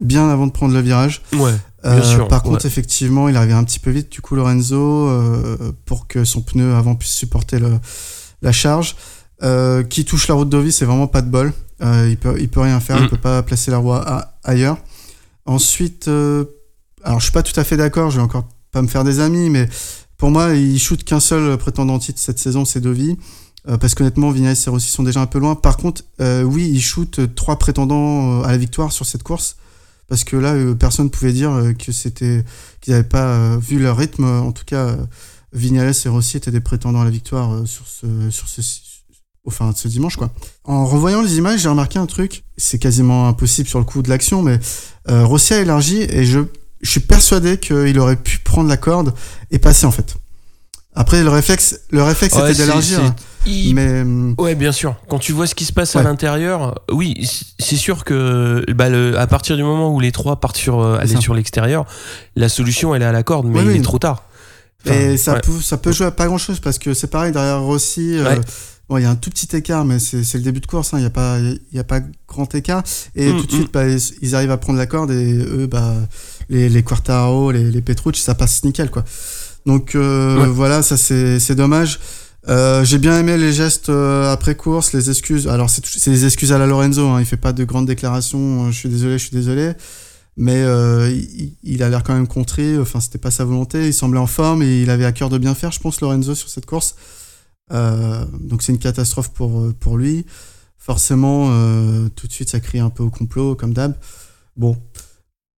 bien 0.00 0.28
avant 0.28 0.46
de 0.46 0.52
prendre 0.52 0.74
le 0.74 0.80
virage. 0.80 1.22
Ouais. 1.34 1.54
Euh, 1.84 2.24
par 2.26 2.42
contre, 2.42 2.66
effectivement, 2.66 3.28
il 3.28 3.36
arrivait 3.36 3.52
un 3.52 3.64
petit 3.64 3.78
peu 3.78 3.90
vite, 3.90 4.10
du 4.10 4.20
coup, 4.20 4.34
Lorenzo, 4.34 5.10
pour 5.84 6.06
que 6.06 6.24
son 6.24 6.42
pneu 6.42 6.74
avant 6.74 6.94
puisse 6.94 7.12
supporter 7.12 7.58
le, 7.58 7.78
la 8.40 8.52
charge. 8.52 8.96
Qui 9.88 10.04
touche 10.04 10.28
la 10.28 10.34
route 10.34 10.48
d'Ovi, 10.48 10.70
c'est 10.70 10.84
vraiment 10.84 11.08
pas 11.08 11.22
de 11.22 11.28
bol. 11.28 11.52
Il, 11.80 12.16
peut, 12.16 12.36
il 12.38 12.48
peut 12.48 12.60
rien 12.60 12.78
faire, 12.78 12.98
il 12.98 13.06
mm. 13.06 13.10
peut 13.10 13.16
pas 13.16 13.42
placer 13.42 13.72
la 13.72 13.78
roue 13.78 13.94
ailleurs. 14.44 14.78
Ensuite, 15.46 16.08
alors 16.08 17.18
je 17.18 17.24
suis 17.24 17.32
pas 17.32 17.42
tout 17.42 17.58
à 17.58 17.64
fait 17.64 17.76
d'accord, 17.76 18.10
je 18.10 18.16
vais 18.16 18.22
encore 18.22 18.46
pas 18.70 18.82
me 18.82 18.88
faire 18.88 19.02
des 19.04 19.18
amis, 19.18 19.50
mais 19.50 19.68
pour 20.22 20.30
moi, 20.30 20.54
il 20.54 20.78
shoot 20.78 21.02
qu'un 21.02 21.18
seul 21.18 21.58
prétendant 21.58 21.98
titre 21.98 22.20
cette 22.20 22.38
saison, 22.38 22.64
c'est 22.64 22.78
Dovi. 22.78 23.18
parce 23.80 23.96
qu'honnêtement, 23.96 24.30
Vignales 24.30 24.54
et 24.66 24.70
Rossi 24.70 24.88
sont 24.88 25.02
déjà 25.02 25.20
un 25.20 25.26
peu 25.26 25.40
loin. 25.40 25.56
Par 25.56 25.76
contre, 25.76 26.02
oui, 26.20 26.70
il 26.72 26.80
shoot 26.80 27.34
trois 27.34 27.58
prétendants 27.58 28.40
à 28.44 28.52
la 28.52 28.56
victoire 28.56 28.92
sur 28.92 29.04
cette 29.04 29.24
course 29.24 29.56
parce 30.12 30.24
que 30.24 30.36
là, 30.36 30.52
euh, 30.52 30.74
personne 30.74 31.06
ne 31.06 31.10
pouvait 31.10 31.32
dire 31.32 31.50
euh, 31.52 31.72
que 31.72 31.90
c'était 31.90 32.44
qu'ils 32.82 32.92
n'avaient 32.92 33.08
pas 33.08 33.32
euh, 33.32 33.58
vu 33.58 33.78
leur 33.78 33.96
rythme. 33.96 34.24
En 34.24 34.52
tout 34.52 34.66
cas, 34.66 34.94
Vignales 35.54 35.94
et 36.04 36.08
Rossi 36.08 36.36
étaient 36.36 36.50
des 36.50 36.60
prétendants 36.60 37.00
à 37.00 37.04
la 37.04 37.10
victoire 37.10 37.66
sur 37.66 37.86
ce, 37.88 38.28
sur 38.28 38.46
ce, 38.46 38.60
enfin, 39.46 39.72
ce 39.74 39.88
dimanche, 39.88 40.16
quoi. 40.16 40.30
En 40.64 40.84
revoyant 40.84 41.22
les 41.22 41.36
images, 41.38 41.60
j'ai 41.60 41.68
remarqué 41.70 41.98
un 41.98 42.04
truc. 42.04 42.44
C'est 42.58 42.78
quasiment 42.78 43.26
impossible 43.26 43.68
sur 43.68 43.78
le 43.78 43.86
coup 43.86 44.02
de 44.02 44.10
l'action, 44.10 44.42
mais 44.42 44.60
Rossi 45.08 45.54
a 45.54 45.60
élargi 45.62 46.02
et 46.02 46.26
je, 46.26 46.40
je 46.82 46.90
suis 46.90 47.00
persuadé 47.00 47.58
qu'il 47.58 47.98
aurait 47.98 48.16
pu 48.16 48.38
prendre 48.38 48.68
la 48.68 48.76
corde 48.76 49.14
et 49.50 49.58
passer, 49.58 49.86
en 49.86 49.92
fait. 49.92 50.16
Après, 50.94 51.22
le 51.22 51.30
réflexe, 51.30 51.80
le 51.90 52.02
réflexe 52.02 52.36
était 52.36 52.54
d'élargir. 52.54 53.00
Mais 53.46 54.02
ouais, 54.38 54.54
bien 54.54 54.72
sûr. 54.72 54.96
Quand 55.08 55.18
tu 55.18 55.32
vois 55.32 55.46
ce 55.46 55.54
qui 55.54 55.64
se 55.64 55.72
passe 55.72 55.96
à 55.96 56.02
l'intérieur, 56.02 56.80
oui, 56.90 57.28
c'est 57.58 57.76
sûr 57.76 58.04
que 58.04 58.64
bah, 58.72 58.88
le, 58.88 59.18
à 59.18 59.26
partir 59.26 59.56
du 59.56 59.62
moment 59.62 59.92
où 59.92 60.00
les 60.00 60.12
trois 60.12 60.40
partent 60.40 60.56
sur 60.56 60.80
euh, 60.80 60.98
aller 60.98 61.16
sur 61.16 61.34
l'extérieur, 61.34 61.86
la 62.36 62.48
solution 62.48 62.94
elle 62.94 63.02
est 63.02 63.06
à 63.06 63.12
la 63.12 63.22
corde, 63.22 63.46
mais 63.46 63.64
il 63.64 63.76
est 63.76 63.82
trop 63.82 63.98
tard. 63.98 64.24
et 64.84 65.16
ça 65.16 65.40
peut 65.40 65.60
ça 65.60 65.76
peut 65.76 65.92
jouer 65.92 66.06
à 66.06 66.10
pas 66.10 66.26
grand 66.26 66.38
chose 66.38 66.60
parce 66.60 66.78
que 66.78 66.92
c'est 66.92 67.08
pareil 67.08 67.32
derrière 67.32 67.60
Rossi. 67.62 68.18
Euh, 68.18 68.36
bon, 68.88 68.98
il 68.98 69.02
y 69.02 69.06
a 69.06 69.10
un 69.10 69.16
tout 69.16 69.30
petit 69.30 69.56
écart, 69.56 69.84
mais 69.84 69.98
c'est 69.98 70.34
le 70.34 70.44
début 70.44 70.60
de 70.60 70.66
course. 70.66 70.92
Hein, 70.92 70.98
il 70.98 71.02
n'y 71.02 71.06
a 71.06 71.10
pas 71.10 71.38
il 71.38 71.58
y 71.72 71.80
a 71.80 71.84
pas 71.84 72.00
grand 72.28 72.54
écart. 72.54 72.82
Et 73.16 73.32
mm, 73.32 73.40
tout 73.40 73.46
de 73.46 73.52
suite, 73.52 73.68
mm. 73.68 73.72
bah, 73.72 73.84
ils, 74.20 74.34
arrivent 74.34 74.50
à 74.50 74.58
prendre 74.58 74.78
la 74.78 74.86
corde 74.86 75.10
et 75.10 75.38
eux, 75.38 75.66
bah 75.66 75.94
les 76.48 76.68
les 76.68 76.82
Quartaro, 76.82 77.50
les 77.52 77.70
les 77.70 77.82
Petrucci, 77.82 78.22
ça 78.22 78.34
passe 78.34 78.64
nickel 78.64 78.90
quoi. 78.90 79.04
Donc 79.66 79.94
euh, 79.94 80.46
voilà, 80.50 80.82
ça 80.82 80.96
c'est 80.96 81.54
dommage. 81.54 82.00
Euh, 82.48 82.84
j'ai 82.84 82.98
bien 82.98 83.16
aimé 83.18 83.38
les 83.38 83.52
gestes 83.52 83.88
euh, 83.88 84.32
après 84.32 84.56
course, 84.56 84.92
les 84.92 85.10
excuses. 85.10 85.46
Alors 85.46 85.70
c'est 85.70 86.10
les 86.10 86.24
excuses 86.24 86.52
à 86.52 86.58
la 86.58 86.66
Lorenzo. 86.66 87.08
Hein. 87.08 87.20
Il 87.20 87.26
fait 87.26 87.36
pas 87.36 87.52
de 87.52 87.64
grandes 87.64 87.86
déclarations. 87.86 88.70
Je 88.70 88.76
suis 88.76 88.88
désolé, 88.88 89.18
je 89.18 89.24
suis 89.24 89.36
désolé. 89.36 89.72
Mais 90.36 90.62
il, 91.62 91.82
a 91.82 91.90
l'air 91.90 92.02
quand 92.02 92.14
même 92.14 92.26
contré. 92.26 92.78
Enfin, 92.78 93.00
c'était 93.00 93.18
pas 93.18 93.30
sa 93.30 93.44
volonté. 93.44 93.88
Il 93.88 93.94
semblait 93.94 94.18
en 94.18 94.26
forme 94.26 94.62
et 94.62 94.82
il 94.82 94.90
avait 94.90 95.04
à 95.04 95.12
cœur 95.12 95.28
de 95.28 95.38
bien 95.38 95.54
faire, 95.54 95.72
je 95.72 95.80
pense, 95.80 96.00
Lorenzo 96.00 96.34
sur 96.34 96.48
cette 96.48 96.66
course. 96.66 96.96
donc 97.70 98.62
c'est 98.62 98.72
une 98.72 98.78
catastrophe 98.78 99.30
pour 99.30 99.72
pour 99.78 99.98
lui. 99.98 100.26
Forcément, 100.78 101.48
tout 102.16 102.26
de 102.26 102.32
suite, 102.32 102.48
ça 102.48 102.58
crie 102.60 102.80
un 102.80 102.90
peu 102.90 103.04
au 103.04 103.10
complot, 103.10 103.54
comme 103.54 103.72
d'hab. 103.72 103.94
Bon, 104.56 104.76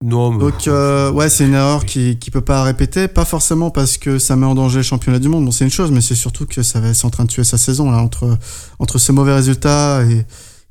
donc 0.05 0.69
euh, 0.69 1.11
ouais, 1.13 1.31
c'est 1.31 1.47
une 1.47 1.55
erreur 1.55 1.87
qui 1.87 2.19
qui 2.19 2.31
peut 2.31 2.43
pas 2.43 2.63
répéter, 2.63 3.09
pas 3.09 3.25
forcément 3.25 3.71
parce 3.71 3.97
que 3.97 4.19
ça 4.19 4.37
met 4.37 4.45
en 4.45 4.55
danger 4.55 4.79
le 4.79 4.83
championnat 4.83 5.19
du 5.19 5.29
monde. 5.29 5.47
Bon, 5.47 5.51
c'est 5.51 5.65
une 5.65 5.71
chose, 5.71 5.91
mais 5.91 6.03
c'est 6.03 6.15
surtout 6.15 6.45
que 6.45 6.63
ça 6.63 6.79
va 6.81 6.93
c'est 6.93 7.07
en 7.07 7.11
train 7.11 7.25
de 7.25 7.31
tuer 7.31 7.45
sa 7.45 7.57
saison 7.57 7.91
là 7.91 7.99
entre 7.99 8.39
entre 8.79 8.99
ce 8.99 9.13
mauvais 9.13 9.35
résultat 9.35 10.05
et 10.05 10.27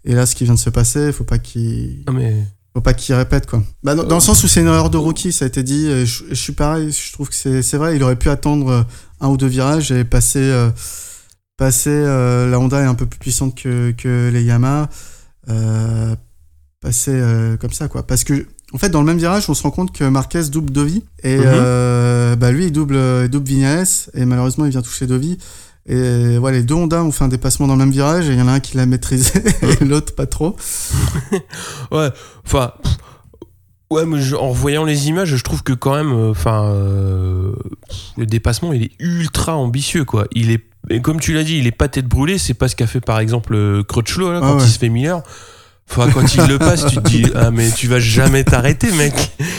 et 0.05 0.13
là 0.13 0.27
ce 0.27 0.35
qui 0.35 0.43
vient 0.43 0.53
de 0.53 0.59
se 0.59 0.69
passer, 0.69 1.11
faut 1.11 1.23
pas 1.23 1.39
qu'il 1.39 2.03
ah, 2.05 2.11
mais 2.11 2.43
faut 2.75 2.81
pas 2.81 2.93
qu'il 2.93 3.15
répète 3.15 3.47
quoi. 3.47 3.63
Bah, 3.83 3.95
dans, 3.95 4.15
le 4.15 4.21
sens 4.21 4.43
où 4.43 4.47
c'est 4.47 4.61
une 4.61 4.67
erreur 4.67 4.91
de 4.91 4.97
rookie, 4.97 5.31
ça 5.31 5.45
a 5.45 5.47
été 5.47 5.63
dit. 5.63 5.87
Je, 6.05 6.25
je, 6.29 6.35
suis 6.35 6.53
pareil, 6.53 6.91
je 6.91 7.11
trouve 7.13 7.29
que 7.29 7.35
c'est 7.35 7.63
c'est 7.63 7.77
vrai, 7.77 7.95
il 7.95 8.03
aurait 8.03 8.17
pu 8.17 8.29
attendre 8.29 8.85
un 9.19 9.29
ou 9.29 9.37
deux 9.37 9.47
virages 9.47 9.91
et 9.91 10.03
passer 10.03 10.41
euh, 10.41 10.69
passer 11.57 11.89
euh, 11.89 12.51
la 12.51 12.59
Honda 12.59 12.81
est 12.81 12.85
un 12.85 12.93
peu 12.93 13.07
plus 13.07 13.19
puissante 13.19 13.55
que 13.55 13.95
que 13.97 14.29
les 14.31 14.43
Yamaha. 14.43 14.89
passer 16.81 17.19
comme 17.59 17.71
ça 17.71 17.87
quoi 17.87 18.05
parce 18.05 18.23
que 18.23 18.45
en 18.73 18.77
fait, 18.77 18.89
dans 18.89 18.99
le 19.01 19.05
même 19.05 19.17
virage, 19.17 19.49
on 19.49 19.53
se 19.53 19.63
rend 19.63 19.71
compte 19.71 19.91
que 19.91 20.03
Marquez 20.03 20.43
double 20.51 20.71
Dovi. 20.71 21.03
Et 21.23 21.37
Mhm. 21.37 21.43
euh, 21.45 22.35
bah, 22.35 22.51
lui, 22.51 22.65
il 22.65 22.71
double, 22.71 22.95
il 23.23 23.29
double 23.29 23.47
Vignales. 23.47 23.85
Et 24.15 24.25
malheureusement, 24.25 24.65
il 24.65 24.71
vient 24.71 24.81
toucher 24.81 25.05
Dovi. 25.07 25.37
Et 25.85 26.37
voilà, 26.37 26.57
les 26.57 26.63
deux 26.63 26.75
Honda 26.75 27.03
ont 27.03 27.11
fait 27.11 27.23
un 27.25 27.27
dépassement 27.27 27.67
dans 27.67 27.73
le 27.75 27.79
même 27.79 27.91
virage. 27.91 28.29
Et 28.29 28.33
il 28.33 28.39
y 28.39 28.41
en 28.41 28.47
a 28.47 28.53
un 28.53 28.59
qui 28.59 28.77
l'a 28.77 28.85
maîtrisé 28.85 29.31
et 29.81 29.85
l'autre 29.85 30.15
pas 30.15 30.25
trop. 30.25 30.55
Ouais, 31.91 32.09
enfin. 32.45 32.73
pff, 32.81 32.97
Ouais, 33.91 34.05
mais 34.07 34.19
je- 34.19 34.35
en 34.35 34.51
voyant 34.51 34.85
les 34.85 35.09
images, 35.09 35.35
je 35.35 35.43
trouve 35.43 35.61
que 35.61 35.73
quand 35.73 35.93
même, 35.93 36.11
euh, 36.11 36.31
enfin, 36.31 36.63
euh, 36.65 37.51
le 38.17 38.25
dépassement, 38.25 38.73
il 38.73 38.81
est 38.81 38.91
ultra 38.97 39.55
ambitieux, 39.55 40.03
quoi. 40.03 40.25
Il 40.31 40.49
est, 40.49 40.63
et 40.89 40.99
comme 40.99 41.19
tu 41.19 41.31
l'as 41.33 41.43
dit, 41.43 41.59
il 41.59 41.67
est 41.67 41.71
pas 41.71 41.87
tête 41.89 42.07
brûlée. 42.07 42.39
C'est 42.39 42.55
pas 42.55 42.67
ce 42.67 42.75
qu'a 42.75 42.87
fait 42.87 43.01
par 43.01 43.19
exemple 43.19 43.53
euh, 43.53 43.83
Crutchlow 43.83 44.31
là, 44.31 44.39
Ah 44.41 44.47
quand 44.47 44.57
ouais. 44.57 44.63
il 44.63 44.67
se 44.69 44.79
fait 44.79 44.89
Miller. 44.89 45.21
Enfin, 45.91 46.09
quand 46.11 46.33
il 46.35 46.45
le 46.47 46.57
passe, 46.57 46.85
tu 46.87 46.95
te 46.95 47.01
dis 47.07 47.25
ah 47.35 47.51
mais 47.51 47.69
tu 47.71 47.87
vas 47.87 47.99
jamais 47.99 48.43
t'arrêter, 48.43 48.91
mec. 48.93 49.13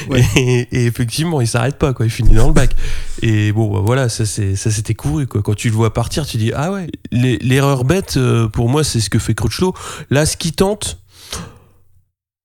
Ouais. 0.09 0.25
Et, 0.37 0.61
et 0.73 0.87
effectivement, 0.87 1.41
il 1.41 1.47
s'arrête 1.47 1.77
pas, 1.79 1.93
quoi. 1.93 2.07
Il 2.07 2.11
finit 2.11 2.35
dans 2.35 2.49
le 2.49 2.53
bac. 2.53 2.75
Et 3.23 3.53
bon, 3.53 3.73
bah, 3.73 3.81
voilà, 3.85 4.09
ça 4.09 4.27
c'est 4.27 4.57
ça 4.57 4.71
c'était 4.71 4.95
couru, 4.95 5.27
quoi. 5.27 5.43
Quand 5.43 5.55
tu 5.55 5.69
le 5.71 5.75
vois 5.77 5.93
partir, 5.93 6.27
tu 6.27 6.37
dis 6.37 6.51
ah 6.55 6.73
ouais. 6.73 6.89
L'erreur 7.13 7.85
bête, 7.85 8.17
euh, 8.17 8.49
pour 8.49 8.69
moi, 8.69 8.83
c'est 8.85 9.01
ce 9.01 9.11
que 9.11 9.19
fait 9.19 9.35
Crutchlow. 9.35 9.75
Là, 10.11 10.27
ce 10.27 10.37
qu'il 10.37 10.53
tente. 10.53 10.99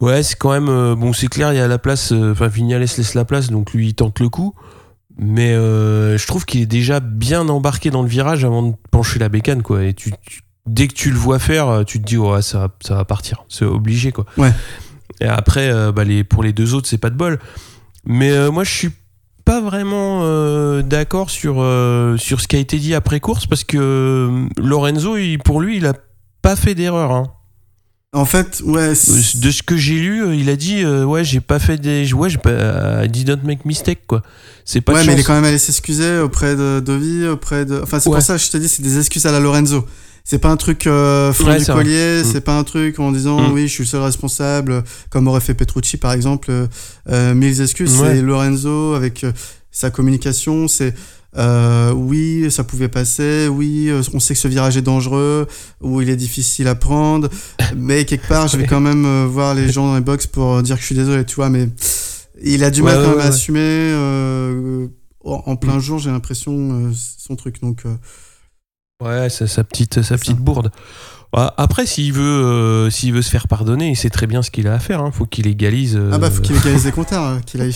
Ouais, 0.02 0.24
c'est 0.24 0.36
quand 0.38 0.52
même. 0.52 0.70
euh, 0.70 0.96
bon, 0.96 1.12
c'est 1.12 1.28
clair, 1.28 1.52
il 1.54 1.58
y 1.58 1.60
a 1.60 1.68
la 1.68 1.78
place. 1.80 2.12
euh, 2.12 2.32
Enfin, 2.32 2.48
Vignales 2.48 2.82
laisse 2.82 3.13
la 3.15 3.26
place, 3.26 3.50
donc 3.50 3.74
lui, 3.74 3.88
il 3.88 3.94
tente 3.96 4.20
le 4.20 4.30
coup. 4.30 4.54
Mais 5.18 5.52
euh, 5.54 6.18
je 6.18 6.26
trouve 6.28 6.46
qu'il 6.46 6.62
est 6.62 6.65
déjà 6.65 7.02
bien 7.02 7.50
embarqué 7.50 7.89
dans 7.89 8.02
le 8.04 8.08
virage 8.08 8.46
avant 8.46 8.63
de 8.63 8.74
pencher 8.92 9.20
la 9.20 9.28
bécane, 9.28 9.62
quoi. 9.63 9.84
Et 9.84 9.94
tu, 9.94 10.13
tu- 10.26 10.42
dès 10.73 10.88
que 10.88 10.93
tu 10.93 11.10
le 11.12 11.17
vois 11.17 11.39
faire, 11.39 11.67
euh, 11.67 11.84
tu 11.84 11.99
te 12.01 12.05
dis, 12.05 12.17
ouais, 12.17 12.41
ça, 12.41 12.60
va- 12.60 12.69
ça 12.82 12.95
va 12.95 13.05
partir. 13.05 13.43
C'est 13.49 13.65
obligé, 13.65 14.12
quoi. 14.12 14.25
Ouais. 14.38 14.51
Et 15.21 15.25
après, 15.25 15.69
euh, 15.71 15.91
bah, 15.91 16.03
les, 16.03 16.23
pour 16.23 16.43
les 16.43 16.53
deux 16.53 16.73
autres, 16.73 16.88
c'est 16.88 16.97
pas 16.97 17.10
de 17.10 17.15
bol. 17.15 17.39
Mais 18.05 18.32
euh, 18.32 18.51
moi, 18.51 18.63
je 18.63 18.71
suis 18.71 18.89
pas 19.45 19.62
vraiment 19.62 20.21
euh, 20.23 20.82
d'accord 20.84 21.29
sur, 21.29 21.55
sur 22.19 22.39
ce 22.41 22.47
qui 22.47 22.55
a 22.55 22.60
été 22.60 22.77
dit 22.77 22.93
après 22.93 23.19
course 23.19 23.47
parce 23.47 23.63
que 23.63 24.45
Lorenzo, 24.58 25.17
il- 25.17 25.39
pour 25.39 25.60
lui, 25.62 25.77
il 25.77 25.86
a 25.86 25.93
pas 26.41 26.55
fait 26.55 26.75
d'erreur. 26.75 27.12
Hein. 27.12 27.32
En 28.13 28.25
fait, 28.25 28.62
ouais. 28.65 28.95
C'est- 28.95 29.39
De 29.39 29.51
ce 29.51 29.62
que 29.63 29.75
j'ai 29.77 29.99
lu, 29.99 30.36
il 30.38 30.49
a 30.49 30.55
dit 30.55 30.84
euh, 30.84 31.03
ouais, 31.03 31.23
j'ai 31.23 31.41
pas 31.41 31.60
fait 31.60 31.77
des 31.77 32.12
ouais, 32.13 32.29
j'ai 32.29 32.38
pas 32.39 33.03
I 33.05 33.10
didn't 33.10 33.43
make 33.43 33.65
mistake 33.65 33.99
quoi. 34.08 34.21
C'est 34.65 34.82
pas 34.82 34.93
ouais, 34.93 35.05
mais 35.05 35.13
il 35.13 35.19
est 35.19 35.23
quand 35.23 35.34
même 35.36 35.43
allé 35.45 35.58
s'excuser 35.60 36.17
auprès 36.19 36.55
de 36.55 36.79
Dovi, 36.79 37.27
auprès 37.27 37.65
de. 37.65 37.79
Enfin, 37.84 37.99
c'est 37.99 38.10
Ouais. 38.10 38.15
pour 38.15 38.23
ça 38.23 38.36
que 38.38 38.41
je 38.41 38.49
te 38.49 38.58
dis, 38.58 38.67
c'est 38.67 38.82
des 38.84 38.97
excuses 38.99 39.25
à 39.25 39.32
la 39.32 39.39
Lorenzo. 39.39 39.86
C'est 40.32 40.38
pas 40.38 40.50
un 40.50 40.58
truc 40.58 40.86
euh, 40.86 41.34
fond 41.34 41.46
Ouais, 41.48 41.58
du 41.58 41.65
collier, 41.65 42.22
Mm. 42.22 42.26
c'est 42.32 42.42
pas 42.42 42.56
un 42.56 42.63
truc 42.63 43.00
en 43.00 43.12
disant 43.12 43.39
Mm. 43.50 43.52
oui, 43.54 43.68
je 43.68 43.74
suis 43.74 43.84
le 43.84 43.88
seul 43.88 44.02
responsable, 44.04 44.84
comme 45.10 45.28
aurait 45.28 45.39
fait 45.42 45.56
Petrucci 45.56 45.98
par 45.98 46.13
exemple. 46.13 46.52
Euh, 46.52 46.68
euh, 47.10 47.34
mille 47.34 47.60
excuses, 47.60 48.00
Ouais. 48.00 48.13
c'est 48.15 48.22
Lorenzo 48.22 48.94
avec 48.94 49.24
euh, 49.24 49.32
sa 49.72 49.89
communication, 49.89 50.68
c'est 50.68 50.94
euh, 51.38 51.92
oui, 51.94 52.46
ça 52.52 52.63
pouvait 52.63 52.89
passer, 52.89 53.48
oui, 53.48 53.88
euh, 53.89 54.02
on 54.13 54.20
sait 54.20 54.36
que 54.36 54.39
ce 54.39 54.48
virage 54.48 54.78
est 54.78 54.84
dangereux, 54.84 55.48
ou 55.82 56.00
il 56.02 56.10
est 56.12 56.15
difficile 56.15 56.68
à 56.68 56.76
prendre, 56.76 57.28
mais 57.76 58.06
quelque 58.06 58.28
part, 58.28 58.48
je 58.48 58.58
vais 58.58 58.68
quand 58.68 58.80
même 58.82 59.26
voir 59.26 59.56
les 59.56 59.72
gens 59.72 59.88
dans 59.88 59.96
les 59.96 60.02
box 60.02 60.28
pour 60.28 60.62
dire 60.62 60.76
que 60.76 60.82
je 60.82 60.86
suis 60.88 60.96
désolé, 60.96 61.26
tu 61.26 61.36
vois, 61.38 61.50
mais 61.50 61.70
il 62.44 62.63
a 62.63 62.70
du 62.70 62.82
Ouais, 62.82 62.92
mal 62.94 63.04
quand 63.04 63.10
ouais, 63.12 63.18
même 63.18 63.26
à 63.26 63.30
assumer 63.30 63.60
euh, 63.63 64.88
en 65.24 65.56
plein 65.56 65.80
jour, 65.80 65.98
j'ai 66.00 66.12
l'impression, 66.12 66.54
euh, 66.54 66.92
son 67.18 67.36
truc. 67.36 67.62
Donc, 67.62 67.82
euh, 67.86 67.96
Ouais, 69.03 69.29
sa, 69.29 69.47
sa 69.47 69.63
petite 69.63 70.01
sa 70.01 70.17
petite 70.17 70.35
ça. 70.38 70.41
bourde. 70.41 70.71
Ah, 71.31 71.53
Après, 71.57 71.85
s'il 71.85 72.12
veut 72.12 72.21
euh, 72.45 72.89
s'il 72.89 73.13
veut 73.13 73.21
se 73.21 73.29
faire 73.29 73.47
pardonner, 73.47 73.89
il 73.89 73.95
sait 73.95 74.09
très 74.09 74.27
bien 74.27 74.41
ce 74.41 74.51
qu'il 74.51 74.67
a 74.67 74.73
à 74.73 74.79
faire. 74.79 75.01
Hein. 75.01 75.12
Faut 75.12 75.25
qu'il 75.25 75.47
égalise. 75.47 75.95
euh, 75.95 76.09
ah 76.12 76.17
bah, 76.17 76.29
faut 76.29 76.41
qu'il 76.41 76.55
égalise 76.57 76.85
les 76.85 76.91
compteurs, 76.99 77.23
euh, 77.25 77.39
qu'il 77.45 77.62
aille. 77.62 77.75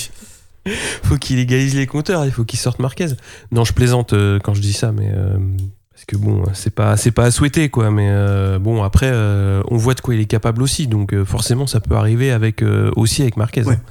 faut 1.04 1.18
qu'il 1.18 1.40
égalise 1.40 1.76
les 1.76 1.88
compteurs. 1.88 2.26
Il 2.26 2.32
faut 2.32 2.44
qu'il 2.44 2.60
sorte 2.60 2.80
Marquez. 2.80 3.08
Non, 3.52 3.64
je 3.64 3.74
plaisante 3.74 4.14
euh, 4.14 4.40
quand 4.44 4.54
je 4.54 4.62
dis 4.62 4.74
ça, 4.74 4.92
mais 4.92 5.12
euh, 5.14 5.38
parce 5.94 6.06
que 6.06 6.18
bon, 6.18 6.44
c'est 6.54 6.74
pas 6.76 6.98
c'est 6.98 7.12
pas 7.12 7.26
à 7.26 7.32
souhaiter 7.32 7.70
quoi. 7.70 7.90
Mais 7.92 8.08
euh, 8.10 8.60
bon, 8.60 8.84
après, 8.84 9.10
euh, 9.14 9.62
on 9.70 9.78
voit 9.78 9.94
de 9.94 10.02
quoi 10.02 10.16
il 10.16 10.20
est 10.22 10.26
capable 10.26 10.62
aussi. 10.62 10.88
Donc 10.88 11.14
euh, 11.14 11.24
forcément, 11.24 11.68
ça 11.68 11.80
peut 11.80 11.96
arriver 11.96 12.32
avec 12.32 12.64
euh, 12.64 12.92
aussi 12.98 13.22
avec 13.22 13.38
Marquez. 13.38 13.64
Ouais. 13.64 13.76
hein. 13.76 13.82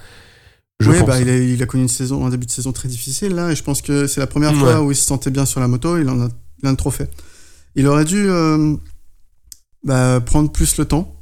Je 0.81 0.91
oui, 0.91 0.97
bah, 1.07 1.21
il, 1.21 1.29
a, 1.31 1.39
il 1.39 1.63
a 1.63 1.67
connu 1.67 1.85
une 1.85 1.89
saison, 1.89 2.27
un 2.27 2.31
début 2.31 2.45
de 2.47 2.51
saison 2.51 2.73
très 2.73 2.89
difficile 2.89 3.37
là, 3.37 3.53
et 3.53 3.55
je 3.55 3.63
pense 3.63 3.81
que 3.83 4.09
c'est 4.09 4.19
la 4.21 4.27
première 4.27 4.51
Ouais. 4.53 4.59
fois 4.59 4.83
où 4.83 4.91
il 4.91 4.97
se 4.97 5.05
sentait 5.07 5.31
bien 5.31 5.47
sur 5.47 5.61
la 5.61 5.69
moto. 5.69 5.97
Il 5.97 6.09
en 6.09 6.21
a, 6.21 6.29
il 6.63 6.69
en 6.69 6.73
a 6.73 6.77
trop 6.77 6.91
fait. 6.91 7.11
Il 7.75 7.87
aurait 7.87 8.05
dû 8.05 8.29
euh, 8.29 8.75
bah, 9.85 10.21
prendre 10.25 10.51
plus 10.51 10.77
le 10.79 10.85
temps, 10.85 11.15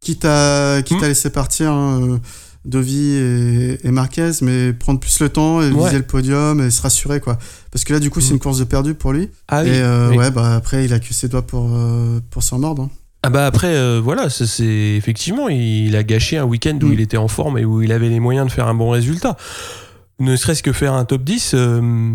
quitte 0.00 0.24
à, 0.24 0.80
quitte 0.84 1.02
à 1.02 1.08
laisser 1.08 1.30
partir 1.30 1.70
hein, 1.72 2.00
euh, 2.02 2.18
Dovi 2.64 3.14
et, 3.14 3.86
et 3.86 3.90
Marquez, 3.90 4.30
mais 4.42 4.72
prendre 4.72 4.98
plus 5.00 5.20
le 5.20 5.28
temps 5.28 5.62
et 5.62 5.70
Ouais. 5.70 5.84
viser 5.84 5.98
le 5.98 6.04
podium 6.06 6.60
et 6.60 6.70
se 6.70 6.82
rassurer 6.82 7.20
quoi. 7.20 7.38
Parce 7.70 7.84
que 7.84 7.92
là, 7.92 8.00
du 8.00 8.10
coup, 8.10 8.20
c'est 8.20 8.30
Mm. 8.30 8.34
une 8.34 8.40
course 8.40 8.58
de 8.58 8.64
perdu 8.64 8.94
pour 8.94 9.12
lui. 9.12 9.28
Ah 9.48 9.62
oui. 9.62 9.68
et 9.68 9.80
euh, 9.80 10.10
oui. 10.10 10.16
ouais, 10.18 10.30
bah 10.30 10.54
après, 10.56 10.84
il 10.84 10.92
a 10.92 10.98
que 10.98 11.12
ses 11.12 11.28
doigts 11.28 11.46
pour 11.46 11.70
pour 12.30 12.42
s'en 12.42 12.58
mordre. 12.58 12.82
hein. 12.84 12.90
Ah 13.22 13.30
bah 13.30 13.46
après, 13.46 13.74
euh, 13.74 14.00
voilà, 14.02 14.30
c'est 14.30 14.64
effectivement, 14.96 15.48
il 15.48 15.96
a 15.96 16.02
gâché 16.04 16.38
un 16.38 16.44
week-end 16.44 16.78
où 16.82 16.86
Mm. 16.86 16.92
il 16.92 17.00
était 17.00 17.16
en 17.16 17.28
forme 17.28 17.58
et 17.58 17.64
où 17.64 17.82
il 17.82 17.90
avait 17.92 18.08
les 18.08 18.20
moyens 18.20 18.46
de 18.46 18.52
faire 18.52 18.68
un 18.68 18.74
bon 18.74 18.90
résultat. 18.90 19.36
Ne 20.20 20.34
serait-ce 20.36 20.62
que 20.62 20.72
faire 20.72 20.94
un 20.94 21.04
top 21.04 21.22
10, 21.24 21.52
euh, 21.54 22.14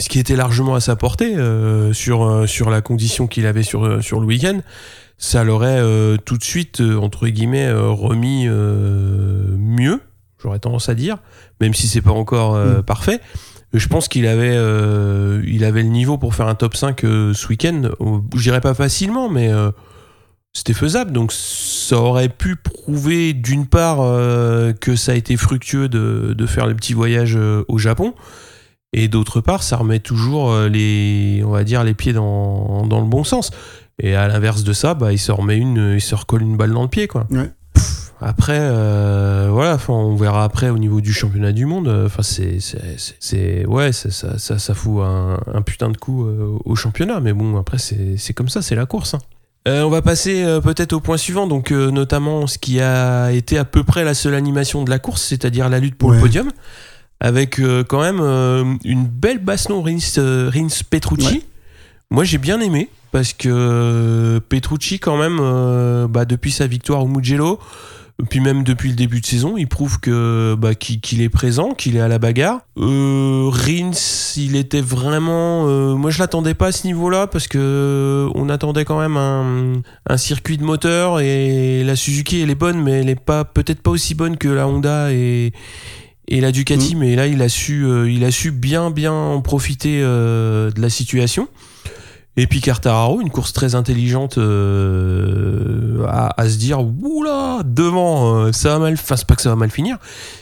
ce 0.00 0.08
qui 0.08 0.18
était 0.18 0.36
largement 0.36 0.74
à 0.74 0.80
sa 0.80 0.94
portée 0.96 1.36
euh, 1.36 1.92
sur, 1.92 2.24
euh, 2.24 2.46
sur 2.46 2.68
la 2.70 2.82
condition 2.82 3.26
qu'il 3.26 3.46
avait 3.46 3.62
sur, 3.62 3.84
euh, 3.84 4.00
sur 4.02 4.20
le 4.20 4.26
week-end, 4.26 4.60
ça 5.18 5.42
l'aurait 5.42 5.78
euh, 5.80 6.16
tout 6.18 6.36
de 6.36 6.44
suite, 6.44 6.80
euh, 6.82 6.96
entre 6.98 7.26
guillemets, 7.28 7.72
remis 7.72 8.44
euh, 8.46 9.56
mieux, 9.58 10.00
j'aurais 10.42 10.58
tendance 10.58 10.88
à 10.90 10.94
dire, 10.94 11.18
même 11.60 11.72
si 11.72 11.88
c'est 11.88 12.02
pas 12.02 12.10
encore 12.10 12.54
euh, 12.56 12.80
Mm. 12.80 12.82
parfait. 12.82 13.20
Je 13.72 13.88
pense 13.88 14.08
qu'il 14.08 14.26
avait, 14.26 14.54
euh, 14.54 15.42
il 15.46 15.64
avait 15.64 15.82
le 15.82 15.88
niveau 15.88 16.18
pour 16.18 16.34
faire 16.34 16.46
un 16.46 16.54
top 16.54 16.76
5 16.76 17.04
euh, 17.04 17.34
ce 17.34 17.48
week-end. 17.48 17.82
Je 18.34 18.42
dirais 18.42 18.60
pas 18.60 18.74
facilement, 18.74 19.28
mais 19.28 19.50
euh, 19.52 19.70
c'était 20.52 20.72
faisable. 20.72 21.12
Donc 21.12 21.32
ça 21.32 21.96
aurait 21.96 22.28
pu 22.28 22.56
prouver 22.56 23.32
d'une 23.32 23.66
part 23.66 23.98
euh, 24.00 24.72
que 24.72 24.94
ça 24.94 25.12
a 25.12 25.14
été 25.14 25.36
fructueux 25.36 25.88
de, 25.88 26.34
de 26.36 26.46
faire 26.46 26.66
le 26.66 26.74
petit 26.74 26.94
voyage 26.94 27.34
euh, 27.36 27.64
au 27.68 27.78
Japon. 27.78 28.14
Et 28.98 29.08
d'autre 29.08 29.40
part, 29.40 29.62
ça 29.62 29.76
remet 29.76 30.00
toujours 30.00 30.50
euh, 30.50 30.68
les, 30.68 31.42
on 31.44 31.50
va 31.50 31.62
dire, 31.64 31.84
les 31.84 31.94
pieds 31.94 32.12
dans, 32.14 32.86
dans 32.86 33.00
le 33.00 33.06
bon 33.06 33.22
sens. 33.24 33.50
Et 34.02 34.14
à 34.14 34.26
l'inverse 34.26 34.64
de 34.64 34.72
ça, 34.72 34.94
bah, 34.94 35.12
il 35.12 35.18
se 35.18 35.30
remet 35.32 35.56
une, 35.56 35.92
il 35.94 36.00
se 36.00 36.14
recolle 36.14 36.42
une 36.42 36.56
balle 36.56 36.72
dans 36.72 36.82
le 36.82 36.88
pied, 36.88 37.06
quoi. 37.06 37.26
Ouais. 37.30 37.50
Pff, 37.74 38.12
Après, 38.22 38.58
euh, 38.58 39.48
voilà, 39.52 39.74
enfin, 39.74 39.92
on 39.92 40.16
verra 40.16 40.44
après 40.44 40.70
au 40.70 40.78
niveau 40.78 41.00
du 41.02 41.12
championnat 41.12 41.52
du 41.52 41.66
monde. 41.66 41.88
euh, 41.88 42.06
Enfin, 42.06 42.22
c'est, 42.22 42.58
c'est, 43.20 43.66
ouais, 43.66 43.92
ça, 43.92 44.10
ça, 44.10 44.38
ça, 44.38 44.58
ça 44.58 44.74
fout 44.74 45.02
un, 45.04 45.38
un 45.52 45.60
putain 45.62 45.90
de 45.90 45.96
coup 45.98 46.26
euh, 46.26 46.56
au 46.64 46.74
championnat. 46.74 47.20
Mais 47.20 47.32
bon, 47.34 47.58
après, 47.58 47.76
c'est, 47.78 48.32
comme 48.34 48.48
ça, 48.48 48.62
c'est 48.62 48.74
la 48.74 48.86
course. 48.86 49.14
hein. 49.14 49.18
Euh, 49.68 49.82
on 49.82 49.90
va 49.90 50.00
passer 50.00 50.44
euh, 50.44 50.60
peut-être 50.60 50.92
au 50.92 51.00
point 51.00 51.16
suivant, 51.16 51.46
donc 51.48 51.72
euh, 51.72 51.90
notamment 51.90 52.46
ce 52.46 52.56
qui 52.56 52.80
a 52.80 53.32
été 53.32 53.58
à 53.58 53.64
peu 53.64 53.82
près 53.82 54.04
la 54.04 54.14
seule 54.14 54.34
animation 54.34 54.84
de 54.84 54.90
la 54.90 55.00
course, 55.00 55.22
c'est-à-dire 55.22 55.68
la 55.68 55.80
lutte 55.80 55.96
pour 55.96 56.12
le 56.12 56.20
podium, 56.20 56.50
avec 57.20 57.58
euh, 57.58 57.84
quand 57.84 58.00
même 58.00 58.20
euh, 58.20 58.64
une 58.84 59.06
belle 59.06 59.38
baston 59.38 59.82
Rins, 59.82 60.18
euh, 60.18 60.50
Rins 60.52 60.82
Petrucci. 60.88 61.26
Ouais. 61.26 61.42
Moi 62.10 62.24
j'ai 62.24 62.38
bien 62.38 62.60
aimé 62.60 62.88
parce 63.12 63.32
que 63.32 64.38
Petrucci 64.48 64.98
quand 64.98 65.16
même, 65.16 65.38
bah, 66.08 66.24
depuis 66.24 66.52
sa 66.52 66.66
victoire 66.66 67.02
au 67.02 67.08
Mugello, 67.08 67.58
puis 68.30 68.40
même 68.40 68.62
depuis 68.62 68.88
le 68.90 68.94
début 68.94 69.20
de 69.20 69.26
saison, 69.26 69.56
il 69.56 69.66
prouve 69.66 70.00
que 70.00 70.54
bah, 70.58 70.74
qu'il 70.74 71.20
est 71.20 71.28
présent, 71.28 71.70
qu'il 71.72 71.96
est 71.96 72.00
à 72.00 72.08
la 72.08 72.18
bagarre. 72.18 72.60
Euh, 72.78 73.48
Rins, 73.50 73.90
il 74.36 74.56
était 74.56 74.80
vraiment. 74.80 75.66
euh, 75.66 75.94
moi, 75.94 76.10
je 76.10 76.18
l'attendais 76.18 76.54
pas 76.54 76.68
à 76.68 76.72
ce 76.72 76.86
niveau-là 76.86 77.26
parce 77.26 77.46
que 77.48 78.28
on 78.34 78.48
attendait 78.48 78.84
quand 78.84 78.98
même 78.98 79.16
un, 79.16 79.82
un 80.08 80.16
circuit 80.16 80.56
de 80.56 80.64
moteur 80.64 81.20
et 81.20 81.84
la 81.84 81.96
Suzuki 81.96 82.40
elle 82.40 82.50
est 82.50 82.54
bonne, 82.54 82.82
mais 82.82 83.00
elle 83.00 83.10
est 83.10 83.20
pas 83.20 83.44
peut-être 83.44 83.82
pas 83.82 83.90
aussi 83.90 84.14
bonne 84.14 84.36
que 84.36 84.48
la 84.48 84.66
Honda 84.66 85.12
et 85.12 85.52
et 86.28 86.40
la 86.40 86.52
Ducati. 86.52 86.94
Mais 86.96 87.14
là, 87.16 87.26
il 87.26 87.40
a 87.42 87.48
su, 87.48 87.84
euh, 87.84 88.10
il 88.10 88.24
a 88.24 88.30
su 88.30 88.50
bien 88.50 88.90
bien 88.90 89.12
en 89.12 89.40
profiter 89.40 90.00
euh, 90.02 90.70
de 90.70 90.80
la 90.80 90.90
situation. 90.90 91.48
Et 92.38 92.46
puis 92.46 92.60
Quartararo, 92.60 93.22
une 93.22 93.30
course 93.30 93.54
très 93.54 93.74
intelligente 93.74 94.36
euh, 94.36 96.04
à, 96.06 96.38
à 96.40 96.48
se 96.48 96.56
dire 96.58 96.80
oula 96.80 97.60
devant 97.64 98.36
euh, 98.36 98.52
ça 98.52 98.70
va 98.70 98.78
mal, 98.78 98.92
enfin 98.94 99.16
c'est 99.16 99.26
pas 99.26 99.36
que 99.36 99.42
ça 99.42 99.48
va 99.48 99.56
mal 99.56 99.70
finir, 99.70 99.96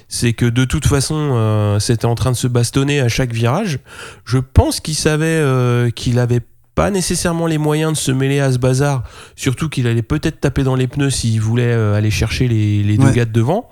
c'est 0.08 0.32
que 0.32 0.46
de 0.46 0.64
toute 0.64 0.86
façon 0.86 1.14
euh, 1.16 1.78
c'était 1.78 2.06
en 2.06 2.14
train 2.16 2.32
de 2.32 2.36
se 2.36 2.48
bastonner 2.48 3.00
à 3.00 3.08
chaque 3.08 3.32
virage. 3.32 3.78
Je 4.24 4.38
pense 4.38 4.80
qu'il 4.80 4.96
savait 4.96 5.26
euh, 5.26 5.90
qu'il 5.90 6.18
avait 6.18 6.40
pas 6.74 6.90
nécessairement 6.90 7.46
les 7.46 7.58
moyens 7.58 7.92
de 7.92 7.96
se 7.98 8.10
mêler 8.10 8.40
à 8.40 8.50
ce 8.50 8.58
bazar, 8.58 9.04
surtout 9.36 9.68
qu'il 9.68 9.86
allait 9.86 10.02
peut-être 10.02 10.40
taper 10.40 10.64
dans 10.64 10.74
les 10.74 10.88
pneus 10.88 11.10
s'il 11.10 11.40
voulait 11.40 11.72
aller 11.72 12.10
chercher 12.10 12.48
les, 12.48 12.82
les 12.82 12.96
deux 12.96 13.04
Ouais. 13.06 13.12
gars 13.14 13.24
de 13.24 13.30
devant. 13.32 13.68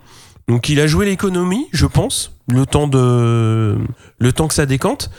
Donc 0.53 0.69
il 0.69 0.79
a 0.81 0.87
joué 0.87 1.07
l'économie, 1.07 1.67
je 1.73 1.87
pense, 1.87 2.37
le 2.49 2.67
temps 2.67 2.87
de 2.89 3.79
le 4.19 4.33
temps 4.35 4.49
que 4.49 4.55
ça 4.55 4.67
décante. 4.67 5.11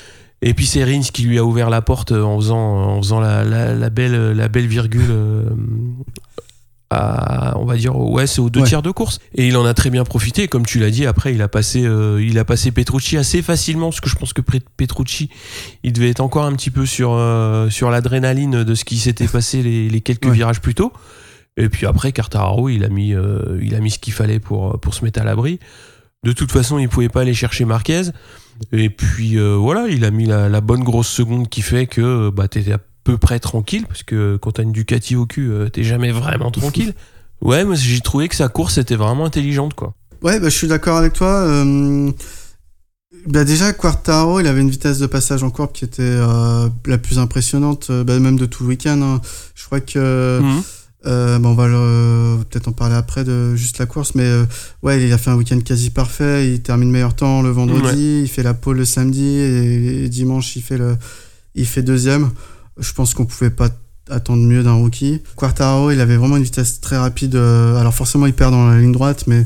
Et 0.44 0.54
puis 0.54 0.66
c'est 0.68 0.84
Rins 0.84 1.02
qui 1.12 1.24
lui 1.24 1.40
a 1.40 1.44
ouvert 1.44 1.70
la 1.72 1.82
porte 1.82 2.12
en 2.12 2.38
faisant, 2.40 2.58
en 2.60 3.02
faisant 3.02 3.20
la, 3.20 3.44
la- 3.44 3.74
la 3.74 3.90
belle, 3.90 4.34
la 4.34 4.48
belle 4.48 4.68
virgule 4.68 5.08
euh, 5.10 5.46
à, 6.92 7.58
on 7.58 7.66
va 7.66 7.76
dire, 7.78 7.96
ouais, 7.98 8.28
c'est 8.28 8.42
aux 8.42 8.52
deux 8.52 8.60
Ouais. 8.62 8.68
tiers 8.68 8.84
de 8.84 8.92
course. 8.92 9.18
Et 9.34 9.48
il 9.48 9.58
en 9.58 9.66
a 9.66 9.74
très 9.74 9.90
bien 9.90 10.04
profité. 10.04 10.48
Comme 10.48 10.66
tu 10.66 10.78
l'as 10.80 10.92
dit, 10.92 11.08
après, 11.08 11.34
il 11.34 11.42
a 11.42 11.48
passé, 11.48 11.84
euh, 11.86 12.24
il 12.24 12.38
a 12.38 12.46
passé 12.46 12.72
Petrucci 12.72 13.18
assez 13.18 13.42
facilement, 13.42 13.90
parce 13.90 14.02
que 14.02 14.10
je 14.10 14.16
pense 14.16 14.34
que 14.34 14.42
Petrucci, 14.42 15.30
il 15.84 15.94
devait 15.94 16.10
être 16.10 16.20
encore 16.20 16.44
un 16.46 16.54
petit 16.54 16.70
peu 16.70 16.86
sur, 16.86 17.14
euh, 17.14 17.70
sur 17.72 17.90
l'adrénaline 17.90 18.64
de 18.64 18.76
ce 18.76 18.86
qui 18.86 18.98
s'était 18.98 19.28
passé 19.28 19.64
les, 19.64 19.90
les 19.90 20.02
quelques 20.02 20.26
Ouais. 20.28 20.34
virages 20.34 20.62
plus 20.62 20.76
tôt. 20.76 20.94
Et 21.58 21.70
puis 21.70 21.86
après, 21.86 22.12
Quartararo, 22.12 22.70
il 22.70 22.84
a 22.84 22.90
mis, 22.90 23.14
euh, 23.14 23.60
il 23.62 23.76
a 23.76 23.80
mis 23.80 23.92
ce 23.92 24.00
qu'il 24.00 24.14
fallait 24.14 24.40
pour, 24.40 24.80
pour 24.80 24.94
se 24.94 25.04
mettre 25.04 25.22
à 25.22 25.24
l'abri. 25.24 25.60
De 26.24 26.32
toute 26.32 26.52
façon, 26.52 26.80
il 26.80 26.90
pouvait 26.90 27.10
pas 27.10 27.22
aller 27.22 27.34
chercher 27.34 27.66
Marquez. 27.66 28.04
Et 28.72 28.90
puis 28.90 29.38
euh, 29.38 29.56
voilà, 29.56 29.88
il 29.90 30.06
a 30.06 30.12
mis 30.12 30.26
la, 30.26 30.48
la 30.50 30.62
bonne 30.62 30.84
grosse 30.84 31.08
seconde 31.10 31.50
qui 31.50 31.62
fait 31.62 31.86
que 31.88 32.30
bah, 32.30 32.48
t'étais 32.48 32.74
à 32.74 32.80
peu 33.04 33.18
près 33.18 33.40
tranquille, 33.40 33.86
parce 33.88 34.04
que 34.04 34.38
quand 34.38 34.54
t'as 34.54 34.64
une 34.64 34.72
Ducati 34.72 35.16
au 35.16 35.26
cul, 35.26 35.50
euh, 35.52 35.70
t'es 35.70 35.84
jamais 35.84 36.12
vraiment 36.12 36.52
tranquille. 36.52 36.94
Ouais, 37.42 37.66
mais 37.66 37.76
j'ai 37.76 38.00
trouvé 38.00 38.30
que 38.30 38.36
sa 38.36 38.48
course 38.48 38.78
était 38.78 38.96
vraiment 38.96 39.26
intelligente, 39.26 39.74
quoi. 39.74 39.94
Ouais, 40.22 40.40
bah, 40.40 40.48
je 40.48 40.56
suis 40.56 40.68
d'accord 40.70 40.96
avec 40.98 41.12
toi. 41.12 41.28
Euh, 41.28 42.10
bah, 43.28 43.44
déjà, 43.44 43.74
Quartaro, 43.74 44.40
il 44.40 44.48
avait 44.48 44.62
une 44.62 44.70
vitesse 44.70 45.00
de 45.00 45.06
passage 45.08 45.44
en 45.44 45.50
courbe 45.50 45.74
qui 45.74 45.84
était 45.84 46.02
euh, 46.04 46.70
la 46.86 46.98
plus 46.98 47.20
impressionnante, 47.20 47.88
euh, 47.90 48.04
bah, 48.06 48.18
même 48.20 48.38
de 48.38 48.46
tout 48.46 48.64
le 48.64 48.70
week-end. 48.70 49.02
hein. 49.02 49.22
Je 49.56 49.66
crois 49.66 49.82
que. 49.82 50.40
Mhm. 50.42 50.62
Euh, 51.06 51.38
bon, 51.40 51.50
on 51.50 51.54
va 51.56 51.68
le- 51.68 52.38
peut-être 52.50 52.68
en 52.70 52.72
parler 52.72 52.96
après 52.96 53.24
de 53.26 53.56
juste 53.56 53.78
la 53.80 53.86
course, 53.86 54.16
mais 54.16 54.24
euh, 54.24 54.46
ouais, 54.84 55.04
il 55.06 55.12
a 55.12 55.18
fait 55.18 55.30
un 55.32 55.36
week-end 55.36 55.60
quasi 55.60 55.90
parfait. 55.90 56.50
Il 56.54 56.62
termine 56.62 56.90
meilleur 56.92 57.14
temps 57.16 57.42
le 57.42 57.50
vendredi, 57.50 58.22
il 58.24 58.30
fait 58.30 58.44
la 58.44 58.54
pole 58.54 58.78
le 58.78 58.86
samedi 58.86 59.26
et, 59.26 60.06
et 60.06 60.10
dimanche 60.10 60.56
il 60.56 60.62
fait 60.62 60.78
le, 60.78 60.96
il 61.56 61.66
fait 61.68 61.82
deuxième. 61.84 62.30
Je 62.80 62.94
pense 62.94 63.14
qu'on 63.14 63.26
pouvait 63.26 63.50
pas 63.50 63.70
attendre 64.10 64.44
mieux 64.44 64.64
d'un 64.64 64.74
rookie. 64.74 65.22
Quartaro, 65.36 65.92
il 65.92 66.00
avait 66.00 66.16
vraiment 66.18 66.38
une 66.38 66.44
vitesse 66.44 66.80
très 66.82 66.98
rapide. 66.98 67.36
euh, 67.36 67.76
alors 67.78 67.94
forcément, 67.94 68.26
il 68.26 68.34
perd 68.34 68.52
dans 68.52 68.70
la 68.70 68.80
ligne 68.80 68.92
droite, 68.94 69.26
mais 69.28 69.46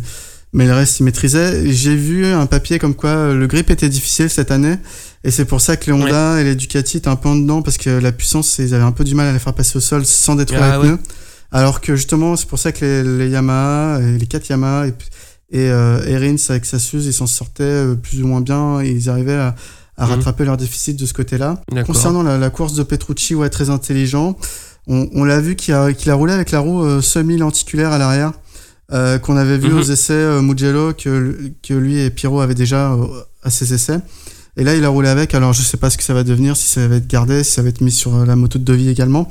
mais 0.54 0.66
le 0.66 0.74
reste, 0.74 1.00
il 1.00 1.04
maîtrisait. 1.04 1.70
J'ai 1.72 1.96
vu 1.96 2.26
un 2.26 2.46
papier 2.46 2.80
comme 2.80 2.96
quoi 2.96 3.10
euh, 3.10 3.36
le 3.36 3.48
grip 3.48 3.70
était 3.70 3.90
difficile 3.90 4.30
cette 4.30 4.50
année, 4.52 4.78
et 5.24 5.32
c'est 5.32 5.46
pour 5.46 5.60
ça 5.60 5.76
que 5.76 5.88
les 5.88 5.92
Honda 5.92 6.40
et 6.40 6.44
les 6.44 6.56
Ducati 6.56 6.98
étaient 6.98 7.08
un 7.10 7.16
peu 7.18 7.30
en 7.30 7.36
dedans 7.36 7.62
parce 7.62 7.78
que 7.78 7.90
la 7.90 8.12
puissance, 8.12 8.58
ils 8.60 8.74
avaient 8.74 8.84
un 8.84 8.92
peu 8.94 9.04
du 9.04 9.14
mal 9.16 9.28
à 9.28 9.34
les 9.34 9.40
faire 9.40 9.54
passer 9.54 9.78
au 9.78 9.82
sol 9.82 10.06
sans 10.06 10.36
détruire 10.36 10.62
Ah 10.64 10.78
les 10.78 10.78
ouais. 10.90 10.96
pneus. 10.96 11.00
Alors 11.52 11.82
que 11.82 11.96
justement, 11.96 12.36
c'est 12.36 12.48
pour 12.48 12.60
ça 12.60 12.72
que 12.72 12.84
les, 12.86 13.04
les 13.26 13.30
Yamaha, 13.30 14.02
et 14.02 14.18
les 14.18 14.26
quatre 14.26 14.48
Yamaha 14.50 14.88
et, 14.88 14.94
et, 15.52 15.70
euh, 15.72 16.06
et 16.06 16.18
Rins 16.18 16.36
avec 16.50 16.66
sa 16.66 16.78
Suze, 16.80 17.06
ils 17.06 17.14
s'en 17.14 17.28
sortaient 17.28 17.64
euh, 17.64 17.96
plus 17.96 18.22
ou 18.24 18.28
moins 18.28 18.42
bien. 18.42 18.82
Et 18.82 18.90
ils 18.92 19.10
arrivaient 19.10 19.34
à, 19.36 19.56
à 19.98 20.06
Mhm. 20.06 20.12
rattraper 20.12 20.46
leur 20.46 20.58
déficit 20.58 21.00
de 21.00 21.06
ce 21.06 21.14
côté-là. 21.14 21.62
Concernant 21.86 22.22
la, 22.24 22.38
la 22.38 22.50
course 22.50 22.74
de 22.74 22.84
Petrucci, 22.84 23.34
ouais, 23.34 23.50
très 23.50 23.70
intelligent. 23.70 24.38
On, 24.88 25.08
on 25.14 25.24
l'a 25.24 25.40
vu 25.42 25.56
qu'il 25.56 25.74
a, 25.74 25.86
a 25.86 26.14
roulé 26.14 26.34
avec 26.34 26.52
la 26.52 26.60
roue 26.60 26.84
euh, 26.84 27.02
semi-lenticulaire 27.02 27.92
à 27.92 27.98
l'arrière, 27.98 28.32
euh, 28.94 29.18
qu'on 29.18 29.36
avait 29.38 29.58
vu 29.58 29.70
Mhm. 29.70 29.78
aux 29.80 29.84
essais 29.84 30.14
euh, 30.14 30.42
Mugello, 30.42 30.94
que, 30.94 31.52
que 31.66 31.74
lui 31.74 32.00
et 32.00 32.10
Pirot 32.10 32.40
avaient 32.42 32.56
déjà 32.56 32.94
euh, 32.94 33.06
à 33.44 33.50
ses 33.50 33.74
essais. 33.74 34.00
Et 34.56 34.64
là, 34.64 34.76
il 34.76 34.84
a 34.86 34.90
roulé 34.90 35.08
avec. 35.10 35.34
Alors, 35.36 35.54
je 35.54 35.62
sais 35.62 35.78
pas 35.78 35.90
ce 35.90 35.98
que 35.98 36.04
ça 36.04 36.14
va 36.14 36.24
devenir, 36.24 36.56
si 36.58 36.68
ça 36.68 36.88
va 36.88 36.96
être 36.98 37.08
gardé, 37.08 37.44
si 37.44 37.52
ça 37.54 37.62
va 37.62 37.70
être 37.70 37.82
mis 37.82 37.92
sur 37.92 38.16
euh, 38.16 38.26
la 38.26 38.36
moto 38.36 38.60
de 38.60 38.64
Devis 38.64 38.90
également. 38.90 39.30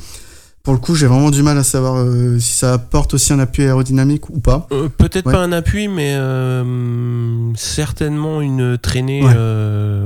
Pour 0.66 0.72
le 0.74 0.80
coup, 0.80 0.96
j'ai 0.96 1.06
vraiment 1.06 1.30
du 1.30 1.44
mal 1.44 1.56
à 1.58 1.62
savoir 1.62 1.94
euh, 1.94 2.40
si 2.40 2.54
ça 2.54 2.72
apporte 2.72 3.14
aussi 3.14 3.32
un 3.32 3.38
appui 3.38 3.62
aérodynamique 3.62 4.28
ou 4.30 4.40
pas. 4.40 4.66
Euh, 4.72 4.88
Peut-être 4.88 5.26
Ouais. 5.26 5.32
pas 5.32 5.38
un 5.38 5.52
appui, 5.52 5.86
mais 5.86 6.14
euh, 6.16 7.52
certainement 7.54 8.40
une 8.40 8.76
traînée, 8.76 9.22
Ouais. 9.22 9.32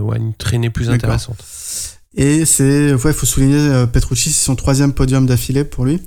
ouais, 0.02 0.18
une 0.18 0.34
traînée 0.34 0.68
plus 0.68 0.90
intéressante. 0.90 1.38
Et 2.14 2.44
c'est, 2.44 2.92
ouais, 2.92 3.12
faut 3.14 3.24
souligner 3.24 3.86
Petrucci, 3.90 4.28
c'est 4.30 4.44
son 4.44 4.54
troisième 4.54 4.92
podium 4.92 5.24
d'affilée 5.24 5.64
pour 5.64 5.86
lui. 5.86 6.02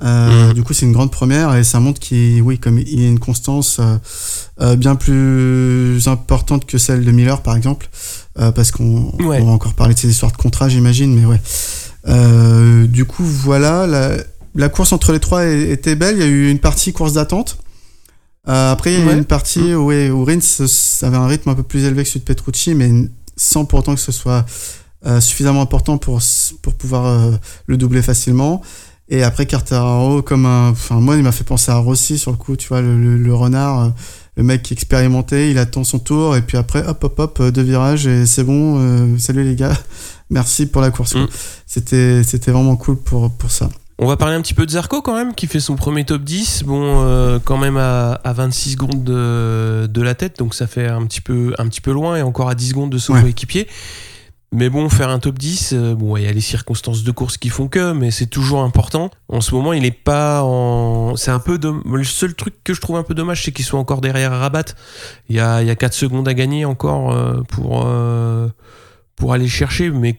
Mhm. 0.00 0.52
Du 0.54 0.62
coup, 0.62 0.72
c'est 0.72 0.86
une 0.86 0.92
grande 0.92 1.10
première 1.10 1.56
et 1.56 1.64
ça 1.64 1.80
montre 1.80 1.98
qu'il, 1.98 2.40
oui, 2.42 2.60
comme 2.60 2.78
il 2.78 3.00
y 3.00 3.04
a 3.04 3.08
une 3.08 3.18
constance 3.18 3.80
bien 4.78 4.94
plus 4.94 6.06
importante 6.06 6.64
que 6.64 6.78
celle 6.78 7.04
de 7.04 7.10
Miller, 7.10 7.42
par 7.42 7.56
exemple, 7.56 7.88
parce 8.36 8.70
qu'on 8.70 9.12
va 9.18 9.42
encore 9.46 9.74
parler 9.74 9.94
de 9.94 9.98
ces 9.98 10.08
histoires 10.10 10.30
de 10.30 10.36
contrat, 10.36 10.68
j'imagine, 10.68 11.12
mais 11.12 11.26
ouais. 11.26 11.40
Euh, 12.08 12.86
du 12.86 13.04
coup, 13.04 13.24
voilà, 13.24 13.86
la, 13.86 14.12
la 14.54 14.68
course 14.68 14.92
entre 14.92 15.12
les 15.12 15.20
trois 15.20 15.44
était 15.46 15.94
belle. 15.96 16.16
Il 16.16 16.20
y 16.22 16.24
a 16.24 16.28
eu 16.28 16.50
une 16.50 16.58
partie 16.58 16.92
course 16.92 17.12
d'attente. 17.14 17.58
Euh, 18.48 18.72
après, 18.72 18.94
il 18.94 18.98
y 19.04 19.08
a 19.08 19.12
eu 19.12 19.16
une 19.18 19.24
partie 19.24 19.74
où, 19.74 19.86
ouais, 19.86 20.10
où 20.10 20.24
Rins 20.24 20.38
avait 21.02 21.16
un 21.16 21.26
rythme 21.26 21.50
un 21.50 21.54
peu 21.54 21.62
plus 21.62 21.84
élevé 21.84 22.02
que 22.04 22.08
celui 22.08 22.20
de 22.20 22.24
Petrucci, 22.24 22.74
mais 22.74 22.90
sans 23.36 23.64
pourtant 23.64 23.94
que 23.94 24.00
ce 24.00 24.12
soit 24.12 24.46
euh, 25.06 25.20
suffisamment 25.20 25.60
important 25.62 25.98
pour, 25.98 26.20
pour 26.62 26.74
pouvoir 26.74 27.38
le 27.66 27.76
doubler 27.76 28.02
facilement. 28.02 28.62
Et 29.12 29.22
après, 29.24 29.44
Quartararo, 29.44 30.22
comme 30.22 30.46
un. 30.46 30.70
Enfin, 30.70 31.00
moi, 31.00 31.16
il 31.16 31.22
m'a 31.22 31.32
fait 31.32 31.44
penser 31.44 31.70
à 31.72 31.76
Rossi 31.76 32.16
sur 32.16 32.30
le 32.30 32.36
coup, 32.36 32.56
tu 32.56 32.68
vois, 32.68 32.80
le, 32.80 32.96
le- 32.96 33.18
le 33.18 33.34
renard, 33.34 33.92
le 34.36 34.42
mec 34.44 34.70
expérimenté, 34.70 35.50
il 35.50 35.58
attend 35.58 35.82
son 35.82 35.98
tour, 35.98 36.36
et 36.36 36.42
puis 36.42 36.56
après, 36.56 36.86
hop, 36.86 37.02
hop, 37.02 37.18
hop, 37.18 37.42
deux 37.50 37.62
virages, 37.62 38.06
et 38.06 38.24
c'est 38.24 38.44
bon, 38.44 38.78
euh, 38.78 39.18
salut 39.18 39.42
les 39.42 39.56
gars, 39.56 39.76
merci 40.30 40.66
pour 40.66 40.80
la 40.82 40.90
course. 40.90 41.14
Mm. 41.14 41.26
C'était 41.66 42.22
C'était 42.24 42.50
vraiment 42.50 42.76
cool 42.76 42.96
pour, 42.96 43.30
pour 43.30 43.50
ça. 43.50 43.68
On 44.02 44.06
va 44.06 44.16
parler 44.16 44.34
un 44.34 44.40
petit 44.40 44.54
peu 44.54 44.64
de 44.64 44.70
Zarco 44.70 45.02
quand 45.02 45.14
même, 45.14 45.34
qui 45.34 45.46
fait 45.46 45.60
son 45.60 45.76
premier 45.76 46.04
top 46.06 46.22
10. 46.22 46.62
Bon, 46.64 47.02
euh, 47.04 47.38
quand 47.44 47.58
même 47.58 47.76
à, 47.76 48.12
à 48.24 48.32
26 48.32 48.70
secondes 48.72 49.04
de, 49.04 49.86
de 49.92 50.00
la 50.02 50.14
tête, 50.14 50.38
donc 50.38 50.54
ça 50.54 50.66
fait 50.66 50.86
un 50.88 51.04
petit, 51.04 51.20
peu, 51.20 51.52
un 51.58 51.66
petit 51.68 51.82
peu 51.82 51.92
loin 51.92 52.16
et 52.16 52.22
encore 52.22 52.48
à 52.48 52.54
10 52.54 52.70
secondes 52.70 52.90
de 52.90 52.96
son 52.96 53.12
Ouais. 53.12 53.20
coéquipier. 53.20 53.68
Mais 54.52 54.68
bon, 54.70 54.88
faire 54.88 55.10
un 55.10 55.18
top 55.20 55.38
10, 55.38 55.74
euh, 55.74 55.94
bon, 55.94 56.16
il 56.16 56.24
y 56.24 56.26
a 56.26 56.32
les 56.32 56.40
circonstances 56.40 57.04
de 57.04 57.10
course 57.12 57.36
qui 57.36 57.50
font 57.50 57.68
que, 57.68 57.92
mais 57.92 58.10
c'est 58.10 58.26
toujours 58.26 58.62
important. 58.62 59.10
En 59.28 59.40
ce 59.42 59.54
moment, 59.54 59.74
il 59.74 59.84
est 59.84 59.90
pas 59.92 60.42
en. 60.44 61.14
C'est 61.16 61.30
un 61.30 61.38
peu. 61.38 61.58
dom- 61.58 61.82
Le 61.86 62.02
seul 62.02 62.34
truc 62.34 62.54
que 62.64 62.72
je 62.74 62.80
trouve 62.80 62.96
un 62.96 63.02
peu 63.04 63.14
dommage, 63.14 63.44
c'est 63.44 63.52
qu'il 63.52 63.64
soit 63.66 63.78
encore 63.78 64.00
derrière 64.00 64.32
Rabat. 64.32 64.64
Il 65.28 65.36
y 65.36 65.40
a, 65.40 65.60
il 65.62 65.68
y 65.68 65.70
a 65.70 65.76
4 65.76 65.92
secondes 65.92 66.26
à 66.26 66.32
gagner 66.34 66.64
encore 66.64 67.12
euh, 67.12 67.42
pour, 67.48 67.86
pour 69.20 69.32
aller 69.32 69.44
le 69.44 69.50
chercher, 69.50 69.90
mais 69.90 70.18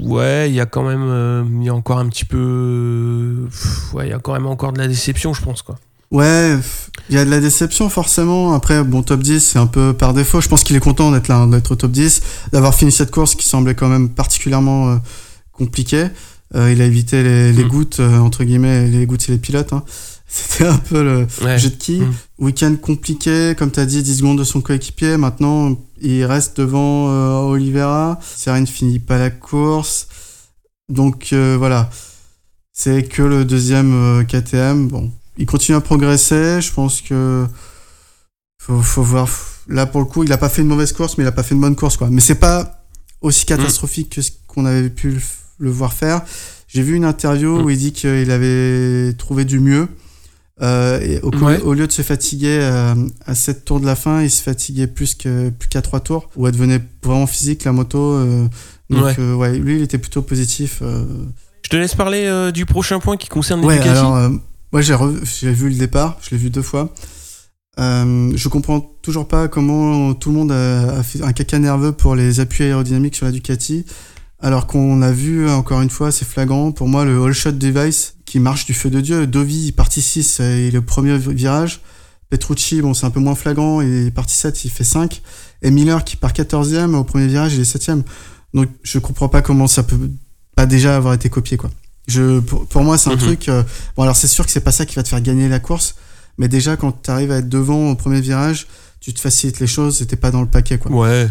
Ouais, 0.00 0.48
il 0.48 0.54
y 0.54 0.60
a 0.60 0.64
quand 0.66 0.82
même, 0.82 1.04
euh, 1.06 1.44
il 1.60 1.64
y 1.64 1.68
a 1.68 1.74
encore 1.74 1.98
un 1.98 2.08
petit 2.08 2.24
peu, 2.24 3.46
ouais, 3.92 4.06
il 4.06 4.10
y 4.10 4.14
a 4.14 4.18
quand 4.18 4.32
même 4.32 4.46
encore 4.46 4.72
de 4.72 4.78
la 4.78 4.88
déception, 4.88 5.34
je 5.34 5.42
pense 5.42 5.60
quoi. 5.62 5.76
Ouais, 6.10 6.56
il 7.10 7.14
y 7.14 7.18
a 7.18 7.24
de 7.26 7.30
la 7.30 7.40
déception 7.40 7.88
forcément. 7.90 8.52
Après, 8.54 8.82
bon, 8.84 9.02
top 9.02 9.20
10, 9.20 9.40
c'est 9.40 9.58
un 9.58 9.66
peu 9.66 9.92
par 9.94 10.12
défaut. 10.14 10.40
Je 10.42 10.48
pense 10.48 10.62
qu'il 10.62 10.76
est 10.76 10.80
content 10.80 11.10
d'être 11.10 11.28
là, 11.28 11.36
hein, 11.36 11.46
d'être 11.46 11.70
au 11.72 11.76
top 11.76 11.90
10, 11.90 12.20
d'avoir 12.52 12.74
fini 12.74 12.90
cette 12.92 13.10
course 13.10 13.34
qui 13.34 13.46
semblait 13.46 13.74
quand 13.74 13.88
même 13.88 14.08
particulièrement 14.10 14.90
euh, 14.90 14.96
compliquée. 15.52 16.06
Euh, 16.54 16.70
il 16.72 16.82
a 16.82 16.84
évité 16.84 17.22
les, 17.22 17.52
les 17.52 17.64
Mm. 17.64 17.68
gouttes, 17.68 18.00
euh, 18.00 18.18
entre 18.18 18.44
guillemets, 18.44 18.88
les 18.88 19.06
gouttes, 19.06 19.22
c'est 19.22 19.32
les 19.32 19.38
pilotes. 19.38 19.72
hein. 19.72 19.84
C'était 20.34 20.66
un 20.66 20.78
peu 20.78 21.02
le 21.02 21.26
Ouais. 21.44 21.58
jet 21.58 21.68
de 21.70 21.74
qui. 21.76 22.00
Mm. 22.00 22.14
Week-end 22.38 22.74
compliqué, 22.80 23.54
comme 23.58 23.70
tu 23.70 23.80
as 23.80 23.86
dit, 23.86 24.02
10 24.02 24.16
secondes 24.18 24.38
de 24.38 24.44
son 24.44 24.62
coéquipier. 24.62 25.18
Maintenant, 25.18 25.76
il 26.00 26.24
reste 26.24 26.56
devant 26.58 27.10
euh, 27.10 27.50
Oliveira. 27.50 28.18
Serena 28.34 28.64
finit 28.64 28.98
pas 28.98 29.18
la 29.18 29.28
course. 29.30 30.08
Donc 30.88 31.30
euh, 31.32 31.56
voilà, 31.58 31.90
c'est 32.72 33.02
que 33.04 33.22
le 33.22 33.44
deuxième 33.44 33.92
euh, 33.94 34.24
KTM. 34.24 34.88
Bon, 34.88 35.10
il 35.36 35.44
continue 35.46 35.76
à 35.76 35.80
progresser. 35.82 36.60
Je 36.62 36.72
pense 36.72 37.02
que 37.02 37.46
faut, 38.58 38.80
faut 38.80 39.02
voir. 39.02 39.28
Là 39.68 39.84
pour 39.86 40.00
le 40.00 40.06
coup, 40.06 40.24
il 40.24 40.32
a 40.32 40.38
pas 40.38 40.48
fait 40.48 40.62
une 40.62 40.68
mauvaise 40.68 40.92
course, 40.92 41.18
mais 41.18 41.24
il 41.24 41.26
a 41.26 41.32
pas 41.32 41.42
fait 41.42 41.54
une 41.54 41.60
bonne 41.60 41.76
course 41.76 41.96
quoi. 41.98 42.08
Mais 42.10 42.20
c'est 42.22 42.34
pas 42.36 42.84
aussi 43.20 43.44
catastrophique 43.46 44.10
que 44.14 44.22
ce 44.22 44.30
qu'on 44.48 44.64
avait 44.66 44.90
pu 44.90 45.10
le, 45.10 45.20
le 45.58 45.70
voir 45.70 45.92
faire. 45.92 46.22
J'ai 46.68 46.82
vu 46.82 46.96
une 46.96 47.04
interview 47.04 47.58
Mm. 47.58 47.64
où 47.64 47.70
il 47.70 47.78
dit 47.78 47.92
qu'il 47.92 48.30
avait 48.30 49.12
trouvé 49.18 49.44
du 49.44 49.60
mieux. 49.60 49.88
Euh, 50.60 51.00
et 51.00 51.20
au, 51.22 51.30
Ouais. 51.38 51.58
au 51.62 51.72
lieu 51.72 51.86
de 51.86 51.92
se 51.92 52.02
fatiguer 52.02 52.58
euh, 52.60 52.94
à 53.24 53.34
7 53.34 53.64
tours 53.64 53.80
de 53.80 53.86
la 53.86 53.96
fin, 53.96 54.22
il 54.22 54.30
se 54.30 54.42
fatiguait 54.42 54.86
plus 54.86 55.14
que 55.14 55.48
plus 55.50 55.68
qu'à 55.68 55.80
3 55.82 56.00
tours, 56.00 56.28
où 56.36 56.46
elle 56.46 56.52
devenait 56.52 56.80
vraiment 57.02 57.26
physique 57.26 57.64
la 57.64 57.72
moto. 57.72 57.98
euh, 58.14 58.46
donc 58.90 59.04
Ouais. 59.04 59.14
euh, 59.18 59.34
ouais, 59.34 59.58
lui 59.58 59.76
il 59.76 59.82
était 59.82 59.98
plutôt 59.98 60.20
positif. 60.22 60.80
euh, 60.82 61.04
Je 61.64 61.70
te 61.70 61.76
laisse 61.76 61.94
parler 61.94 62.24
euh, 62.26 62.50
du 62.52 62.66
prochain 62.66 62.98
point 63.00 63.16
qui 63.16 63.28
concerne 63.28 63.64
Ouais, 63.64 63.78
alors, 63.80 64.14
euh, 64.16 64.28
moi 64.72 64.82
j'ai 64.82 65.52
vu 65.52 65.70
le 65.70 65.74
départ, 65.76 66.18
je 66.22 66.30
l'ai 66.32 66.36
vu 66.36 66.50
deux 66.50 66.62
fois. 66.62 66.92
Euh, 67.80 68.30
je 68.36 68.48
comprends 68.48 68.80
toujours 69.00 69.26
pas 69.26 69.48
comment 69.48 70.12
tout 70.12 70.30
le 70.30 70.36
monde 70.36 70.52
a, 70.52 70.98
a 70.98 71.02
fait 71.02 71.22
un 71.22 71.32
caca 71.32 71.58
nerveux 71.58 71.92
pour 71.92 72.14
les 72.14 72.38
appuis 72.40 72.64
aérodynamiques 72.64 73.16
sur 73.16 73.24
la 73.24 73.32
Ducati, 73.32 73.86
alors 74.40 74.66
qu'on 74.66 75.00
a 75.00 75.10
vu 75.12 75.48
encore 75.48 75.80
une 75.80 75.88
fois, 75.88 76.12
c'est 76.12 76.26
flagrant. 76.26 76.72
Pour 76.72 76.88
moi, 76.88 77.06
le 77.06 77.22
all 77.22 77.32
shot 77.32 77.52
device 77.52 78.16
qui 78.32 78.40
marche 78.40 78.64
du 78.64 78.72
feu 78.72 78.88
de 78.88 79.02
dieu. 79.02 79.26
Dovi, 79.26 79.66
il 79.66 79.72
partie 79.72 80.00
6 80.00 80.40
et 80.40 80.70
le 80.70 80.80
premier 80.80 81.18
virage. 81.18 81.82
Petrucci, 82.30 82.80
bon, 82.80 82.94
c'est 82.94 83.04
un 83.04 83.10
peu 83.10 83.20
moins 83.20 83.34
flagrant, 83.34 83.82
il 83.82 84.06
est 84.06 84.10
parti 84.10 84.34
7, 84.34 84.64
il 84.64 84.70
fait 84.70 84.84
5. 84.84 85.20
Et 85.60 85.70
Miller 85.70 86.02
qui 86.02 86.16
part 86.16 86.32
14e 86.32 86.94
au 86.94 87.04
premier 87.04 87.26
virage, 87.26 87.52
il 87.52 87.60
est 87.60 87.70
7e. 87.76 88.02
Donc 88.54 88.70
je 88.82 88.98
comprends 88.98 89.28
pas 89.28 89.42
comment 89.42 89.66
ça 89.66 89.82
peut 89.82 89.98
pas 90.56 90.64
déjà 90.64 90.96
avoir 90.96 91.12
été 91.12 91.28
copié, 91.28 91.58
quoi. 91.58 91.70
Je, 92.08 92.40
pour, 92.40 92.66
pour 92.66 92.82
moi, 92.82 92.96
c'est 92.96 93.10
un 93.10 93.16
Mhm. 93.16 93.18
truc. 93.18 93.48
euh, 93.50 93.62
bon, 93.96 94.02
alors 94.04 94.16
c'est 94.16 94.28
sûr 94.28 94.46
que 94.46 94.50
c'est 94.50 94.60
pas 94.60 94.72
ça 94.72 94.86
qui 94.86 94.94
va 94.94 95.02
te 95.02 95.08
faire 95.08 95.20
gagner 95.20 95.46
la 95.50 95.60
course, 95.60 95.94
mais 96.38 96.48
déjà 96.48 96.78
quand 96.78 97.02
tu 97.02 97.10
arrives 97.10 97.32
à 97.32 97.36
être 97.36 97.50
devant 97.50 97.90
au 97.90 97.94
premier 97.96 98.22
virage, 98.22 98.66
tu 99.00 99.12
te 99.12 99.20
facilites 99.20 99.60
les 99.60 99.66
choses 99.66 100.00
et 100.00 100.06
t'es 100.06 100.16
pas 100.16 100.30
dans 100.30 100.40
le 100.40 100.48
paquet, 100.48 100.78
quoi. 100.78 100.90
Ouais. 100.90 101.28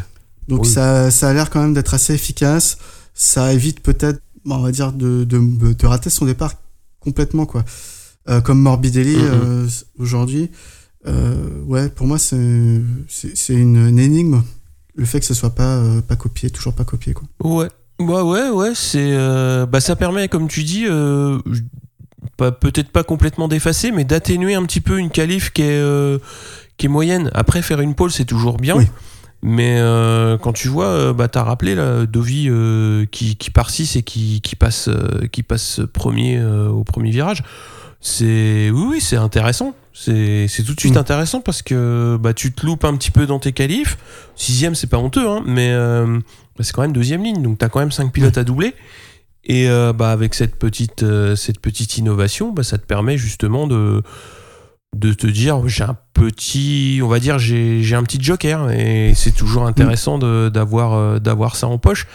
Donc 0.48 0.66
Oui. 0.66 0.70
ça, 0.70 1.10
ça 1.10 1.30
a 1.30 1.34
l'air 1.34 1.50
quand 1.50 1.62
même 1.62 1.74
d'être 1.74 1.96
assez 1.96 2.14
efficace. 2.14 2.78
Ça 3.16 3.52
évite 3.54 3.80
peut-être, 3.80 4.22
bon, 4.46 4.58
on 4.58 4.62
va 4.62 4.72
dire, 4.72 4.92
de, 4.94 5.24
de, 5.24 5.74
de 5.74 5.86
rater 5.88 6.12
son 6.12 6.26
départ 6.26 6.54
complètement, 7.02 7.46
quoi. 7.46 7.64
comme 8.46 8.62
Morbidelli 8.62 9.18
Mhm. 9.18 9.68
aujourd'hui. 10.00 10.50
Euh, 11.08 11.34
ouais, 11.66 11.90
pour 11.90 12.06
moi, 12.08 12.18
c'est 12.20 12.36
une, 12.38 13.88
une 13.88 14.00
énigme. 14.00 14.44
Le 14.96 15.06
fait 15.06 15.20
que 15.20 15.26
ce 15.26 15.34
soit 15.34 15.56
pas, 15.56 15.78
euh, 15.78 16.02
pas 16.02 16.16
copié, 16.16 16.50
toujours 16.52 16.74
pas 16.74 16.84
copié. 16.86 17.14
Quoi. 17.14 17.28
Ouais. 17.44 17.68
Ouais, 18.00 18.22
ouais, 18.22 18.50
ouais, 18.50 18.72
c'est. 18.76 19.12
euh, 19.14 19.66
bah, 19.66 19.80
ça 19.80 19.96
permet, 19.96 20.28
comme 20.28 20.48
tu 20.48 20.64
dis, 20.64 20.86
euh, 20.88 21.40
pas- 22.38 22.52
peut-être 22.52 22.90
pas 22.90 23.04
complètement 23.04 23.48
d'effacer, 23.48 23.92
mais 23.92 24.04
d'atténuer 24.06 24.54
un 24.56 24.64
petit 24.66 24.82
peu 24.82 24.98
une 25.00 25.10
qualif 25.10 25.52
qui 25.52 25.62
est, 25.64 25.80
euh, 25.82 26.18
qui 26.78 26.86
est 26.88 26.90
moyenne. 26.90 27.30
Après, 27.34 27.62
faire 27.62 27.80
une 27.82 27.94
pole, 27.96 28.12
c'est 28.12 28.26
toujours 28.26 28.58
bien. 28.58 28.76
Oui. 28.78 28.86
Mais 29.44 29.78
euh, 29.80 30.38
quand 30.38 30.54
tu 30.54 30.68
vois, 30.68 30.86
euh, 30.88 31.14
bah, 31.14 31.28
t'as 31.28 31.44
rappelé 31.44 31.74
là, 31.74 32.06
Dovi 32.06 32.48
euh, 32.50 33.06
qui, 33.10 33.36
qui 33.36 33.50
part 33.50 33.72
6 33.72 33.96
et 33.96 34.04
qui, 34.04 34.40
qui, 34.42 34.56
passe, 34.56 34.88
euh, 34.88 35.28
qui 35.32 35.42
passe 35.42 35.82
premier 35.94 36.38
euh, 36.38 36.70
au 36.70 36.84
premier 36.84 37.10
virage. 37.10 37.44
C'est 38.02 38.70
oui, 38.72 38.86
oui, 38.90 39.02
c'est 39.02 39.16
intéressant. 39.16 39.76
C'est 39.94 40.48
c'est 40.48 40.64
tout 40.64 40.74
de 40.74 40.80
suite 40.80 40.96
Mm. 40.96 41.00
intéressant 41.00 41.42
parce 41.42 41.62
que 41.62 42.18
bah, 42.20 42.34
tu 42.34 42.52
te 42.52 42.66
loupes 42.66 42.86
un 42.86 42.96
petit 42.96 43.12
peu 43.12 43.26
dans 43.26 43.40
tes 43.40 43.52
qualifs. 43.52 43.98
Sixième, 44.36 44.74
c'est 44.76 44.88
pas 44.88 44.98
honteux, 44.98 45.28
hein, 45.28 45.44
mais 45.46 45.70
euh, 45.72 46.20
bah, 46.58 46.64
c'est 46.64 46.74
quand 46.74 46.82
même 46.84 46.94
deuxième 46.94 47.24
ligne, 47.24 47.42
donc 47.42 47.58
t'as 47.58 47.70
quand 47.70 47.80
même 47.80 47.92
cinq 47.92 48.12
pilotes 48.12 48.38
à 48.38 48.44
doubler. 48.44 48.74
Et 49.44 49.70
euh, 49.70 49.92
bah, 49.92 50.12
avec 50.12 50.36
cette 50.36 50.56
petite, 50.56 51.04
euh, 51.04 51.36
cette 51.36 51.60
petite 51.60 51.98
innovation, 51.98 52.52
bah, 52.52 52.64
ça 52.64 52.78
te 52.78 52.86
permet 52.86 53.18
justement 53.18 53.68
de, 53.68 54.04
de 54.96 55.14
te 55.14 55.28
dire 55.28 55.68
j'ai 55.68 55.84
un 55.86 55.98
petit, 56.14 57.00
on 57.04 57.08
va 57.08 57.20
dire, 57.20 57.40
j'ai 57.40 57.82
j'ai 57.82 57.96
un 57.96 58.04
petit 58.04 58.22
joker. 58.22 58.70
Et 58.72 59.14
c'est 59.16 59.32
toujours 59.32 59.66
intéressant 59.66 60.18
de- 60.18 60.50
d'avoir 60.54 60.94
euh, 60.94 61.20
d'avoir 61.20 61.56
ça 61.56 61.68
en 61.68 61.78
poche. 61.78 62.08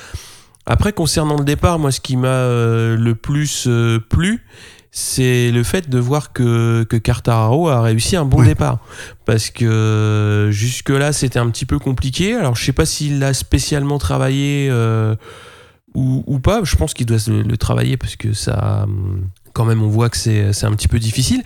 Après, 0.67 0.93
concernant 0.93 1.39
le 1.39 1.45
départ, 1.45 1.79
moi, 1.79 1.93
ce 1.93 2.01
qui 2.01 2.17
m'a 2.17 2.27
euh, 2.29 2.97
le 2.97 3.15
plus 3.15 3.67
euh, 3.69 3.99
plu, 4.01 4.45
c'est 4.91 5.53
le 5.53 5.63
fait 5.63 5.89
de 5.89 5.99
voir 5.99 6.33
que, 6.33 6.85
que 6.85 6.97
Quartararo 6.97 7.69
a 7.69 7.81
réussi 7.83 8.17
un 8.17 8.25
bon 8.25 8.41
Ouais. 8.41 8.47
départ. 8.47 8.79
Parce 9.27 9.51
que 9.51 10.49
jusque-là, 10.51 11.13
c'était 11.13 11.39
un 11.39 11.51
petit 11.51 11.67
peu 11.67 11.79
compliqué. 11.79 12.35
Alors, 12.35 12.57
je 12.57 12.65
sais 12.65 12.73
pas 12.73 12.85
s'il 12.87 13.21
l'a 13.21 13.33
spécialement 13.33 13.99
travaillé 13.99 14.69
euh, 14.71 15.15
ou, 15.95 16.25
ou 16.27 16.41
pas. 16.41 16.61
Je 16.65 16.75
pense 16.77 16.95
qu'il 16.95 17.07
doit 17.07 17.19
le 17.29 17.57
travailler 17.57 17.97
parce 17.97 18.17
que 18.17 18.33
ça. 18.33 18.87
Quand 19.57 19.65
même, 19.65 19.83
on 19.83 19.89
voit 19.89 20.11
que 20.11 20.19
c'est 20.19 20.65
un 20.65 20.73
petit 20.73 20.87
peu 20.87 20.99
difficile, 20.99 21.43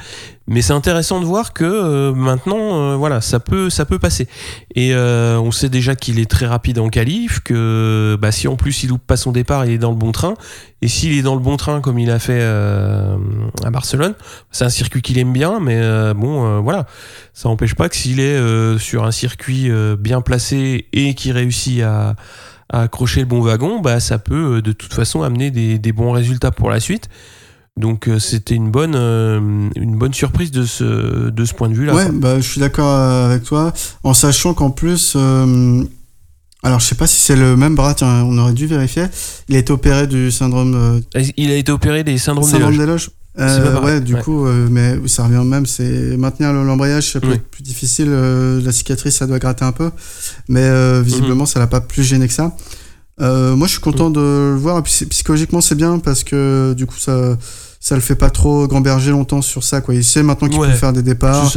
mais 0.48 0.62
c'est 0.62 0.72
intéressant 0.72 1.20
de 1.20 1.24
voir 1.24 1.52
que 1.52 1.62
euh, 1.62 2.12
maintenant, 2.12 2.58
euh, 2.58 2.96
voilà, 2.96 3.20
ça 3.20 3.38
peut, 3.38 3.70
ça 3.70 3.84
peut 3.84 4.00
passer. 4.00 4.26
Et 4.74 4.96
euh, 4.96 5.38
on 5.38 5.52
sait 5.52 5.68
déjà 5.68 5.94
qu'il 5.94 6.18
est 6.18 6.28
très 6.28 6.46
rapide 6.46 6.80
en 6.80 6.88
qualif, 6.88 7.38
que 7.38 8.18
bah, 8.20 8.32
si 8.32 8.48
en 8.48 8.56
plus 8.56 8.82
il 8.82 8.88
loupe 8.88 9.06
pas 9.06 9.16
son 9.16 9.30
départ, 9.30 9.64
il 9.64 9.74
est 9.74 9.78
dans 9.78 9.92
le 9.92 9.96
bon 9.96 10.11
train. 10.11 10.34
Et 10.82 10.88
s'il 10.88 11.16
est 11.16 11.22
dans 11.22 11.36
le 11.36 11.40
bon 11.40 11.56
train 11.56 11.80
comme 11.80 12.00
il 12.00 12.11
a 12.11 12.18
fait 12.18 12.40
euh, 12.40 13.16
à 13.64 13.70
Barcelone, 13.70 14.14
c'est 14.50 14.64
un 14.64 14.70
circuit 14.70 15.02
qu'il 15.02 15.16
aime 15.18 15.32
bien, 15.32 15.61
mais 15.61 15.76
euh, 15.76 16.12
bon, 16.12 16.44
euh, 16.44 16.58
voilà, 16.58 16.86
ça 17.32 17.48
n'empêche 17.48 17.76
pas 17.76 17.88
que 17.88 17.94
s'il 17.94 18.18
est 18.18 18.78
sur 18.80 19.04
un 19.04 19.12
circuit 19.12 19.70
bien 20.00 20.20
placé 20.20 20.86
et 20.92 21.14
qui 21.14 21.30
réussit 21.30 21.82
à, 21.82 22.16
à 22.70 22.82
accrocher 22.82 23.20
le 23.20 23.26
bon 23.26 23.40
wagon, 23.40 23.78
bah, 23.78 24.00
ça 24.00 24.18
peut 24.18 24.62
de 24.62 24.72
toute 24.72 24.92
façon 24.92 25.22
amener 25.22 25.52
des, 25.52 25.78
des 25.78 25.92
bons 25.92 26.11
résultats 26.11 26.50
pour 26.50 26.70
la 26.70 26.80
suite. 26.80 27.08
Donc 27.81 28.09
euh, 28.09 28.18
c'était 28.18 28.55
une 28.55 28.70
bonne, 28.70 28.95
euh, 28.95 29.41
une 29.76 29.97
bonne 29.97 30.12
surprise 30.14 30.51
de 30.51 30.64
ce, 30.64 31.31
de 31.31 31.45
ce 31.45 31.55
point 31.55 31.68
de 31.68 31.74
vue-là. 31.74 31.95
Ouais, 31.95 32.05
quoi. 32.07 32.12
bah, 32.14 32.37
je 32.41 32.49
suis 32.49 32.61
d'accord 32.61 32.89
euh, 32.95 33.26
avec 33.31 33.45
toi, 33.45 33.72
en 34.05 34.14
sachant 34.14 34.55
qu'en 34.55 34.70
plus, 34.70 35.14
euh, 35.16 35.83
alors 36.62 36.78
je 36.81 36.87
sais 36.87 36.95
pas 36.95 37.07
si 37.07 37.16
c'est 37.16 37.37
le 37.37 37.57
même 37.57 37.74
bras, 37.74 37.95
tiens, 37.95 38.22
on 38.24 38.37
aurait 38.39 38.53
dû 38.53 38.66
vérifier. 38.66 39.05
Il 39.49 39.57
a 39.57 39.59
été 39.59 39.72
opéré 39.72 40.07
du 40.07 40.31
syndrome, 40.31 41.01
Il 41.37 41.51
a 41.51 41.57
été 41.57 41.72
opéré 41.72 42.05
des 42.05 42.18
syndromes 42.18 42.45
des 42.45 42.53
syndrome 42.53 42.70
loges. 42.76 42.78
des 42.78 42.87
loges? 42.87 43.11
C'est 43.39 43.62
pareil, 43.62 43.95
ouais, 43.95 44.01
du 44.03 44.14
ouais. 44.16 44.20
coup, 44.22 44.45
mais 44.70 44.97
ça 45.07 45.24
revient 45.24 45.39
au 45.39 45.45
même, 45.45 45.64
c'est 45.64 46.16
maintenir 46.18 46.53
le- 46.53 46.64
l'embrayage, 46.64 47.12
ça 47.12 47.20
peut 47.20 47.28
Oui. 47.28 47.35
être 47.35 47.49
plus 47.49 47.62
difficile. 47.62 48.11
la 48.11 48.72
cicatrice, 48.72 49.16
ça 49.16 49.26
doit 49.26 49.39
gratter 49.39 49.64
un 49.64 49.72
peu, 49.72 49.91
mais 50.49 50.68
Mhm. 50.68 51.01
visiblement, 51.03 51.47
ça 51.47 51.59
l'a 51.61 51.66
pas 51.68 51.81
plus 51.81 52.03
gêné 52.03 52.26
que 52.28 52.35
ça. 52.35 52.55
Moi, 53.18 53.66
je 53.66 53.72
suis 53.72 53.81
content 53.81 54.11
de 54.11 54.20
le 54.20 54.57
voir. 54.57 54.78
Et 54.78 54.83
puis, 54.83 54.93
c'est- 54.93 55.07
psychologiquement, 55.07 55.61
c'est 55.62 55.74
bien 55.76 55.99
parce 56.01 56.24
que 56.24 56.74
du 56.76 56.85
coup, 56.87 56.99
ça, 56.99 57.39
ça 57.81 57.95
le 57.95 58.01
fait 58.01 58.14
pas 58.14 58.31
trop 58.31 58.68
gamberger 58.68 59.11
longtemps 59.11 59.43
sur 59.43 59.64
ça. 59.64 59.81
Quoi. 59.81 59.95
Il 59.95 60.05
sait 60.05 60.22
maintenant 60.22 60.49
qu'il 60.49 60.59
Ouais. 60.61 60.68
peut 60.68 60.74
faire 60.74 60.93
des 60.93 61.03
départs. 61.03 61.51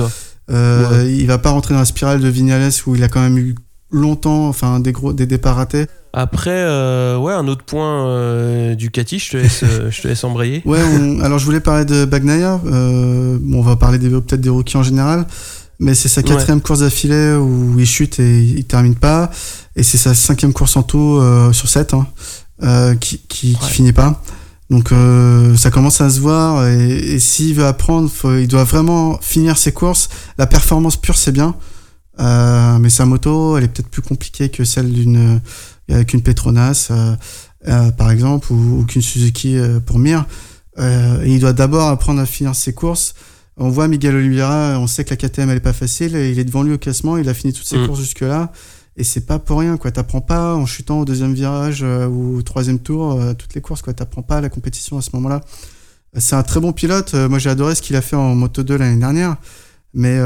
Euh, 0.51 1.05
Il 1.07 1.27
va 1.27 1.37
pas 1.37 1.51
rentrer 1.51 1.73
dans 1.73 1.79
la 1.81 1.85
spirale 1.85 2.19
de 2.19 2.27
Vignales 2.27 2.71
où 2.87 2.95
il 2.95 3.03
a 3.03 3.09
quand 3.09 3.21
même 3.21 3.37
eu 3.37 3.55
longtemps, 3.91 4.47
enfin, 4.47 4.79
des 4.79 4.91
gros, 4.91 5.13
des 5.13 5.25
départs 5.25 5.55
ratés. 5.57 5.85
Après, 6.13 6.51
euh, 6.51 7.17
ouais, 7.17 7.33
un 7.33 7.47
autre 7.47 7.63
point 7.63 8.07
euh, 8.07 8.75
Ducati, 8.75 9.19
je 9.19 9.31
te 9.31 9.37
laisse, 9.37 9.61
euh, 9.63 9.89
je 9.91 10.01
te 10.01 10.07
laisse 10.07 10.23
embrayer. 10.23 10.61
Ouais, 10.65 10.79
on- 10.83 11.19
alors 11.21 11.39
je 11.39 11.45
voulais 11.45 11.59
parler 11.59 11.85
de 11.85 12.05
Bagnaia. 12.05 12.59
Euh, 12.65 13.37
bon, 13.41 13.59
on 13.59 13.61
va 13.61 13.75
parler 13.75 13.97
des, 13.99 14.09
peut-être 14.09 14.41
des 14.41 14.49
rookies 14.49 14.77
en 14.77 14.83
général, 14.83 15.25
mais 15.79 15.93
c'est 15.95 16.09
sa 16.09 16.23
quatrième 16.23 16.61
course 16.61 16.79
d'affilée 16.81 17.33
où 17.35 17.75
il 17.79 17.85
chute 17.85 18.19
et 18.19 18.41
il 18.43 18.63
termine 18.65 18.95
pas, 18.95 19.29
et 19.75 19.83
c'est 19.83 19.97
sa 19.97 20.13
cinquième 20.13 20.53
course 20.53 20.75
en 20.77 20.83
tout 20.83 21.19
sur 21.51 21.67
7 21.69 21.93
hein, 21.93 22.95
qui, 22.99 23.19
qui, 23.27 23.53
qui 23.55 23.57
Ouais. 23.63 23.69
finit 23.69 23.93
pas. 23.93 24.21
Donc 24.69 24.91
euh, 24.91 25.55
ça 25.57 25.69
commence 25.71 26.01
à 26.01 26.09
se 26.09 26.19
voir, 26.19 26.65
et, 26.67 26.97
et 26.97 27.19
s'il 27.19 27.53
veut 27.55 27.65
apprendre, 27.65 28.09
faut- 28.09 28.37
il 28.37 28.47
doit 28.47 28.63
vraiment 28.63 29.17
finir 29.21 29.57
ses 29.57 29.71
courses. 29.71 30.09
La 30.37 30.47
performance 30.47 30.97
pure, 30.97 31.17
c'est 31.17 31.31
bien, 31.33 31.55
euh, 32.19 32.77
mais 32.79 32.89
sa 32.89 33.05
moto, 33.05 33.57
elle 33.57 33.65
est 33.65 33.67
peut-être 33.67 33.89
plus 33.89 34.01
compliquée 34.01 34.49
que 34.49 34.63
celle 34.63 34.91
d'une 34.91 35.41
euh, 35.91 36.03
qu'une 36.05 36.21
Petronas, 36.21 36.87
euh, 36.91 37.15
euh, 37.67 37.91
par 37.91 38.09
exemple, 38.09 38.51
ou, 38.53 38.79
ou 38.79 38.85
qu'une 38.85 39.01
Suzuki 39.01 39.57
pour 39.85 39.99
Mir. 39.99 40.25
Euh, 40.79 41.21
et 41.23 41.33
il 41.33 41.39
doit 41.39 41.53
d'abord 41.53 41.87
apprendre 41.89 42.19
à 42.21 42.25
finir 42.25 42.55
ses 42.55 42.73
courses. 42.73 43.13
On 43.57 43.69
voit 43.69 43.87
Miguel 43.87 44.15
Oliveira, 44.15 44.77
on 44.79 44.87
sait 44.87 45.03
que 45.03 45.11
la 45.11 45.17
KTM 45.17 45.49
elle 45.51 45.57
est 45.57 45.59
pas 45.59 45.73
facile, 45.73 46.15
et 46.15 46.31
il 46.31 46.39
est 46.39 46.45
devant 46.45 46.63
lui 46.63 46.73
au 46.73 46.77
classement, 46.79 47.17
il 47.17 47.29
a 47.29 47.33
fini 47.35 47.53
toutes 47.53 47.67
ses 47.67 47.77
Mm. 47.77 47.87
courses 47.87 47.99
jusque-là, 47.99 48.51
et 48.95 49.03
c'est 49.03 49.25
pas 49.25 49.39
pour 49.39 49.59
rien 49.59 49.77
quoi. 49.77 49.91
T'apprends 49.91 50.21
pas 50.21 50.55
en 50.55 50.65
chutant 50.65 50.99
au 50.99 51.05
deuxième 51.05 51.33
virage 51.33 51.81
euh, 51.83 52.07
ou 52.07 52.37
au 52.37 52.41
troisième 52.41 52.79
tour 52.79 53.13
euh, 53.13 53.33
toutes 53.33 53.55
les 53.55 53.61
courses 53.61 53.81
quoi. 53.81 53.93
T'apprends 53.93 54.21
pas 54.21 54.41
la 54.41 54.49
compétition 54.49 54.97
à 54.97 55.01
ce 55.01 55.09
moment-là. 55.13 55.41
Euh, 56.15 56.19
C'est 56.19 56.35
un 56.35 56.43
très 56.43 56.59
bon 56.59 56.73
pilote. 56.73 57.13
Moi 57.13 57.39
j'ai 57.39 57.49
adoré 57.49 57.75
ce 57.75 57.81
qu'il 57.81 57.95
a 57.95 58.01
fait 58.01 58.15
en 58.15 58.35
Moto 58.35 58.63
2 58.63 58.77
l'année 58.77 58.99
dernière, 58.99 59.37
mais 59.93 60.19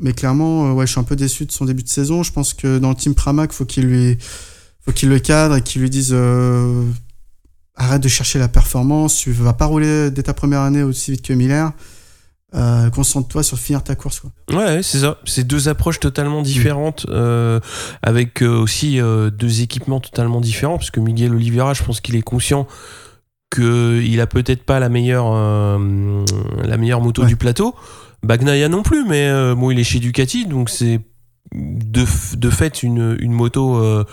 mais 0.00 0.12
clairement 0.12 0.72
ouais 0.72 0.86
je 0.86 0.92
suis 0.92 1.00
un 1.00 1.04
peu 1.04 1.16
déçu 1.16 1.44
de 1.44 1.52
son 1.52 1.66
début 1.66 1.82
de 1.82 1.88
saison. 1.88 2.22
Je 2.22 2.32
pense 2.32 2.54
que 2.54 2.78
dans 2.78 2.90
le 2.90 2.96
team 2.96 3.14
Pramac 3.14 3.52
faut 3.52 3.66
qu'il 3.66 3.84
lui 3.84 4.18
faut 4.80 4.92
qu'il 4.92 5.10
le 5.10 5.18
cadre 5.18 5.56
et 5.56 5.62
qu'il 5.62 5.82
lui 5.82 5.90
dise 5.90 6.16
arrête 7.76 8.02
de 8.02 8.08
chercher 8.08 8.38
la 8.38 8.48
performance, 8.48 9.16
tu 9.16 9.32
vas 9.32 9.54
pas 9.54 9.66
rouler 9.66 10.10
dès 10.10 10.22
ta 10.22 10.34
première 10.34 10.60
année 10.60 10.82
aussi 10.82 11.12
vite 11.12 11.22
que 11.22 11.32
Miller. 11.32 11.72
Euh, 12.54 12.90
Concentre-toi 12.90 13.42
sur 13.44 13.58
finir 13.58 13.84
ta 13.84 13.94
course. 13.94 14.20
Quoi. 14.20 14.30
Ouais, 14.52 14.82
c'est 14.82 14.98
ça. 14.98 15.18
C'est 15.24 15.44
deux 15.46 15.68
approches 15.68 16.00
totalement 16.00 16.42
différentes, 16.42 17.06
euh, 17.08 17.60
avec 18.02 18.42
euh, 18.42 18.48
aussi 18.58 18.98
deux 18.98 19.60
équipements 19.62 20.00
totalement 20.00 20.40
différents, 20.40 20.76
parce 20.76 20.90
que 20.90 20.98
Miguel 21.00 21.32
Oliveira, 21.34 21.74
je 21.74 21.82
pense 21.84 22.00
qu'il 22.00 22.16
est 22.16 22.22
conscient 22.22 22.66
qu'il 23.54 24.20
a 24.20 24.26
peut-être 24.26 24.64
pas 24.64 24.78
la 24.80 24.88
meilleure, 24.88 25.32
la 25.32 26.76
meilleure 26.76 27.00
moto 27.00 27.22
Ouais. 27.22 27.28
du 27.28 27.36
plateau. 27.36 27.74
Bagnaia 28.22 28.68
non 28.68 28.82
plus, 28.82 29.04
mais 29.04 29.28
bon, 29.54 29.70
il 29.70 29.78
est 29.78 29.84
chez 29.84 29.98
Ducati, 29.98 30.46
donc 30.46 30.70
c'est 30.70 31.00
de, 31.54 32.04
de 32.36 32.50
fait 32.50 32.82
une, 32.84 33.16
une 33.20 33.32
moto, 33.32 33.76
on 33.82 34.04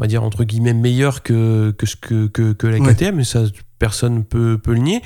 va 0.00 0.06
dire 0.06 0.22
entre 0.22 0.44
guillemets, 0.44 0.74
meilleure 0.74 1.22
que, 1.22 1.72
que, 1.76 1.86
ce 1.86 1.96
que, 1.96 2.26
que, 2.28 2.52
que 2.52 2.66
la 2.68 2.78
Ouais. 2.78 2.94
KTM, 2.94 3.18
et 3.20 3.24
ça, 3.24 3.42
personne 3.80 4.24
peut, 4.24 4.58
peut 4.62 4.72
le 4.74 4.78
nier. 4.80 5.02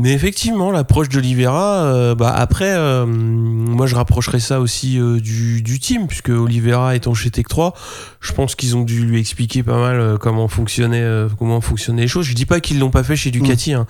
Mais 0.00 0.12
effectivement, 0.12 0.70
l'approche 0.70 1.08
d'Olivera, 1.08 1.86
euh, 1.86 2.14
bah 2.14 2.30
après, 2.30 2.72
euh, 2.72 3.04
moi 3.04 3.88
je 3.88 3.96
rapprocherais 3.96 4.38
ça 4.38 4.60
aussi 4.60 4.96
euh, 4.96 5.18
du, 5.18 5.60
du 5.60 5.80
team, 5.80 6.06
puisque 6.06 6.28
Olivera 6.28 6.94
étant 6.94 7.14
chez 7.14 7.32
Tech 7.32 7.46
3, 7.48 7.74
je 8.20 8.32
pense 8.32 8.54
qu'ils 8.54 8.76
ont 8.76 8.84
dû 8.84 9.04
lui 9.04 9.18
expliquer 9.18 9.64
pas 9.64 9.76
mal 9.76 10.16
comment 10.20 10.46
fonctionnaient 10.46 11.26
comment 11.36 11.60
fonctionnaient 11.60 12.02
les 12.02 12.08
choses. 12.08 12.26
Je 12.26 12.34
dis 12.34 12.46
pas 12.46 12.60
qu'ils 12.60 12.78
l'ont 12.78 12.92
pas 12.92 13.02
fait 13.02 13.16
chez 13.16 13.32
Ducati, 13.32 13.72
hein, 13.72 13.88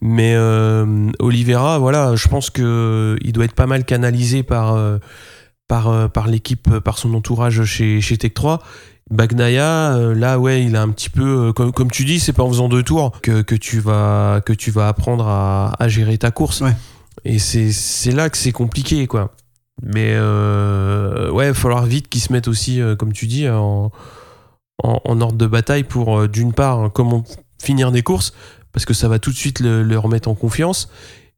mais 0.00 0.36
Olivera, 1.20 1.78
voilà, 1.78 2.16
je 2.16 2.26
pense 2.26 2.50
que 2.50 3.16
il 3.22 3.30
doit 3.30 3.44
être 3.44 3.54
pas 3.54 3.68
mal 3.68 3.84
canalisé 3.84 4.42
par 4.42 4.76
par 5.68 6.10
par 6.10 6.26
l'équipe, 6.26 6.78
par 6.80 6.98
son 6.98 7.14
entourage 7.14 7.62
chez 7.62 8.00
chez 8.00 8.16
Tech 8.16 8.34
3. 8.34 8.60
Bagnaia, 9.10 9.96
euh, 9.96 10.14
là 10.14 10.38
ouais, 10.38 10.64
il 10.64 10.76
a 10.76 10.82
un 10.82 10.88
petit 10.88 11.10
peu, 11.10 11.48
euh, 11.48 11.52
comme, 11.52 11.72
comme 11.72 11.90
tu 11.90 12.04
dis, 12.04 12.20
c'est 12.20 12.32
pas 12.32 12.42
en 12.42 12.48
faisant 12.48 12.68
deux 12.68 12.82
tours 12.82 13.20
que, 13.20 13.42
que 13.42 13.54
tu 13.54 13.80
vas 13.80 14.40
que 14.44 14.52
tu 14.52 14.70
vas 14.70 14.88
apprendre 14.88 15.26
à, 15.28 15.74
à 15.78 15.88
gérer 15.88 16.16
ta 16.18 16.30
course. 16.30 16.62
Ouais. 16.62 16.74
Et 17.24 17.38
c'est 17.38 18.12
là 18.12 18.30
que 18.30 18.36
c'est 18.36 18.52
compliqué 18.52 19.06
quoi. 19.06 19.34
Mais 19.82 20.14
euh, 20.14 21.30
ouais, 21.30 21.46
il 21.46 21.48
va 21.48 21.54
falloir 21.54 21.84
vite 21.84 22.08
qu'ils 22.08 22.20
se 22.20 22.32
mettent 22.32 22.48
aussi, 22.48 22.80
comme 22.98 23.12
tu 23.12 23.26
dis, 23.26 23.48
en, 23.48 23.90
en, 24.82 25.00
en 25.04 25.20
ordre 25.20 25.36
de 25.36 25.46
bataille 25.46 25.84
pour 25.84 26.28
d'une 26.28 26.52
part 26.52 26.80
hein, 26.80 26.90
comment 26.92 27.24
finir 27.62 27.92
des 27.92 28.02
courses 28.02 28.32
parce 28.72 28.84
que 28.84 28.94
ça 28.94 29.08
va 29.08 29.18
tout 29.18 29.30
de 29.30 29.36
suite 29.36 29.60
le, 29.60 29.82
le 29.82 29.98
remettre 29.98 30.28
en 30.28 30.34
confiance. 30.34 30.90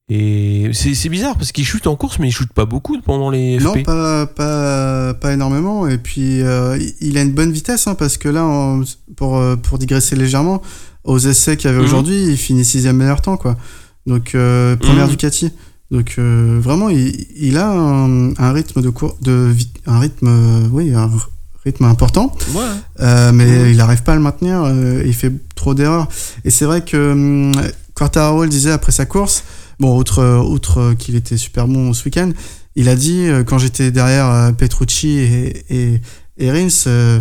Et 0.08 0.70
c'est 0.72 0.94
c'est 0.94 1.08
bizarre 1.08 1.34
parce 1.36 1.50
qu'il 1.50 1.64
chute 1.64 1.88
en 1.88 1.96
course, 1.96 2.20
mais 2.20 2.28
il 2.28 2.32
chute 2.32 2.52
pas 2.52 2.64
beaucoup 2.64 2.96
pendant 3.00 3.28
les 3.28 3.58
FP. 3.58 3.64
Non, 3.64 3.82
pas, 3.82 4.26
pas, 4.26 5.14
pas 5.14 5.32
énormément. 5.32 5.88
Et 5.88 5.98
puis, 5.98 6.42
euh, 6.42 6.78
il 7.00 7.18
a 7.18 7.22
une 7.22 7.32
bonne 7.32 7.50
vitesse, 7.50 7.88
hein, 7.88 7.96
parce 7.96 8.16
que 8.16 8.28
là, 8.28 8.44
pour, 9.16 9.36
euh, 9.38 9.56
pour 9.56 9.78
digresser 9.78 10.14
légèrement, 10.14 10.62
aux 11.02 11.18
essais 11.18 11.56
qu'il 11.56 11.68
y 11.68 11.72
avait 11.72 11.80
Mhm. 11.80 11.86
aujourd'hui, 11.86 12.24
il 12.24 12.36
finit 12.36 12.64
sixième 12.64 12.96
meilleur 12.98 13.20
temps, 13.20 13.36
quoi. 13.36 13.56
Donc, 14.06 14.36
euh, 14.36 14.76
première 14.76 15.04
Mhm. 15.06 15.10
Ducati. 15.10 15.50
Donc 15.92 16.14
euh, 16.18 16.58
vraiment, 16.60 16.88
il, 16.88 17.26
il 17.36 17.56
a 17.58 17.68
un, 17.70 18.30
un 18.36 18.52
rythme 18.52 18.82
de 18.82 18.90
cours, 18.90 19.16
de 19.22 19.54
un 19.86 19.98
rythme, 20.00 20.68
oui, 20.72 20.92
un 20.94 21.08
rythme 21.64 21.84
important, 21.84 22.32
Ouais. 22.54 22.62
euh, 23.00 23.30
mais 23.32 23.70
il 23.70 23.76
n'arrive 23.76 24.02
pas 24.02 24.12
à 24.12 24.16
le 24.16 24.20
maintenir. 24.20 24.66
il 25.04 25.14
fait 25.14 25.32
trop 25.56 25.74
d'erreurs. 25.74 26.08
Et 26.44 26.50
c'est 26.50 26.64
vrai 26.64 26.84
que 26.84 27.12
hum, 27.12 27.52
Quartararo 27.94 28.42
le 28.44 28.48
disait 28.48 28.72
après 28.72 28.90
sa 28.92 29.04
course. 29.06 29.44
Bon, 29.78 29.96
outre, 29.98 30.40
outre 30.48 30.94
qu'il 30.94 31.16
était 31.16 31.36
super 31.36 31.68
bon 31.68 31.92
ce 31.92 32.04
week-end, 32.06 32.30
il 32.76 32.88
a 32.88 32.96
dit 32.96 33.26
euh, 33.26 33.44
quand 33.44 33.58
j'étais 33.58 33.90
derrière 33.90 34.26
euh, 34.30 34.52
Petrucci 34.52 35.08
et, 35.18 35.64
et, 35.94 36.00
et 36.38 36.50
Rins, 36.50 36.86
euh, 36.86 37.20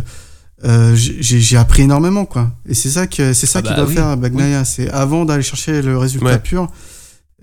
j'ai 0.96 1.58
appris 1.58 1.84
énormément 1.84 2.26
quoi. 2.26 2.52
Et 2.68 2.74
c'est 2.74 2.90
ça 2.90 3.08
que 3.08 3.34
c'est 3.34 3.46
ça 3.46 3.60
Ah 3.60 3.62
qu'il 3.62 3.72
bah 3.72 3.78
doit 3.78 3.88
oui. 3.88 3.94
faire 3.96 4.18
Bagnaia. 4.18 4.64
C'est 4.66 4.90
avant 4.90 5.26
d'aller 5.26 5.44
chercher 5.44 5.82
le 5.82 5.98
résultat 5.98 6.26
Ouais. 6.28 6.40
pur, 6.40 6.70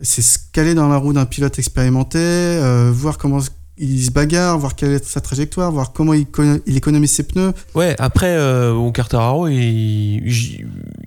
c'est 0.00 0.22
se 0.22 0.38
caler 0.52 0.74
dans 0.74 0.88
la 0.88 0.96
roue 0.96 1.12
d'un 1.12 1.26
pilote 1.26 1.58
expérimenté, 1.58 2.18
euh, 2.18 2.90
voir 2.92 3.18
comment 3.18 3.38
il 3.78 4.04
se 4.04 4.10
bagarre, 4.10 4.58
voir 4.58 4.74
quelle 4.74 4.92
est 4.92 5.04
sa 5.04 5.20
trajectoire, 5.20 5.70
voir 5.72 5.92
comment 5.92 6.14
il, 6.14 6.26
co- 6.26 6.42
il 6.66 6.76
économise 6.76 7.10
ses 7.12 7.22
pneus. 7.22 7.52
Ouais, 7.74 7.94
après, 7.98 8.36
euh, 8.36 8.72
bon, 8.74 8.92
Quartararo, 8.92 9.48
il, 9.48 9.56
il- 10.26 10.66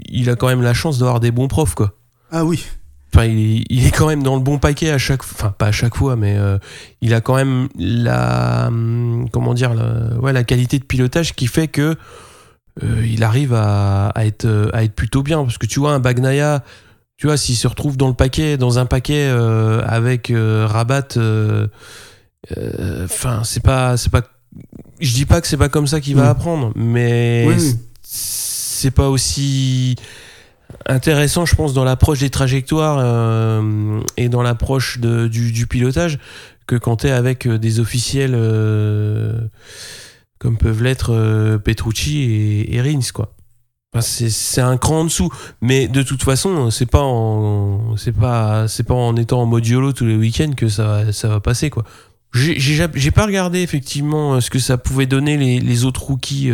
il 0.09 0.29
a 0.29 0.35
quand 0.35 0.47
même 0.47 0.61
la 0.61 0.73
chance 0.73 0.97
d'avoir 0.99 1.19
des 1.19 1.31
bons 1.31 1.47
profs, 1.47 1.75
quoi. 1.75 1.97
Ah 2.31 2.43
oui, 2.45 2.63
Enfin, 3.15 3.25
il, 3.27 3.63
il 3.69 3.87
est 3.87 3.91
quand 3.95 4.07
même 4.07 4.23
dans 4.23 4.35
le 4.35 4.41
bon 4.41 4.57
paquet 4.59 4.89
à 4.91 4.97
chaque 4.97 5.23
enfin 5.23 5.53
pas 5.57 5.67
à 5.67 5.71
chaque 5.71 5.95
fois 5.95 6.17
mais 6.17 6.35
euh, 6.37 6.57
il 7.01 7.13
a 7.13 7.21
quand 7.21 7.35
même 7.35 7.69
la 7.79 8.65
hum, 8.67 9.27
comment 9.31 9.53
dire 9.53 9.73
la, 9.73 10.17
ouais, 10.19 10.33
la 10.33 10.43
qualité 10.43 10.79
de 10.79 10.83
pilotage 10.83 11.33
qui 11.33 11.47
fait 11.47 11.69
que 11.69 11.95
euh, 12.83 13.05
il 13.09 13.23
arrive 13.23 13.53
à, 13.53 14.07
à 14.09 14.25
être 14.25 14.43
euh, 14.43 14.69
à 14.73 14.83
être 14.83 14.93
plutôt 14.95 15.23
bien 15.23 15.41
parce 15.43 15.57
que 15.57 15.65
tu 15.65 15.79
vois 15.79 15.93
un 15.93 15.99
Bagnaia 15.99 16.61
tu 17.15 17.27
vois 17.27 17.37
s'il 17.37 17.55
se 17.55 17.69
retrouve 17.69 17.95
dans 17.95 18.09
le 18.09 18.13
paquet 18.13 18.57
dans 18.57 18.79
un 18.79 18.85
paquet 18.85 19.27
euh, 19.29 19.81
avec 19.87 20.29
euh, 20.29 20.67
Rabat 20.69 21.17
enfin 23.05 23.41
c'est 23.43 23.63
pas 23.63 23.97
c'est 23.97 24.11
pas 24.11 24.23
je 24.99 25.13
dis 25.13 25.25
pas 25.25 25.41
que 25.41 25.47
c'est 25.47 25.57
pas 25.57 25.69
comme 25.69 25.87
ça 25.87 26.01
qu'il 26.01 26.15
va 26.15 26.23
Mm. 26.25 26.27
apprendre 26.27 26.71
mais 26.75 27.45
oui, 27.47 27.55
oui. 27.57 27.75
c'est 28.01 28.91
pas 28.91 29.09
aussi 29.09 29.95
intéressant, 30.87 31.45
je 31.45 31.55
pense, 31.55 31.73
dans 31.73 31.83
l'approche 31.83 32.19
des 32.19 32.29
trajectoires 32.29 32.97
euh, 32.99 33.99
et 34.17 34.29
dans 34.29 34.41
l'approche 34.41 34.99
du, 34.99 35.51
du 35.51 35.67
pilotage 35.67 36.19
que 36.67 36.75
quand 36.75 36.97
tu 36.97 37.07
es 37.07 37.11
avec 37.11 37.45
euh, 37.47 37.57
des 37.57 37.79
officiels 37.79 38.33
euh, 38.35 39.39
comme 40.39 40.57
peuvent 40.57 40.83
l'être 40.83 41.11
euh, 41.13 41.57
Petrucci 41.57 42.19
et, 42.21 42.75
et 42.75 42.81
Rins, 42.81 42.99
quoi. 43.13 43.33
Enfin, 43.93 44.01
c'est 44.01 44.59
un 44.61 44.75
cran 44.77 45.01
en 45.01 45.03
dessous, 45.05 45.29
mais 45.61 45.87
de 45.87 46.03
toute 46.03 46.21
façon, 46.21 46.69
c'est 46.69 46.85
pas 46.85 47.01
en 47.01 47.95
c'est 47.95 48.11
pas 48.11 48.67
c'est 48.67 48.83
pas 48.83 48.93
en 48.93 49.15
étant 49.15 49.41
en 49.41 49.45
mode 49.45 49.65
YOLO 49.65 49.93
tous 49.93 50.05
les 50.05 50.17
week-ends 50.17 50.51
que 50.57 50.67
ça 50.67 50.83
va, 50.85 51.13
ça 51.13 51.29
va 51.29 51.39
passer 51.39 51.69
quoi. 51.69 51.85
J'ai- 52.33 52.59
J'ai 52.59 52.75
ja- 52.75 52.89
j'ai 52.93 53.11
pas 53.11 53.25
regardé 53.25 53.61
effectivement 53.61 54.41
ce 54.41 54.49
que 54.49 54.59
ça 54.59 54.77
pouvait 54.77 55.05
donner 55.05 55.37
les, 55.37 55.61
les 55.61 55.85
autres 55.85 56.03
rookies 56.03 56.51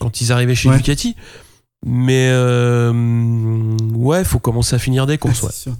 quand 0.00 0.22
ils 0.22 0.32
arrivaient 0.32 0.54
chez 0.54 0.70
Ouais. 0.70 0.78
Ducati, 0.78 1.14
mais 1.84 2.28
euh, 2.32 2.92
ouais, 3.94 4.24
faut 4.24 4.38
commencer 4.38 4.74
à 4.74 4.78
finir 4.78 5.06
des 5.06 5.18
courses. 5.18 5.42
Ouais. 5.66 5.72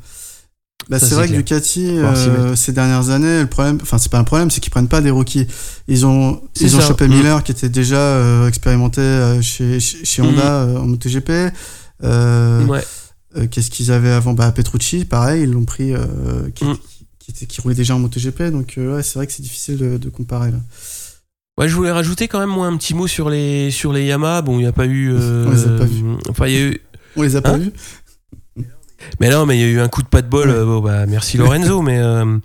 Bah, 0.88 1.00
c'est 1.00 1.14
vrai 1.16 1.26
que. 1.26 1.32
Ducati, 1.32 1.98
euh, 1.98 2.54
ces 2.54 2.72
dernières 2.72 3.10
années, 3.10 3.40
le 3.40 3.48
problème, 3.48 3.78
enfin 3.82 3.98
c'est 3.98 4.10
pas 4.12 4.18
un 4.20 4.24
problème, 4.24 4.50
c'est 4.52 4.60
qu'ils 4.60 4.70
prennent 4.70 4.86
pas 4.86 5.00
des 5.00 5.10
rookies. 5.10 5.48
Ils 5.88 6.06
ont, 6.06 6.40
ils 6.60 6.76
ont 6.76 6.80
chopé 6.80 7.08
Mm. 7.08 7.12
Miller 7.12 7.42
qui 7.42 7.50
était 7.50 7.68
déjà 7.70 7.96
euh, 7.98 8.46
expérimenté 8.46 9.00
euh, 9.00 9.42
chez, 9.42 9.80
chez, 9.80 10.22
Mm. 10.22 10.26
Honda 10.26 10.66
en 10.80 10.86
MotoGP. 10.86 11.30
Ouais. 12.04 12.84
Qu'est-ce 13.50 13.70
qu'ils 13.70 13.90
avaient 13.90 14.10
avant? 14.12 14.32
Bah 14.34 14.52
Petrucci, 14.52 15.04
pareil, 15.06 15.42
ils 15.42 15.50
l'ont 15.50 15.64
pris, 15.64 15.92
qui, 16.54 16.64
Mm. 16.64 16.76
qui, 16.76 17.06
qui 17.18 17.30
était- 17.32 17.46
qui 17.46 17.60
roulait 17.62 17.74
déjà 17.74 17.96
en 17.96 17.98
MotoGP. 17.98 18.42
Donc 18.52 18.74
ouais, 18.76 19.02
c'est 19.02 19.14
vrai 19.14 19.26
que 19.26 19.32
c'est 19.32 19.42
difficile 19.42 19.78
de, 19.78 19.96
de 19.98 20.08
comparer 20.08 20.52
là. 20.52 20.58
Ouais, 21.58 21.68
je 21.68 21.74
voulais 21.74 21.90
rajouter 21.92 22.28
quand 22.28 22.38
même 22.38 22.50
moi 22.50 22.66
un 22.66 22.76
petit 22.76 22.92
mot 22.94 23.06
sur 23.06 23.30
les 23.30 23.70
sur 23.70 23.92
les 23.92 24.04
Yamaha. 24.04 24.42
Bon, 24.42 24.58
il 24.58 24.64
y 24.64 24.66
a 24.66 24.72
pas 24.72 24.86
eu. 24.86 25.10
euh, 25.12 25.46
On 25.46 25.50
les 25.52 25.64
a 25.64 25.78
pas 25.78 25.84
vus. 25.84 26.04
Enfin, 26.28 26.46
il 26.48 26.52
y 26.52 26.56
a 26.58 26.60
eu. 26.68 26.80
On 27.16 27.22
les 27.22 27.36
a 27.36 27.40
pas 27.42 27.52
Hein 27.52 27.58
vus 27.58 27.72
Mais 29.20 29.30
non, 29.30 29.46
mais 29.46 29.56
il 29.56 29.60
y 29.60 29.64
a 29.64 29.68
eu 29.68 29.80
un 29.80 29.88
coup 29.88 30.02
de 30.02 30.08
pas 30.08 30.20
de 30.22 30.28
bol. 30.28 30.48
Ouais. 30.48 30.54
euh, 30.54 30.64
bon, 30.66 30.80
bah, 30.80 31.06
merci 31.06 31.38
Lorenzo, 31.38 31.80
mais 31.82 31.98
euh, 31.98 32.36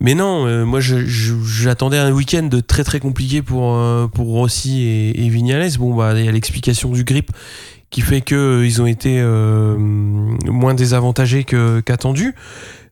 mais 0.00 0.14
non, 0.14 0.46
euh, 0.46 0.64
moi 0.64 0.78
j'attendais 0.80 1.98
un 1.98 2.12
week-end 2.12 2.44
de 2.44 2.60
très 2.60 2.84
très 2.84 3.00
compliqué 3.00 3.42
pour 3.42 3.76
pour 4.10 4.26
Rossi 4.28 4.82
et, 4.82 5.24
et 5.24 5.28
Vignales. 5.28 5.76
Bon, 5.78 5.94
bah 5.94 6.12
il 6.16 6.24
y 6.24 6.28
a 6.28 6.32
l'explication 6.32 6.90
du 6.90 7.02
grip 7.02 7.32
qui 7.90 8.00
fait 8.00 8.20
que 8.20 8.62
ils 8.64 8.80
ont 8.80 8.86
été 8.86 9.20
moins 9.22 10.74
désavantagés 10.74 11.42
que 11.44 11.80
qu'attendu. 11.80 12.34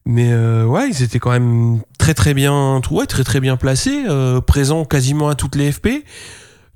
Mais 0.07 0.33
euh, 0.33 0.67
ouais, 0.67 0.91
ils 0.91 1.03
étaient 1.03 1.19
quand 1.19 1.31
même 1.31 1.81
très 1.99 2.15
très 2.15 2.35
bien, 2.35 2.81
ouais, 2.91 3.07
très 3.07 3.25
très 3.25 3.41
bien 3.41 3.57
placés, 3.57 4.05
euh, 4.07 4.41
présents 4.41 4.85
quasiment 4.85 5.29
à 5.29 5.35
toutes 5.35 5.57
les 5.57 5.73
FP, 5.73 6.05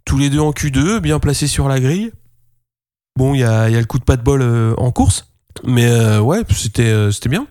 tous 0.06 0.16
les 0.16 0.30
deux 0.30 0.40
en 0.40 0.52
Q2, 0.52 1.00
bien 1.00 1.18
placés 1.18 1.46
sur 1.46 1.68
la 1.68 1.78
grille. 1.78 2.10
Bon, 3.16 3.34
il 3.34 3.40
y 3.40 3.44
a, 3.44 3.68
y 3.68 3.76
a 3.76 3.80
le 3.80 3.86
coup 3.86 3.98
de 3.98 4.04
pas 4.04 4.16
de 4.16 4.22
bol 4.22 4.40
euh, 4.40 4.74
en 4.78 4.92
course, 4.92 5.26
mais 5.66 6.18
ouais, 6.18 6.42
c'était 6.54 7.12
c'était 7.12 7.28
bien. 7.28 7.46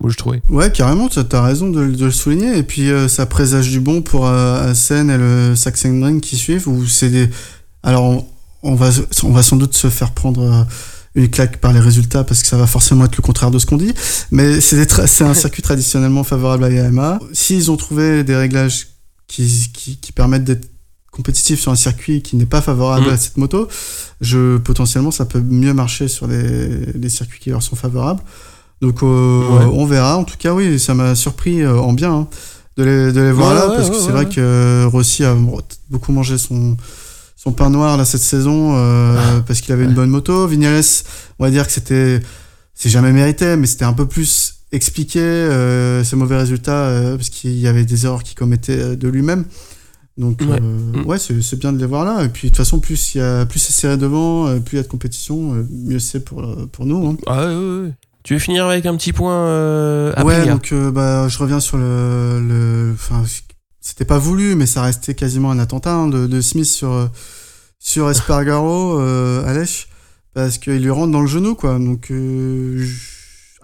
Moi, 0.00 0.10
je 0.10 0.16
trouvais. 0.16 0.42
Ouais, 0.48 0.72
carrément, 0.72 1.08
tu 1.08 1.18
as 1.20 1.42
raison 1.42 1.68
de, 1.68 1.80
le 1.80 2.10
souligner. 2.10 2.56
Et 2.56 2.64
puis, 2.64 2.90
ça 3.08 3.24
présage 3.26 3.70
du 3.70 3.78
bon 3.78 4.02
pour 4.02 4.26
Assen 4.26 5.10
et 5.10 5.16
le 5.16 5.54
Sachsenring 5.54 6.20
qui 6.20 6.36
suivent. 6.36 6.66
Où 6.66 6.86
c'est 6.86 7.08
des... 7.08 7.30
Alors, 7.84 8.24
va, 8.64 8.90
on 9.22 9.30
va 9.30 9.42
sans 9.44 9.54
doute 9.54 9.74
se 9.74 9.88
faire 9.90 10.10
prendre 10.10 10.66
une 11.14 11.28
claque 11.28 11.58
par 11.58 11.72
les 11.72 11.80
résultats 11.80 12.24
parce 12.24 12.40
que 12.42 12.48
ça 12.48 12.56
va 12.56 12.66
forcément 12.66 13.04
être 13.04 13.16
le 13.16 13.22
contraire 13.22 13.50
de 13.50 13.58
ce 13.58 13.66
qu'on 13.66 13.76
dit. 13.76 13.92
Mais 14.30 14.60
c'est 14.60 15.22
un 15.22 15.34
circuit 15.34 15.62
traditionnellement 15.62 16.24
favorable 16.24 16.64
à 16.64 16.70
Yamaha. 16.70 17.18
S'ils 17.32 17.70
ont 17.70 17.76
trouvé 17.76 18.24
des 18.24 18.34
réglages 18.36 18.88
qui, 19.28 19.70
qui, 19.72 19.96
qui 19.98 20.12
permettent 20.12 20.44
d'être 20.44 20.68
compétitifs 21.10 21.60
sur 21.60 21.70
un 21.70 21.76
circuit 21.76 22.22
qui 22.22 22.36
n'est 22.36 22.46
pas 22.46 22.62
favorable 22.62 23.06
Mhm. 23.06 23.12
à 23.12 23.16
cette 23.18 23.36
moto, 23.36 23.68
je, 24.22 24.56
potentiellement, 24.56 25.10
ça 25.10 25.26
peut 25.26 25.40
mieux 25.42 25.74
marcher 25.74 26.08
sur 26.08 26.26
les, 26.26 26.86
les 26.94 27.08
circuits 27.10 27.38
qui 27.40 27.50
leur 27.50 27.62
sont 27.62 27.76
favorables. 27.76 28.22
Donc 28.80 29.02
euh, 29.02 29.40
Ouais. 29.58 29.64
on 29.72 29.84
verra. 29.84 30.16
En 30.16 30.24
tout 30.24 30.36
cas, 30.38 30.54
oui, 30.54 30.80
ça 30.80 30.94
m'a 30.94 31.14
surpris 31.14 31.60
euh, 31.60 31.78
en 31.78 31.92
bien 31.92 32.12
hein, 32.12 32.26
de, 32.78 32.84
les, 32.84 33.12
de 33.12 33.20
les 33.20 33.32
voir 33.32 33.50
Ouais, 33.50 33.54
là 33.56 33.68
ouais, 33.68 33.76
parce 33.76 33.90
que 33.90 33.96
c'est 33.96 34.10
vrai 34.10 34.26
que 34.26 34.86
Rossi 34.90 35.22
a 35.24 35.36
beaucoup 35.90 36.12
mangé 36.12 36.38
son 36.38 36.76
son 37.42 37.52
pain 37.52 37.70
noir 37.70 37.96
là 37.96 38.04
cette 38.04 38.20
saison 38.22 38.74
euh, 38.76 39.16
Ah. 39.18 39.42
parce 39.46 39.60
qu'il 39.60 39.72
avait 39.72 39.84
une 39.84 39.94
bonne 39.94 40.10
moto. 40.10 40.46
Vignales, 40.46 40.82
on 41.38 41.44
va 41.44 41.50
dire 41.50 41.66
que 41.66 41.72
c'était 41.72 42.20
c'est 42.74 42.88
jamais 42.90 43.12
mérité, 43.12 43.56
mais 43.56 43.66
c'était 43.66 43.84
un 43.84 43.92
peu 43.92 44.06
plus 44.06 44.54
expliqué 44.72 45.20
euh, 45.20 46.02
ses 46.04 46.16
mauvais 46.16 46.36
résultats 46.36 46.86
euh, 46.86 47.16
parce 47.16 47.28
qu'il 47.28 47.58
y 47.58 47.66
avait 47.68 47.84
des 47.84 48.06
erreurs 48.06 48.22
qu'il 48.22 48.36
commettait 48.36 48.78
euh, 48.80 48.96
de 48.96 49.08
lui-même. 49.08 49.44
Donc 50.18 50.40
Ouais. 50.42 50.60
Mm. 50.60 51.04
ouais, 51.06 51.18
c'est 51.18 51.58
bien 51.58 51.72
de 51.72 51.78
les 51.78 51.86
voir 51.86 52.04
là. 52.04 52.24
Et 52.24 52.28
puis 52.28 52.48
de 52.48 52.52
toute 52.52 52.58
façon, 52.58 52.78
plus 52.80 53.14
il 53.14 53.18
y 53.18 53.20
a 53.20 53.44
plus 53.46 53.58
c'est 53.58 53.72
serré 53.72 53.96
devant, 53.96 54.46
plus 54.60 54.76
il 54.76 54.76
y 54.76 54.80
a 54.80 54.82
de 54.84 54.88
compétition, 54.88 55.66
mieux 55.70 55.98
c'est 55.98 56.20
pour 56.24 56.44
pour 56.70 56.86
nous. 56.86 57.06
Hein. 57.08 57.16
Ah 57.26 57.46
ouais, 57.46 57.54
ouais, 57.54 57.80
ouais. 57.86 57.92
Tu 58.22 58.34
veux 58.34 58.38
finir 58.38 58.66
avec 58.66 58.86
un 58.86 58.94
petit 58.96 59.12
point 59.12 59.34
euh, 59.34 60.12
Ouais, 60.22 60.46
donc 60.46 60.70
euh, 60.72 60.92
bah, 60.92 61.26
je 61.28 61.38
reviens 61.38 61.58
sur 61.60 61.76
le. 61.76 62.40
le 62.40 62.94
c'était 63.82 64.04
pas 64.06 64.18
voulu, 64.18 64.54
mais 64.54 64.64
ça 64.66 64.80
restait 64.82 65.14
quasiment 65.14 65.50
un 65.50 65.58
attentat 65.58 65.92
hein, 65.92 66.06
de, 66.08 66.26
de 66.26 66.40
Smith 66.40 66.64
sur, 66.66 66.92
euh, 66.92 67.06
sur 67.80 68.08
Espargaro, 68.08 68.98
euh, 69.00 69.44
Alès, 69.46 69.86
parce 70.34 70.56
qu'il 70.58 70.78
lui 70.82 70.90
rentre 70.90 71.10
dans 71.12 71.20
le 71.20 71.26
genou, 71.26 71.54
quoi. 71.56 71.78
Donc, 71.78 72.10
euh, 72.12 72.86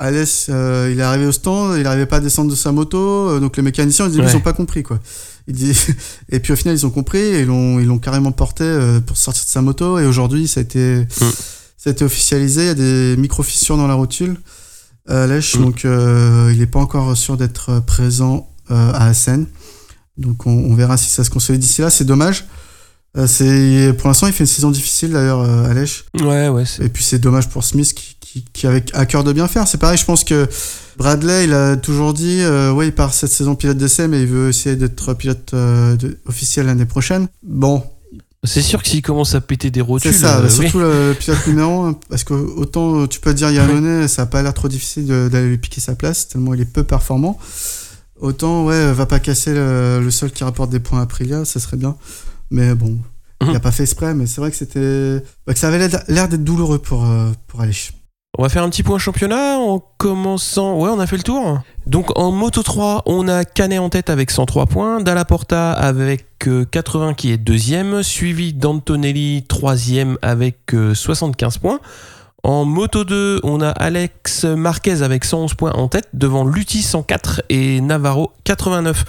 euh, 0.01 0.89
il 0.93 0.99
est 0.99 1.03
arrivé 1.03 1.27
au 1.27 1.33
stand, 1.33 1.77
il 1.77 1.85
n'arrivait 1.85 2.07
pas 2.07 2.17
à 2.17 2.21
descendre 2.21 2.51
de 2.51 2.57
sa 2.57 2.73
moto, 2.73 2.99
euh, 3.31 3.41
donc 3.41 3.57
les 3.57 3.63
mécaniciens, 3.63 4.07
au 4.07 4.09
début, 4.09 4.23
Ouais. 4.25 4.31
ils 4.33 4.37
ont 4.37 4.41
pas 4.41 4.53
compris, 4.53 4.83
quoi. 4.83 4.99
Il 5.47 5.55
dit... 5.55 5.73
Et 6.31 6.41
puis 6.41 6.53
au 6.53 6.57
final, 6.57 6.77
ils 6.77 6.85
ont 6.85 6.91
compris 6.91 7.19
et 7.21 7.41
ils 7.41 7.47
l'ont, 7.47 7.79
ils 7.81 7.87
l'ont 7.87 7.99
carrément 7.99 8.33
porté 8.33 8.65
pour 9.07 9.17
sortir 9.17 9.45
de 9.45 9.49
sa 9.49 9.63
moto. 9.63 9.99
Et 9.99 10.05
aujourd'hui, 10.05 10.47
ça 10.47 10.61
a 10.61 10.63
été, 10.63 11.07
ça 11.79 11.89
a 11.89 11.91
été 11.91 12.05
officialisé. 12.05 12.63
Il 12.65 12.67
y 12.67 12.71
a 12.71 12.75
des 12.75 13.17
micro-fissures 13.17 13.79
dans 13.79 13.87
la 13.87 13.95
rotule. 13.95 14.39
Lèche, 15.09 15.57
Mm. 15.57 15.63
donc 15.63 15.85
il 15.85 16.59
n'est 16.59 16.67
pas 16.67 16.81
encore 16.81 17.17
sûr 17.17 17.39
d'être 17.39 17.81
présent 17.87 18.47
à 18.69 19.07
Assen. 19.07 19.47
Donc 20.19 20.47
on, 20.47 20.51
on 20.51 20.75
verra 20.75 20.97
si 20.97 21.09
ça 21.11 21.25
se 21.25 21.31
consolide 21.31 21.61
d'ici 21.61 21.81
là. 21.81 21.91
C'est 21.91 22.05
dommage. 22.05 22.47
Euh, 23.17 23.27
c'est 23.27 23.95
pour 23.97 24.09
l'instant 24.09 24.27
il 24.27 24.33
fait 24.35 24.45
une 24.45 24.49
saison 24.49 24.71
difficile 24.71 25.13
d'ailleurs 25.13 25.41
euh, 25.41 25.71
à 25.71 25.75
Lèche. 25.75 26.05
Ouais, 26.21 26.49
ouais. 26.49 26.65
Et 26.81 26.89
puis 26.91 27.03
c'est 27.03 27.19
dommage 27.19 27.49
pour 27.49 27.65
Smith 27.65 27.95
qui, 27.95 28.17
qui, 28.21 28.45
qui 28.53 28.67
avait 28.67 28.85
à 28.93 29.07
cœur 29.07 29.25
de 29.25 29.33
bien 29.33 29.49
faire. 29.49 29.67
C'est 29.67 29.79
pareil, 29.79 29.97
je 29.97 30.05
pense 30.05 30.25
que 30.25 30.47
Bradley 30.99 31.45
il 31.45 31.55
a 31.55 31.77
toujours 31.77 32.13
dit 32.13 32.41
euh, 32.41 32.71
ouais 32.73 32.89
il 32.89 32.93
part 32.95 33.15
cette 33.15 33.31
saison 33.33 33.55
pilote 33.55 33.79
d'essai 33.79 34.09
mais 34.09 34.21
il 34.21 34.27
veut 34.27 34.51
essayer 34.51 34.77
d'être 34.77 35.15
pilote 35.15 35.53
euh, 35.55 35.97
de- 35.97 36.19
officiel 36.27 36.67
l'année 36.67 36.85
prochaine. 36.85 37.29
Bon, 37.43 37.83
C'est 38.45 38.61
sûr 38.63 38.83
que 38.83 38.89
s'il 38.89 39.01
commence 39.03 39.35
à 39.35 39.41
péter 39.41 39.71
des 39.71 39.81
rotules. 39.81 40.13
c'est 40.13 40.19
ça, 40.19 40.41
euh, 40.41 40.49
surtout 40.51 40.79
oui. 40.79 40.85
le, 40.85 41.15
pilote 41.19 41.47
numéro 41.47 41.85
1, 41.85 41.93
parce 42.11 42.25
que 42.25 42.35
autant 42.35 43.07
tu 43.07 43.21
peux 43.21 43.33
dire 43.33 43.51
Yannone, 43.51 44.07
ça 44.07 44.23
a 44.23 44.27
pas 44.27 44.43
l'air 44.43 44.53
trop 44.55 44.69
difficile 44.69 45.07
d'aller 45.07 45.49
lui 45.49 45.59
piquer 45.59 45.81
sa 45.81 45.95
place, 45.95 46.29
tellement 46.29 46.53
il 46.53 46.61
est 46.61 46.71
peu 46.71 46.83
performant. 46.85 47.39
Autant, 48.21 48.65
ouais, 48.65 48.93
va 48.93 49.07
pas 49.07 49.21
casser 49.21 49.55
le, 49.55 50.01
le 50.03 50.11
seul 50.11 50.31
qui 50.33 50.43
rapporte 50.45 50.71
des 50.71 50.81
points 50.81 51.01
à 51.01 51.03
Aprilia, 51.03 51.45
ça 51.45 51.61
serait 51.61 51.77
bien. 51.77 51.97
Mais 52.51 52.75
bon, 52.75 52.99
il 53.43 53.49
Mhm. 53.49 53.57
a 53.57 53.61
pas 53.61 53.71
fait 53.71 53.85
exprès, 53.85 54.15
mais 54.15 54.27
c'est 54.27 54.41
vrai 54.41 54.51
que 54.51 54.57
c'était. 54.57 55.23
bah, 55.47 55.53
que 55.55 55.59
ça 55.59 55.69
avait 55.69 55.79
l'air- 56.09 56.29
d'être 56.29 56.43
douloureux 56.45 56.79
pour, 56.79 57.05
euh, 57.07 57.31
pour 57.47 57.61
Aleix. 57.61 57.93
On 58.37 58.43
va 58.43 58.49
faire 58.49 58.63
un 58.63 58.69
petit 58.71 58.83
point 58.83 58.99
championnat 58.99 59.59
en 59.59 59.81
commençant. 59.99 60.79
Ouais, 60.79 60.91
on 60.91 61.01
a 61.01 61.07
fait 61.07 61.17
le 61.17 61.23
tour. 61.23 61.61
Donc 61.87 62.17
en 62.19 62.31
Moto 62.31 62.63
3, 62.63 63.03
on 63.07 63.27
a 63.27 63.45
Canet 63.45 63.79
en 63.81 63.89
tête 63.89 64.11
avec 64.11 64.31
103 64.31 64.67
points, 64.67 65.01
Dalla 65.01 65.25
Porta 65.25 65.73
avec 65.73 66.27
80 66.71 67.15
qui 67.15 67.33
est 67.33 67.37
deuxième, 67.39 68.03
suivi 68.03 68.53
d'Antonelli 68.53 69.45
troisième 69.49 70.19
avec 70.23 70.59
75 70.95 71.59
points. 71.59 71.81
En 72.49 72.65
moto 72.65 73.05
2, 73.05 73.41
on 73.43 73.61
a 73.61 73.69
Alex 73.69 74.45
Marquez 74.45 75.03
avec 75.03 75.27
111 75.27 75.53
points 75.53 75.73
en 75.73 75.87
tête 75.89 76.09
devant 76.15 76.47
Lutti 76.47 76.81
104 76.81 77.43
et 77.51 77.83
Navarro 77.83 78.33
89. 78.45 79.05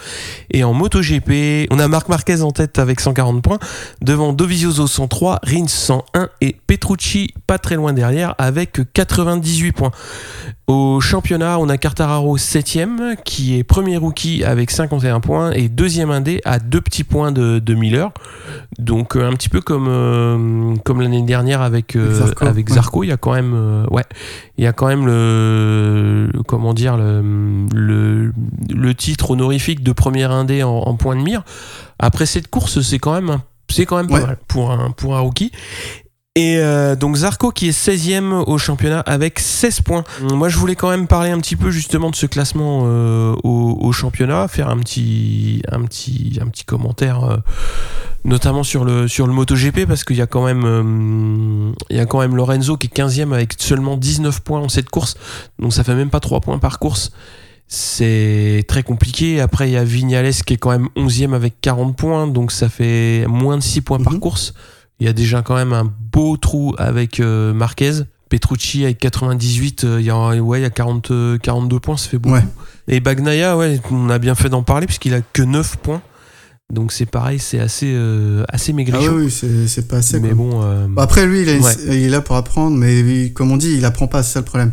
Et 0.51 0.65
en 0.65 0.73
moto 0.73 0.99
GP, 0.99 1.71
on 1.71 1.79
a 1.79 1.87
Marc 1.87 2.09
Marquez 2.09 2.41
en 2.41 2.51
tête 2.51 2.79
avec 2.79 2.99
140 2.99 3.41
points 3.41 3.59
devant 4.01 4.33
Dovizioso 4.33 4.87
103, 4.87 5.39
Rins 5.41 5.67
101 5.69 6.27
et 6.41 6.57
Petrucci 6.67 7.33
pas 7.47 7.57
très 7.57 7.75
loin 7.75 7.93
derrière 7.93 8.35
avec 8.39 8.81
98 8.91 9.71
points. 9.71 9.91
Au 10.69 10.99
championnat, 11.01 11.57
on 11.57 11.67
a 11.67 11.79
Cartararo 11.79 12.37
7ème 12.37 13.15
qui 13.25 13.57
est 13.57 13.63
premier 13.63 13.97
rookie 13.97 14.43
avec 14.43 14.69
51 14.69 15.19
points 15.19 15.49
et 15.49 15.67
deuxième 15.67 16.11
indé 16.11 16.41
à 16.45 16.59
deux 16.59 16.79
petits 16.79 17.03
points 17.03 17.31
de, 17.31 17.73
Miller. 17.73 18.11
Donc 18.77 19.15
euh, 19.15 19.27
un 19.27 19.33
petit 19.33 19.49
peu 19.49 19.61
comme, 19.61 19.87
euh, 19.89 20.75
comme 20.85 21.01
l'année 21.01 21.23
dernière 21.23 21.63
avec, 21.63 21.95
euh, 21.95 22.13
Zarco, 22.13 22.45
avec 22.45 22.69
Zarco, 22.69 23.03
il 23.03 23.07
y 23.07 23.11
a 23.11 23.17
quand 23.17 23.28
même 23.33 23.85
ouais, 23.91 24.03
il 24.57 24.63
y 24.63 24.67
a 24.67 24.73
quand 24.73 24.87
même 24.87 25.05
le 25.05 26.29
comment 26.47 26.73
dire 26.73 26.97
le, 26.97 27.71
le, 27.73 28.93
titre 28.93 29.31
honorifique 29.31 29.83
de 29.83 29.91
premier 29.91 30.23
indé 30.23 30.63
en, 30.63 30.69
en 30.69 30.95
point 30.95 31.15
de 31.15 31.21
mire. 31.21 31.43
Après 31.99 32.25
cette 32.25 32.49
course, 32.49 32.81
c'est 32.81 32.99
quand 32.99 33.13
même 33.13 33.39
c'est 33.69 33.85
quand 33.85 33.97
même 33.97 34.07
pas 34.07 34.21
mal 34.21 34.37
pour 34.47 34.71
un, 34.71 34.91
pour 34.91 35.15
un 35.15 35.19
rookie. 35.19 35.51
Et 36.35 36.57
euh, 36.57 36.95
donc 36.95 37.17
Zarco 37.17 37.51
qui 37.51 37.67
est 37.67 37.77
16e 37.77 38.31
au 38.31 38.57
championnat 38.57 39.01
avec 39.01 39.39
16 39.39 39.81
points. 39.81 40.03
Moi 40.21 40.47
je 40.47 40.57
voulais 40.57 40.75
quand 40.75 40.89
même 40.89 41.07
parler 41.07 41.31
un 41.31 41.39
petit 41.39 41.55
peu 41.55 41.71
justement 41.71 42.11
de 42.11 42.15
ce 42.15 42.27
classement 42.27 42.83
euh, 42.85 43.35
au, 43.43 43.91
championnat, 43.91 44.47
faire 44.47 44.69
un 44.69 44.77
petit, 44.77 45.61
un 45.71 45.81
petit, 45.83 46.39
un 46.41 46.47
petit 46.47 46.63
commentaire 46.63 47.23
euh, 47.23 47.37
notamment 48.25 48.63
sur 48.63 48.85
le, 48.85 49.07
sur 49.07 49.27
le 49.27 49.33
MotoGP 49.33 49.85
parce 49.85 50.03
qu'il 50.03 50.17
y 50.17 50.21
a 50.21 50.27
quand 50.27 50.45
même, 50.45 51.73
il 51.89 51.97
y 51.97 51.99
a 51.99 52.05
quand 52.05 52.19
même 52.19 52.35
Lorenzo 52.35 52.77
qui 52.77 52.87
est 52.87 52.95
15e 52.95 53.33
avec 53.33 53.53
seulement 53.57 53.97
19 53.97 54.41
points 54.41 54.59
en 54.59 54.69
cette 54.69 54.89
course. 54.89 55.15
Donc 55.59 55.73
ça 55.73 55.83
fait 55.83 55.95
même 55.95 56.09
pas 56.09 56.19
3 56.19 56.41
points 56.41 56.59
par 56.59 56.79
course. 56.79 57.11
C'est 57.71 58.65
très 58.67 58.81
compliqué. 58.81 59.39
Après, 59.41 59.69
il 59.69 59.73
y 59.73 59.77
a 59.77 59.83
Vignales 59.83 60.33
qui 60.33 60.55
est 60.55 60.57
quand 60.57 60.71
même 60.71 60.89
11e 60.95 61.35
avec 61.35 61.61
40 61.61 61.95
points, 61.95 62.27
donc 62.27 62.51
ça 62.51 62.67
fait 62.67 63.25
moins 63.27 63.57
de 63.57 63.63
6 63.63 63.81
points 63.81 63.99
par 63.99 64.13
mhm. 64.13 64.19
course. 64.19 64.53
Il 64.99 65.05
y 65.05 65.09
a 65.09 65.13
déjà 65.13 65.43
quand 65.43 65.55
même 65.55 65.71
un 65.71 65.85
beau 66.11 66.35
trou 66.35 66.73
avec 66.77 67.19
euh, 67.19 67.53
Marquez. 67.53 68.01
Petrucci 68.27 68.83
avec 68.83 68.99
98, 68.99 69.83
euh, 69.83 69.99
il 69.99 70.05
y 70.05 70.11
a, 70.11 70.35
ouais, 70.35 70.59
il 70.59 70.61
y 70.61 70.65
a 70.65 70.69
40, 70.69 71.39
42 71.41 71.79
points, 71.79 71.97
ça 71.97 72.09
fait 72.09 72.19
beaucoup. 72.19 72.37
Et 72.87 72.99
Bagnaia, 72.99 73.57
ouais, 73.57 73.79
on 73.89 74.07
a 74.09 74.19
bien 74.19 74.35
fait 74.35 74.49
d'en 74.49 74.61
parler 74.61 74.85
puisqu'il 74.85 75.15
a 75.15 75.21
que 75.21 75.41
9 75.41 75.77
points. 75.77 76.01
Donc 76.71 76.91
c'est 76.91 77.07
pareil, 77.07 77.39
c'est 77.39 77.59
assez, 77.59 77.91
euh, 77.95 78.43
assez 78.47 78.73
maigrichon. 78.73 79.09
Ah 79.09 79.13
oui, 79.13 79.31
c'est 79.31 79.87
pas 79.87 79.97
assez. 79.97 80.19
Mais 80.19 80.33
bon. 80.33 80.61
après, 80.97 81.25
lui, 81.25 81.41
il, 81.41 81.91
est 81.91 82.09
là 82.09 82.21
pour 82.21 82.35
apprendre, 82.35 82.77
mais 82.77 83.31
comme 83.31 83.51
on 83.51 83.57
dit, 83.57 83.75
il 83.75 83.85
apprend 83.85 84.07
pas, 84.07 84.21
c'est 84.21 84.33
ça 84.33 84.39
le 84.39 84.45
problème. 84.45 84.71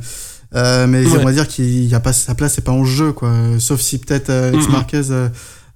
mais 0.52 1.04
j'aimerais 1.04 1.32
dire 1.32 1.48
qu'il 1.48 1.94
a 1.94 2.00
pas 2.00 2.12
sa 2.12 2.34
place, 2.34 2.54
c'est 2.54 2.64
pas 2.64 2.72
en 2.72 2.84
jeu, 2.84 3.12
quoi. 3.12 3.32
Sauf 3.58 3.80
si 3.80 3.98
peut-être 3.98 4.30
Alex 4.30 4.68
Marquez 4.68 5.02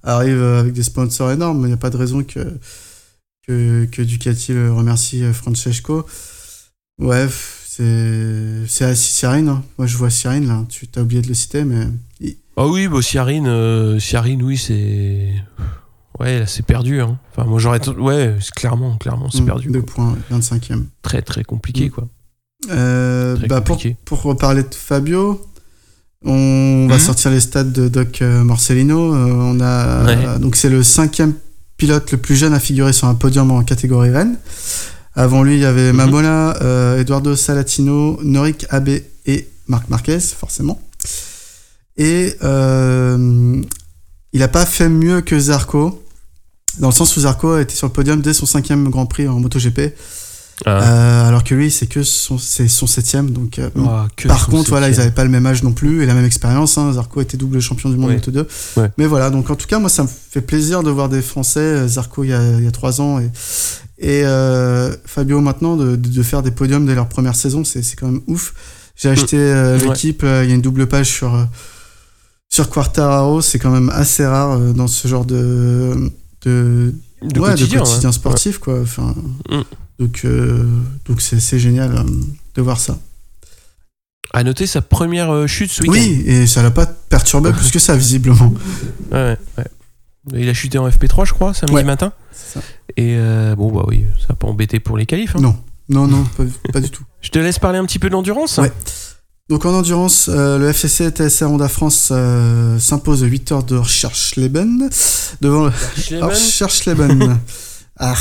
arrive 0.03 0.41
avec 0.43 0.73
des 0.73 0.83
sponsors 0.83 1.31
énormes, 1.31 1.61
il 1.63 1.67
n'y 1.67 1.73
a 1.73 1.77
pas 1.77 1.89
de 1.89 1.97
raison 1.97 2.23
que 2.23 2.39
que, 3.47 3.85
que 3.85 4.01
Ducati 4.01 4.53
le 4.53 4.71
remercie 4.71 5.23
euh, 5.23 5.33
Francesco. 5.33 6.05
Ouais, 6.99 7.27
c'est 7.65 8.67
c'est 8.67 8.95
Cyrine. 8.95 9.49
Hein. 9.49 9.63
Moi, 9.77 9.87
je 9.87 9.97
vois 9.97 10.09
Cyrine 10.09 10.47
là. 10.47 10.65
Tu 10.69 10.87
t'as 10.87 11.01
oublié 11.01 11.21
de 11.21 11.27
le 11.27 11.33
citer, 11.33 11.63
mais. 11.63 11.87
Ah 12.57 12.67
oui, 12.67 12.87
bah, 12.87 13.01
Cyrine, 13.01 13.47
euh, 13.47 13.99
oui, 14.41 14.57
c'est. 14.57 15.33
Ouais, 16.19 16.43
c'est 16.47 16.65
perdu. 16.65 17.01
Hein. 17.01 17.17
Enfin, 17.31 17.47
moi, 17.47 17.59
j'aurais. 17.59 17.87
Ouais, 17.89 18.35
clairement, 18.55 18.97
clairement, 18.97 19.29
c'est 19.31 19.41
mm, 19.41 19.45
perdu. 19.45 19.69
2 19.69 19.81
points, 19.81 20.15
25e. 20.31 20.85
Très, 21.01 21.21
très 21.21 21.43
compliqué, 21.43 21.87
mm. 21.87 21.91
quoi. 21.91 22.07
Euh, 22.69 23.37
bah, 23.47 23.61
Pour, 23.61 23.81
pour 24.05 24.21
reparler 24.21 24.63
de 24.63 24.75
Fabio, 24.75 25.41
on 26.23 26.87
va 26.87 26.97
mm-hmm. 26.97 26.99
sortir 26.99 27.31
les 27.31 27.39
stats 27.39 27.63
de 27.63 27.87
Doc 27.87 28.21
euh, 28.21 28.43
Morcellino. 28.43 29.15
on 29.15 29.59
a. 29.61 30.37
Donc, 30.37 30.55
c'est 30.55 30.69
le 30.69 30.83
cinquième 30.83 31.33
pilote 31.77 32.11
le 32.11 32.17
plus 32.19 32.35
jeune 32.35 32.53
à 32.53 32.59
figurer 32.59 32.93
sur 32.93 33.07
un 33.07 33.15
podium 33.15 33.49
en 33.49 33.63
catégorie 33.63 34.11
Rennes. 34.11 34.37
Avant 35.15 35.43
lui, 35.43 35.55
il 35.55 35.59
y 35.59 35.65
avait 35.65 35.91
mhm. 35.91 36.11
euh, 36.61 36.99
Eduardo 36.99 37.35
Salatino, 37.35 38.19
Norik 38.23 38.65
Abe 38.69 38.99
et 39.25 39.49
Marc 39.67 39.89
Marquez, 39.89 40.19
forcément. 40.19 40.81
Et 41.97 42.35
euh, 42.43 43.61
il 44.33 44.39
n'a 44.39 44.47
pas 44.47 44.65
fait 44.65 44.89
mieux 44.89 45.21
que 45.21 45.37
Zarco, 45.39 46.03
dans 46.79 46.89
le 46.89 46.93
sens 46.93 47.15
où 47.17 47.21
Zarco 47.21 47.53
a 47.53 47.61
été 47.61 47.75
sur 47.75 47.87
le 47.87 47.93
podium 47.93 48.21
dès 48.21 48.33
son 48.33 48.45
cinquième 48.45 48.89
Grand 48.89 49.05
Prix 49.05 49.27
en 49.27 49.39
MotoGP. 49.39 49.93
Ah. 50.65 50.69
Euh, 50.69 51.27
alors 51.27 51.43
que 51.43 51.55
lui, 51.55 51.71
c'est 51.71 51.87
que 51.87 52.03
son, 52.03 52.37
c'est 52.37 52.67
son 52.67 52.85
septième. 52.85 53.31
Donc, 53.31 53.57
euh, 53.57 53.69
ah, 53.87 54.07
par 54.27 54.47
contre, 54.47 54.69
voilà, 54.69 54.89
ils 54.89 54.97
n'avaient 54.97 55.11
pas 55.11 55.23
le 55.23 55.29
même 55.29 55.45
âge 55.45 55.63
non 55.63 55.71
plus 55.71 56.03
et 56.03 56.05
la 56.05 56.13
même 56.13 56.25
expérience. 56.25 56.77
Hein. 56.77 56.93
Zarco 56.93 57.21
était 57.21 57.37
double 57.37 57.59
champion 57.59 57.89
du 57.89 57.97
monde 57.97 58.11
Moto 58.13 58.31
2. 58.31 58.47
Mais 58.97 59.05
voilà, 59.05 59.29
donc 59.29 59.49
en 59.49 59.55
tout 59.55 59.67
cas, 59.67 59.79
moi, 59.79 59.89
ça 59.89 60.03
me 60.03 60.07
fait 60.07 60.41
plaisir 60.41 60.83
de 60.83 60.91
voir 60.91 61.09
des 61.09 61.21
Français. 61.21 61.87
Zarco 61.87 62.23
il 62.23 62.29
y 62.29 62.33
a, 62.33 62.71
trois 62.71 63.01
ans 63.01 63.19
et, 63.19 63.31
et 63.97 64.23
euh, 64.25 64.95
Fabio 65.05 65.41
maintenant 65.41 65.75
de, 65.75 65.95
de, 65.95 66.23
faire 66.23 66.41
des 66.41 66.51
podiums 66.51 66.85
dès 66.85 66.95
leur 66.95 67.09
première 67.09 67.35
saison, 67.35 67.63
c'est, 67.63 67.81
c'est 67.81 67.95
quand 67.95 68.07
même 68.07 68.21
ouf. 68.27 68.53
J'ai 68.95 69.09
mm. 69.09 69.13
acheté 69.13 69.77
l'équipe. 69.83 70.21
Il 70.23 70.49
y 70.49 70.51
a 70.51 70.55
une 70.55 70.61
double 70.61 70.87
page 70.87 71.07
sur 71.07 71.47
sur 72.51 72.69
Quartararo. 72.69 73.41
C'est 73.41 73.57
quand 73.57 73.71
même 73.71 73.89
assez 73.89 74.25
rare 74.25 74.59
dans 74.59 74.87
ce 74.87 75.07
genre 75.07 75.25
de 75.25 76.11
de, 76.43 76.93
de 77.23 77.39
quotidien, 77.39 78.11
sportif, 78.11 78.59
quoi. 78.59 78.81
Enfin. 78.81 79.15
Mm. 79.49 79.61
Donc, 80.01 80.21
euh, 80.25 80.63
donc 81.05 81.21
c'est, 81.21 81.59
génial 81.59 81.95
euh, 81.95 82.03
de 82.55 82.61
voir 82.61 82.79
ça. 82.79 82.97
À 84.33 84.43
noter 84.43 84.65
sa 84.65 84.81
première 84.81 85.31
euh, 85.31 85.45
chute 85.45 85.69
ce 85.69 85.83
week-end. 85.83 85.93
Oui, 85.93 86.23
et 86.25 86.47
ça 86.47 86.63
l'a 86.63 86.71
pas 86.71 86.87
perturbé 86.87 87.51
plus 87.53 87.69
que 87.69 87.77
ça, 87.77 87.95
visiblement. 87.95 88.51
Ouais, 89.11 89.37
ouais. 89.59 89.65
Il 90.33 90.49
a 90.49 90.55
chuté 90.55 90.79
en 90.79 90.89
FP3, 90.89 91.27
je 91.27 91.33
crois, 91.33 91.53
samedi 91.53 91.83
matin. 91.83 92.13
Ça. 92.31 92.61
Et 92.97 93.15
bon, 93.55 93.71
bah 93.71 93.85
oui, 93.87 94.05
ça 94.19 94.27
n'a 94.29 94.35
pas 94.35 94.47
embêté 94.47 94.79
pour 94.79 94.97
les 94.97 95.05
qualifs. 95.05 95.35
Hein. 95.35 95.41
Non, 95.41 95.57
non, 95.89 96.07
non, 96.07 96.25
pas, 96.73 96.79
du 96.79 96.89
tout. 96.89 97.03
Je 97.21 97.29
te 97.29 97.37
laisse 97.37 97.59
parler 97.59 97.77
un 97.77 97.85
petit 97.85 97.99
peu 97.99 98.09
d'endurance. 98.09 98.57
Ouais. 98.57 98.71
Donc 99.51 99.65
en 99.65 99.73
endurance, 99.73 100.29
le 100.29 100.69
FCC 100.69 101.09
TSR 101.09 101.51
Honda 101.51 101.67
France 101.67 102.13
s'impose 102.79 103.21
8 103.21 103.51
heures 103.51 103.63
de 103.63 103.75
Recherche-Leben 103.75 104.89
devant 105.41 105.69
Recherche-Leben. 106.09 107.37
Ah, 108.03 108.15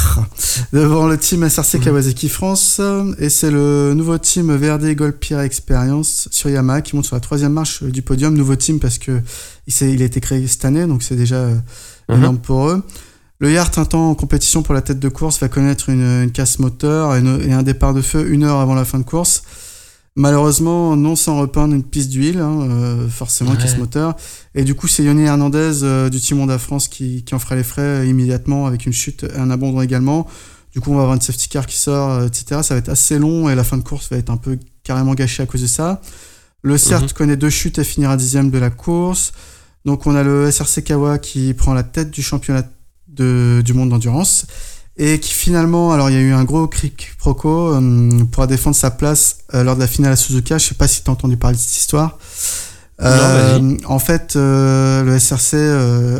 devant 0.74 1.07
le 1.07 1.16
team 1.16 1.49
SRC 1.49 1.76
mhm. 1.76 1.85
Kawasaki 1.85 2.28
France. 2.28 2.83
Et 3.18 3.31
c'est 3.31 3.51
le 3.51 3.95
nouveau 3.95 4.18
team 4.18 4.55
VRD 4.55 4.95
Gold 4.95 5.14
Pierre 5.14 5.41
Experience 5.41 6.28
sur 6.31 6.51
Yamaha 6.51 6.83
qui 6.83 6.97
monte 6.97 7.07
sur 7.07 7.16
la 7.16 7.20
troisième 7.20 7.53
marche 7.53 7.83
du 7.83 8.03
podium. 8.03 8.35
Nouveau 8.35 8.57
team 8.57 8.78
parce 8.78 8.99
que 8.99 9.22
il, 9.66 10.03
a 10.03 10.05
été 10.05 10.20
créé 10.20 10.47
cette 10.49 10.66
année, 10.66 10.87
donc 10.87 11.03
c'est 11.03 11.16
déjà 11.16 11.37
euh, 11.37 11.55
mhm. 12.11 12.16
énorme 12.16 12.39
pour 12.39 12.68
eux. 12.68 12.83
Le 13.39 13.51
Yart, 13.53 13.78
un 13.78 13.87
temps 13.87 14.11
en 14.11 14.14
compétition 14.14 14.62
pour 14.62 14.74
la 14.74 14.83
tête 14.83 14.99
de 14.99 15.09
course, 15.09 15.41
va 15.41 15.49
connaître 15.49 15.89
une, 15.89 16.31
casse 16.31 16.59
moteur 16.59 17.14
et, 17.14 17.53
un 17.53 17.62
départ 17.62 17.95
de 17.95 18.03
feu 18.03 18.28
une 18.28 18.43
heure 18.43 18.59
avant 18.59 18.74
la 18.74 18.85
fin 18.85 18.99
de 18.99 19.05
course. 19.05 19.45
Malheureusement, 20.17 20.97
non 20.97 21.15
sans 21.15 21.39
repeindre 21.39 21.75
une 21.75 21.85
piste 21.85 22.11
d'huile, 22.11 22.41
hein, 22.41 22.69
euh, 22.69 23.09
forcément, 23.09 23.55
qui 23.55 23.69
ce 23.69 23.77
moteur. 23.77 24.17
Et 24.57 24.65
du 24.65 24.75
coup, 24.75 24.89
c'est 24.89 25.05
Yoni 25.05 25.23
Hernandez 25.23 25.85
euh, 25.85 26.11
du 26.11 26.21
Team 26.21 26.41
Honda 26.41 26.59
France 26.59 26.89
qui, 26.89 27.23
qui 27.25 27.35
en 27.35 27.39
ferait 27.39 27.57
les 27.57 27.63
frais 27.63 28.09
immédiatement 28.09 28.67
avec 28.67 28.87
une 28.87 28.93
chute 28.93 29.25
et 29.25 29.39
un 29.39 29.51
abandon 29.51 29.81
également. 29.81 30.27
Du 30.73 30.81
coup, 30.81 30.91
on 30.91 30.97
va 30.97 31.03
avoir 31.03 31.15
une 31.15 31.21
safety 31.21 31.49
car 31.49 31.67
qui 31.67 31.77
sort, 31.77 32.11
euh, 32.11 32.27
etc. 32.27 32.63
Ça 32.63 32.75
va 32.75 32.79
être 32.79 32.89
assez 32.89 33.19
long 33.19 33.49
et 33.49 33.55
la 33.55 33.63
fin 33.63 33.77
de 33.77 33.83
course 33.83 34.11
va 34.11 34.17
être 34.17 34.31
un 34.31 34.37
peu 34.37 34.59
carrément 34.83 35.15
gâchée 35.15 35.45
à 35.45 35.47
cause 35.47 35.63
de 35.63 35.69
ça. 35.69 36.01
Le 36.63 36.77
CERT 36.77 37.03
mhm. 37.03 37.13
connaît 37.13 37.37
deux 37.37 37.51
chutes 37.51 37.79
et 37.79 37.85
finira 37.85 38.17
dixième 38.17 38.51
de 38.51 38.59
la 38.59 38.71
course. 38.71 39.33
Donc, 39.85 40.07
on 40.07 40.15
a 40.17 40.25
le 40.25 40.51
SRC 40.51 40.83
Kawa 40.83 41.19
qui 41.19 41.55
prend 41.55 41.73
la 41.73 41.85
tête 41.85 42.11
du 42.11 42.23
championnat 42.23 42.65
de, 43.09 43.63
du 43.65 43.75
monde 43.75 43.91
d'endurance 43.91 44.47
et 45.03 45.18
qui 45.18 45.32
finalement, 45.32 45.92
alors 45.92 46.11
il 46.11 46.12
y 46.12 46.18
a 46.18 46.20
eu 46.20 46.32
un 46.34 46.44
gros 46.44 46.68
cric 46.68 47.12
proco 47.16 47.72
euh, 47.72 48.11
pour 48.30 48.46
défendre 48.46 48.76
sa 48.76 48.90
place 48.90 49.38
euh, 49.55 49.64
lors 49.64 49.74
de 49.74 49.80
la 49.80 49.86
finale 49.86 50.12
à 50.12 50.16
Suzuka. 50.16 50.59
Je 50.59 50.66
sais 50.66 50.74
pas 50.74 50.86
si 50.86 51.03
tu 51.03 51.09
as 51.09 51.12
entendu 51.14 51.38
parler 51.38 51.57
de 51.57 51.61
cette 51.61 51.74
histoire. 51.74 52.18
Euh, 53.01 53.78
en 53.86 53.98
fait, 53.98 54.34
le 54.36 55.16
SRC 55.18 55.55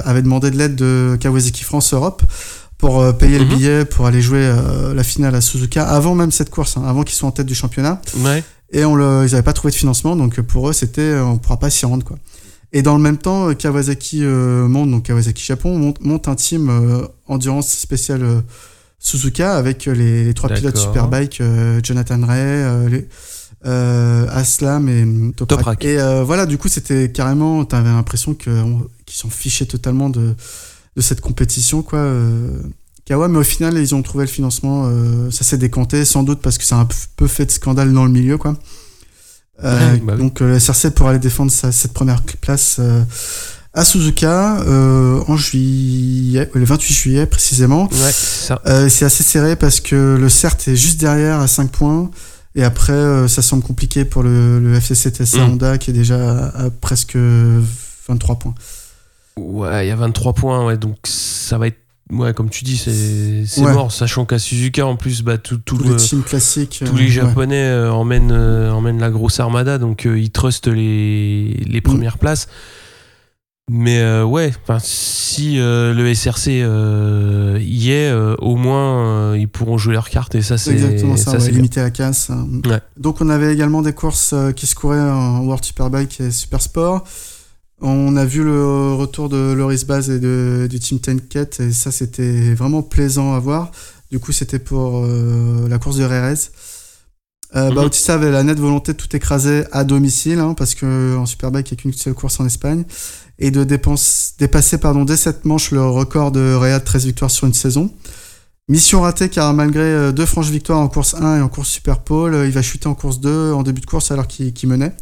avait 0.07 0.23
demandé 0.23 0.51
de 0.51 0.57
l'aide 0.57 0.77
de 0.77 1.19
Kawasaki 1.21 1.63
France 1.63 1.93
Europe 1.93 2.23
pour 2.79 3.15
payer 3.19 3.39
le 3.39 3.45
mhm. 3.45 3.55
billet 3.55 3.85
pour 3.85 4.07
aller 4.07 4.23
jouer 4.23 4.51
la 4.95 5.05
finale 5.05 5.35
à 5.35 5.43
Suzuka 5.43 5.87
avant 5.87 6.15
même 6.15 6.33
cette 6.33 6.49
course, 6.49 6.79
hein, 6.79 6.85
avant 6.87 7.03
qu'ils 7.03 7.17
soient 7.17 7.29
en 7.29 7.33
tête 7.33 7.47
du 7.47 7.55
championnat. 7.55 8.01
Ouais. 8.21 8.43
Et 8.73 8.87
on 8.87 8.95
le, 8.95 9.27
ils 9.27 9.33
n'avaient 9.33 9.43
pas 9.43 9.53
trouvé 9.53 9.73
de 9.73 9.77
financement, 9.77 10.17
donc 10.17 10.41
pour 10.41 10.71
eux 10.71 10.73
c'était 10.73 11.19
on 11.19 11.37
pourra 11.37 11.59
pas 11.59 11.69
s'y 11.69 11.85
rendre 11.85 12.05
quoi. 12.05 12.17
Et 12.73 12.81
dans 12.81 12.97
le 12.97 13.03
même 13.03 13.19
temps, 13.19 13.53
Kawasaki 13.53 14.23
monte, 14.23 14.91
donc 14.91 15.03
Kawasaki 15.03 15.45
Japon 15.45 15.77
monte, 15.77 16.03
monte 16.03 16.29
un 16.29 16.35
team 16.35 16.71
endurance 17.27 17.69
spéciale 17.69 18.43
Suzuka 19.01 19.57
avec 19.57 19.87
les, 19.87 20.33
trois 20.35 20.51
pilotes 20.51 20.77
Superbike, 20.77 21.41
euh, 21.41 21.81
Jonathan 21.83 22.21
Ray, 22.25 22.39
euh, 22.39 23.01
euh, 23.67 24.27
Aslam 24.31 24.89
et 24.89 25.03
hum, 25.03 25.33
Toprak. 25.35 25.59
Toprak. 25.59 25.85
Et 25.87 25.99
euh, 25.99 26.23
voilà, 26.23 26.47
du 26.47 26.59
coup, 26.59 26.69
c'était 26.69 27.11
carrément, 27.11 27.65
t'avais 27.65 27.89
l'impression 27.89 28.35
qu'ils 28.35 28.53
s'en 29.11 29.31
fichaient 29.31 29.67
totalement 29.67 30.11
de, 30.11 30.35
de 30.97 31.01
cette 31.03 31.23
compétition, 31.23 31.83
quoi. 31.83 31.99
Euh, 31.99 32.61
Kawa, 33.07 33.29
mais 33.29 33.39
au 33.39 33.43
final, 33.43 33.77
ils 33.79 33.95
ont 33.95 34.03
trouvé 34.03 34.25
le 34.25 34.31
financement, 34.31 34.85
euh, 34.87 35.31
ça 35.31 35.45
s'est 35.45 35.59
décanté, 35.59 36.05
sans 36.05 36.23
doute 36.23 36.41
parce 36.43 36.59
que 36.59 36.65
ça 36.65 36.77
a 36.77 36.81
un 36.81 36.89
peu 37.17 37.27
fait 37.27 37.47
de 37.47 37.51
scandale 37.51 37.93
dans 37.93 38.05
le 38.05 38.13
milieu, 38.13 38.37
quoi. 38.39 38.57
Euh, 39.65 39.93
Ouais, 39.93 39.99
bah 39.99 40.13
oui. 40.15 40.23
Donc, 40.23 40.43
euh, 40.43 40.53
la 40.53 40.61
SRC 40.61 40.91
pour 40.95 41.09
aller 41.09 41.19
défendre 41.19 41.51
sa, 41.51 41.73
cette 41.73 41.93
première 41.93 42.23
place 42.23 42.77
euh, 42.79 43.03
à 43.73 43.85
Suzuka 43.85 44.61
euh, 44.63 45.21
en 45.29 45.37
juillet, 45.37 46.51
le 46.55 46.65
28 46.65 46.93
juillet 46.95 47.27
précisément. 47.27 47.85
Ouais, 47.85 48.13
ça. 48.13 48.61
Euh, 48.67 48.89
c'est 48.89 49.05
assez 49.05 49.23
serré 49.23 49.55
parce 49.57 49.81
que 49.81 50.17
le 50.21 50.29
CERT 50.29 50.57
est 50.69 50.77
juste 50.77 51.01
derrière 51.01 51.39
à 51.41 51.47
5 51.47 51.71
points. 51.71 52.11
Et 52.57 52.65
après, 52.65 52.93
euh, 52.93 53.29
ça 53.29 53.43
semble 53.43 53.63
compliqué 53.63 54.05
pour 54.05 54.25
le, 54.25 54.59
le 54.59 54.75
FCC 54.75 55.11
TSA 55.11 55.39
Mm. 55.39 55.51
Honda 55.53 55.79
qui 55.79 55.91
est 55.91 55.95
déjà 55.95 56.49
à, 56.49 56.65
à 56.67 56.71
presque 56.71 57.17
23 57.17 58.39
points. 58.41 58.55
Ouais, 59.37 59.87
il 59.87 59.89
y 59.89 59.93
a 59.93 59.97
23 59.97 60.33
points, 60.33 60.67
ouais, 60.67 60.77
donc 60.77 60.97
ça 61.05 61.57
va 61.59 61.69
être. 61.69 61.79
Ouais, 62.13 62.35
comme 62.35 62.51
tu 62.51 62.65
dis, 62.65 62.77
c'est 62.77 63.61
Ouais. 63.63 63.73
mort, 63.73 63.93
sachant 63.93 64.25
qu'à 64.25 64.41
Suzuka, 64.41 64.85
en 64.85 64.97
plus, 64.97 65.23
bah, 65.23 65.39
tout, 65.39 65.61
le- 65.79 65.91
les 65.91 65.97
teams 65.97 66.25
classiques. 66.25 66.83
tous 66.85 66.97
les. 66.97 67.07
Japonais 67.09 67.73
emmènent, 67.87 68.33
emmènent 68.33 68.99
la 68.99 69.11
grosse 69.11 69.39
armada, 69.39 69.79
donc 69.79 70.09
ils 70.13 70.33
trustent 70.33 70.67
les, 70.67 71.57
Mm. 71.65 71.71
les 71.71 71.81
premières 71.81 72.19
places. 72.19 72.49
Mais 73.73 74.01
euh, 74.01 74.25
ouais, 74.25 74.53
si 74.83 75.61
euh, 75.61 75.95
le 75.95 76.13
SRC 76.13 76.49
euh, 76.49 77.57
y 77.63 77.93
est, 77.93 78.11
euh, 78.11 78.35
au 78.41 78.57
moins 78.57 79.37
ils 79.37 79.47
pourront 79.49 79.79
jouer 79.79 79.93
leurs 79.93 80.11
cartes 80.11 80.35
et 80.35 80.43
ça 80.43 80.59
c'est 80.59 80.73
Exactement 80.73 81.17
ça, 81.17 81.39
ça, 81.39 81.39
ouais, 81.39 81.53
limiter 81.53 81.81
la 81.81 81.91
casse. 81.91 82.31
hein. 82.31 82.49
Ouais. 82.67 82.81
Donc 82.97 83.21
on 83.21 83.29
avait 83.29 83.53
également 83.53 83.81
des 83.83 83.93
courses 83.93 84.35
qui 84.57 84.67
se 84.67 84.75
couraient 84.75 84.99
en 84.99 85.41
World 85.45 85.65
Superbike 85.65 86.21
et 86.21 86.33
Super 86.33 86.61
Sport. 86.61 87.05
On 87.81 88.17
a 88.17 88.25
vu 88.25 88.43
le 88.43 88.93
retour 88.95 89.29
de 89.29 89.53
Loris 89.53 89.87
Baz 89.87 90.11
et 90.11 90.19
de, 90.19 90.67
du 90.69 90.81
Team 90.81 90.99
Tenket 90.99 91.61
et 91.61 91.71
ça 91.73 91.93
c'était 91.93 92.55
vraiment 92.55 92.83
plaisant 92.83 93.35
à 93.35 93.39
voir. 93.39 93.71
Du 94.11 94.19
coup 94.19 94.33
c'était 94.33 94.59
pour 94.59 95.07
la 95.69 95.79
course 95.79 95.97
de 95.99 96.05
Rerez. 96.05 96.35
Euh, 97.57 97.69
Mhm. 97.71 97.75
Bautista 97.75 98.15
avait 98.15 98.31
la 98.31 98.45
nette 98.45 98.61
volonté 98.61 98.93
de 98.93 98.97
tout 98.97 99.15
écraser 99.17 99.65
à 99.73 99.83
domicile 99.83 100.39
hein, 100.39 100.55
parce 100.57 100.75
que 100.77 101.17
en 101.17 101.27
Superbike 101.27 101.69
il 101.71 101.75
n'y 101.75 101.79
a 101.79 101.83
qu'une 101.83 101.93
seule 101.93 102.15
course 102.15 102.39
en 102.39 102.47
Espagne 102.47 102.85
et 103.41 103.51
de 103.51 103.65
dépasser 103.65 104.79
pardon, 104.79 105.05
dès 105.05 105.17
cette 105.17 105.45
manche 105.45 105.71
le 105.71 105.83
record 105.83 106.31
de 106.31 106.55
Rea 106.55 106.79
de 106.79 106.85
13 106.85 107.07
victoires 107.07 107.31
sur 107.31 107.47
une 107.47 107.55
saison. 107.55 107.91
Mission 108.69 109.01
ratée 109.01 109.29
car 109.29 109.53
malgré 109.53 109.83
euh, 109.83 110.13
deux 110.13 110.27
franches 110.27 110.51
victoires 110.51 110.79
en 110.79 110.89
course 110.89 111.15
1 111.15 111.39
et 111.39 111.41
en 111.41 111.49
course 111.49 111.69
Super 111.71 111.99
Pole, 111.99 112.35
euh, 112.35 112.47
il 112.47 112.53
va 112.53 112.63
chuter 112.63 112.87
en 112.87 112.95
course 112.95 113.19
2 113.19 113.53
en 113.53 113.65
début 113.65 113.81
de 113.81 113.87
course 113.87 114.13
alors 114.13 114.29
qu'il 114.29 114.69
menait. 114.69 114.93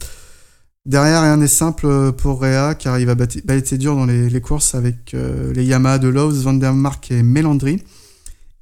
Derrière, 0.86 1.20
rien 1.20 1.36
n'est 1.36 1.48
simple 1.48 1.84
euh, 1.84 2.10
pour 2.10 2.40
Rea 2.40 2.74
car 2.74 2.98
il 2.98 3.04
va 3.04 3.14
balayer 3.14 3.76
dur 3.76 3.94
dans 3.94 4.06
les, 4.06 4.40
courses 4.40 4.74
avec 4.74 5.12
les 5.12 5.64
Yamaha 5.64 5.98
de 5.98 6.08
Lowe's, 6.08 6.42
Vandermark 6.44 7.10
et 7.10 7.22
Melandry. 7.22 7.82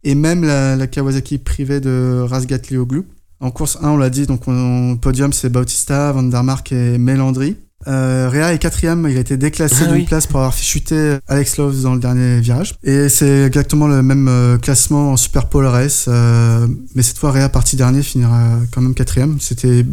Et 0.02 0.14
même 0.14 0.44
la, 0.44 0.86
Kawasaki 0.86 1.38
privée 1.38 1.80
de 1.80 2.24
Razgatlioglu. 2.26 3.04
En 3.38 3.50
course 3.50 3.78
1, 3.82 3.90
on 3.90 3.96
l'a 3.98 4.10
dit, 4.10 4.26
donc 4.26 4.48
on, 4.48 4.96
podium 4.96 5.32
c'est 5.32 5.50
Bautista, 5.50 6.10
Vandermark 6.10 6.72
et 6.72 6.98
Melandry. 6.98 7.56
Euh, 7.86 8.28
Rea 8.32 8.52
est 8.54 8.58
quatrième, 8.58 9.06
il 9.08 9.16
a 9.16 9.20
été 9.20 9.36
déclassé 9.36 9.76
Ah 9.82 9.84
d'une 9.86 9.96
oui. 9.96 10.04
place 10.04 10.26
pour 10.26 10.40
avoir 10.40 10.54
fait 10.54 10.64
chuter 10.64 11.18
Alex 11.28 11.56
Lowe's 11.58 11.82
dans 11.82 11.94
le 11.94 12.00
dernier 12.00 12.40
virage. 12.40 12.74
Et 12.82 13.08
c'est 13.08 13.42
exactement 13.44 13.86
le 13.86 14.02
même 14.02 14.28
euh, 14.28 14.58
classement 14.58 15.12
en 15.12 15.16
Super 15.16 15.48
Pole 15.48 15.66
Race, 15.66 16.06
euh, 16.08 16.66
mais 16.94 17.02
cette 17.02 17.18
fois 17.18 17.30
Rea 17.32 17.48
parti 17.48 17.76
dernier 17.76 18.02
finira 18.02 18.58
quand 18.72 18.80
même 18.80 18.94
quatrième. 18.94 19.38
C'était 19.40 19.84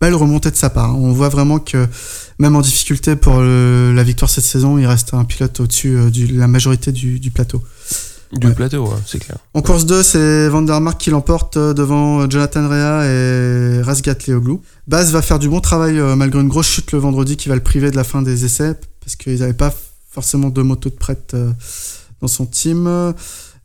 belle 0.00 0.14
remontée 0.14 0.50
de 0.50 0.56
sa 0.56 0.68
part. 0.68 0.90
hein. 0.90 0.96
On 0.98 1.12
voit 1.12 1.28
vraiment 1.28 1.58
que 1.58 1.86
même 2.38 2.54
en 2.54 2.60
difficulté 2.60 3.16
pour 3.16 3.38
le- 3.40 3.92
la 3.94 4.02
victoire 4.02 4.30
cette 4.30 4.44
saison, 4.44 4.76
il 4.78 4.86
reste 4.86 5.14
un 5.14 5.24
pilote 5.24 5.58
au-dessus 5.60 5.96
euh, 5.96 6.10
de 6.10 6.38
la 6.38 6.48
majorité 6.48 6.92
du, 6.92 7.18
du 7.18 7.30
plateau. 7.30 7.62
Du 8.32 8.46
Ouais. 8.48 8.54
plateau, 8.54 8.84
ouais, 8.86 8.96
c'est 9.06 9.18
clair. 9.18 9.38
En 9.54 9.62
course 9.62 9.86
2, 9.86 10.02
c'est 10.02 10.48
Vandermark 10.48 10.98
qui 11.00 11.10
l'emporte 11.10 11.56
euh, 11.56 11.72
devant 11.72 12.20
euh, 12.20 12.26
Jonathan 12.28 12.68
Rea 12.68 13.06
et 13.06 13.82
Razgat 13.82 14.16
Leoglu. 14.28 14.58
Baz 14.86 15.12
va 15.12 15.22
faire 15.22 15.38
du 15.38 15.48
bon 15.48 15.60
travail 15.60 15.98
euh, 15.98 16.14
malgré 16.16 16.40
une 16.40 16.48
grosse 16.48 16.66
chute 16.68 16.92
le 16.92 16.98
vendredi 16.98 17.36
qui 17.36 17.48
va 17.48 17.54
le 17.54 17.62
priver 17.62 17.90
de 17.90 17.96
la 17.96 18.04
fin 18.04 18.20
des 18.22 18.44
essais 18.44 18.74
parce 19.00 19.16
qu'ils 19.16 19.38
n'avaient 19.40 19.52
pas 19.54 19.72
forcément 20.10 20.50
de 20.50 20.62
moto 20.62 20.88
de 20.90 20.94
prête 20.94 21.34
dans 22.20 22.28
son 22.28 22.44
team. 22.46 23.14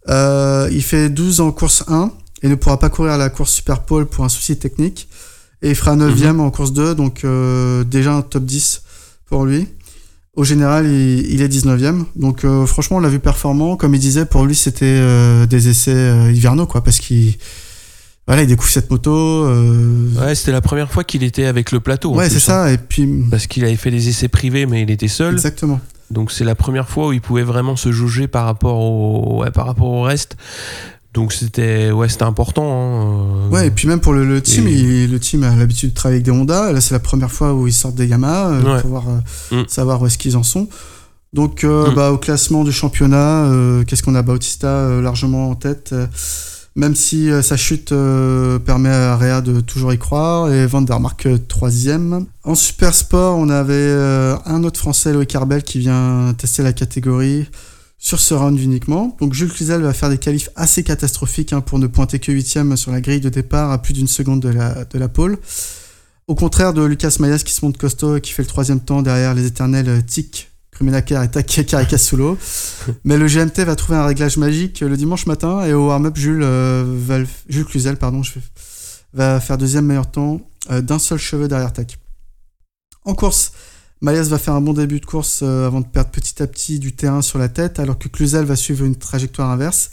Euh, 0.10 0.70
il 0.72 0.84
fait 0.84 1.10
12 1.10 1.42
en 1.42 1.52
course 1.52 1.84
1 1.88 2.12
et 2.42 2.48
ne 2.50 2.56
pourra 2.56 2.78
pas 2.80 2.90
courir 2.90 3.14
à 3.14 3.18
la 3.18 3.30
course 3.30 3.52
Super 3.52 3.82
Pole 3.84 4.06
pour 4.06 4.24
un 4.26 4.30
souci 4.30 4.58
technique. 4.58 5.08
Et 5.62 5.70
il 5.70 5.76
fera 5.76 5.96
9ème 5.96 6.40
en 6.42 6.52
course 6.52 6.74
2, 6.74 6.94
donc 6.94 7.24
euh, 7.24 7.84
déjà 7.86 8.14
un 8.14 8.22
top 8.22 8.44
10 8.44 8.82
pour 9.28 9.46
lui. 9.46 9.68
Au 10.36 10.44
général, 10.44 10.88
il, 10.88 11.32
il 11.32 11.42
est 11.42 11.48
19ème. 11.48 12.06
Donc 12.16 12.44
euh, 12.44 12.66
franchement, 12.66 12.98
on 12.98 13.00
l'a 13.00 13.10
vu 13.10 13.20
performant. 13.20 13.76
Comme 13.76 13.94
il 13.94 14.00
disait, 14.00 14.26
pour 14.26 14.46
lui, 14.46 14.56
c'était 14.56 14.86
euh, 14.86 15.46
des 15.46 15.70
essais 15.70 15.92
euh, 15.94 16.32
hivernaux, 16.32 16.66
quoi, 16.66 16.84
parce 16.84 17.00
qu'il 17.00 17.36
voilà, 18.26 18.44
il 18.44 18.48
découvre 18.48 18.70
cette 18.72 18.90
moto. 18.90 19.12
euh, 19.46 20.08
Ouais, 20.18 20.34
c'était 20.34 20.54
la 20.54 20.62
première 20.62 20.90
fois 20.92 21.04
qu'il 21.04 21.24
était 21.24 21.46
avec 21.46 21.72
le 21.72 21.80
plateau. 21.82 22.16
ouais, 22.16 22.30
c'est 22.30 22.38
hein. 22.38 22.66
ça. 22.66 22.72
Et 22.72 22.78
puis 22.78 23.08
Parce 23.30 23.48
qu'il 23.48 23.64
avait 23.66 23.76
fait 23.76 23.92
des 23.92 24.10
essais 24.10 24.28
privés, 24.30 24.66
mais 24.66 24.82
il 24.82 24.90
était 24.92 25.08
seul. 25.10 25.34
exactement. 25.34 25.80
Donc 26.10 26.32
c'est 26.32 26.44
la 26.44 26.56
première 26.56 26.88
fois 26.90 27.08
où 27.08 27.14
il 27.14 27.22
pouvait 27.22 27.44
vraiment 27.44 27.76
se 27.76 27.92
juger 27.92 28.28
par 28.28 28.46
rapport 28.46 28.80
au, 28.80 29.42
ouais, 29.42 29.52
par 29.52 29.66
rapport 29.66 29.88
au 29.88 30.02
reste. 30.04 30.36
Donc 31.14 31.32
c'était 31.34 31.92
ouais, 31.92 32.10
c'était 32.10 32.24
important. 32.24 32.64
hein, 32.66 33.46
euh. 33.46 33.50
Ouais, 33.50 33.68
et 33.68 33.72
puis 33.72 33.88
même 33.88 34.00
pour 34.00 34.14
le, 34.14 34.26
le 34.26 34.42
team, 34.42 34.68
Et- 34.68 34.74
il- 34.74 35.12
le 35.12 35.20
team 35.20 35.44
a 35.44 35.56
l'habitude 35.56 35.92
de 35.92 35.94
travailler 35.96 36.18
avec 36.18 36.26
des 36.26 36.32
Honda. 36.32 36.72
Là, 36.72 36.82
c'est 36.82 36.94
la 36.96 37.00
première 37.00 37.32
fois 37.32 37.54
où 37.54 37.68
ils 37.68 37.74
sortent 37.74 37.96
des 37.96 38.08
Yamaha 38.08 38.50
euh, 38.50 38.62
Ouais. 38.76 38.82
pour 38.82 38.90
voir, 38.90 39.04
euh, 39.52 39.62
Mm. 39.62 39.66
savoir 39.68 40.02
où 40.02 40.08
est-ce 40.08 40.18
qu'ils 40.18 40.38
en 40.38 40.44
sont. 40.44 40.68
Donc, 41.34 41.64
euh, 41.64 41.92
Mm. 41.92 41.96
bah, 41.96 42.12
au 42.12 42.18
classement 42.18 42.64
du 42.64 42.72
championnat, 42.72 43.48
qu'est-ce 43.86 44.02
qu'on 44.04 44.16
a? 44.16 44.22
Bautista 44.24 44.90
largement 45.02 45.50
en 45.52 45.56
tête 45.56 45.94
même 46.76 46.96
si 46.96 47.30
sa 47.44 47.56
chute 47.56 47.94
permet 48.66 48.90
à 48.90 49.16
Rea 49.16 49.42
de 49.42 49.60
toujours 49.62 49.94
y 49.94 50.00
croire, 50.00 50.52
et 50.52 50.66
Vandermark 50.66 51.28
euh, 51.28 51.38
troisième. 51.48 52.26
En 52.44 52.56
super 52.56 52.96
sport, 52.96 53.38
on 53.38 53.50
avait 53.50 53.92
un 54.48 54.64
autre 54.64 54.80
Français, 54.80 55.14
Loïc 55.14 55.36
Arbel, 55.36 55.62
qui 55.62 55.78
vient 55.78 56.34
tester 56.36 56.64
la 56.64 56.74
catégorie 56.74 57.46
sur 58.06 58.20
ce 58.20 58.34
round 58.34 58.60
uniquement. 58.60 59.16
Donc 59.22 59.34
Jules 59.34 59.52
Cluzel 59.52 59.82
va 59.82 59.94
faire 59.94 60.10
des 60.10 60.18
qualifs 60.18 60.50
assez 60.58 60.84
catastrophiques 60.84 61.54
hein, 61.54 61.62
pour 61.62 61.80
ne 61.80 61.88
pointer 61.88 62.20
que 62.20 62.34
huitième 62.34 62.76
sur 62.76 62.92
la 62.92 63.00
grille 63.00 63.22
de 63.22 63.30
départ 63.30 63.72
à 63.72 63.82
plus 63.82 63.94
d'une 63.94 64.10
seconde 64.10 64.42
de 64.42 64.50
la, 64.50 64.84
de 64.84 65.00
la 65.00 65.08
pole. 65.08 65.38
Au 66.28 66.36
contraire 66.36 66.74
de 66.74 66.84
Lucas 66.84 67.16
Mayas 67.22 67.40
qui 67.46 67.54
se 67.54 67.64
monte 67.64 67.78
costaud 67.78 68.18
et 68.18 68.22
qui 68.22 68.34
fait 68.34 68.42
le 68.44 68.48
troisième 68.50 68.82
temps 68.82 69.02
derricher 69.02 69.34
les 69.40 69.48
éternels 69.48 69.88
euh, 69.88 70.02
Tic, 70.02 70.52
Krumenaker 70.72 71.24
et 71.24 71.32
Take 71.32 71.64
Caricasulo. 71.66 72.38
Mais 73.06 73.18
le 73.18 73.26
GMT 73.28 73.60
va 73.66 73.78
trouver 73.78 73.98
un 73.98 74.06
réglage 74.06 74.36
magique 74.36 74.82
le 74.82 74.98
dimanche 74.98 75.26
matin 75.26 75.64
et 75.64 75.74
au 75.74 75.88
warm-up, 75.88 76.18
Jules, 76.18 76.44
euh, 76.44 76.84
va 76.86 77.20
le- 77.20 77.28
Jules 77.48 77.64
Cluzel 77.66 77.96
pardon, 77.96 78.22
je 78.22 78.34
fais- 78.34 78.42
va 79.14 79.40
faire 79.40 79.58
deuxième 79.58 79.86
meilleur 79.86 80.12
temps 80.12 80.42
euh, 80.72 80.82
d'un 80.82 81.00
seul 81.00 81.20
cheveu 81.20 81.48
derrière 81.48 81.72
Tac. 81.72 81.98
En 83.06 83.16
course, 83.16 83.54
Mayas 84.04 84.24
va 84.24 84.38
faire 84.38 84.54
un 84.54 84.60
bon 84.60 84.74
début 84.74 85.00
de 85.00 85.06
course 85.06 85.40
euh, 85.44 85.66
avant 85.66 85.80
de 85.80 85.86
perdre 85.86 86.10
petit 86.12 86.44
à 86.44 86.48
petit 86.48 86.78
du 86.78 86.92
terrain 86.92 87.22
sur 87.22 87.40
la 87.40 87.48
tête, 87.48 87.80
alors 87.80 87.98
que 87.98 88.10
Cluzel 88.10 88.44
va 88.44 88.58
suivre 88.58 88.84
une 88.84 88.98
trajectoire 88.98 89.50
inverse 89.50 89.92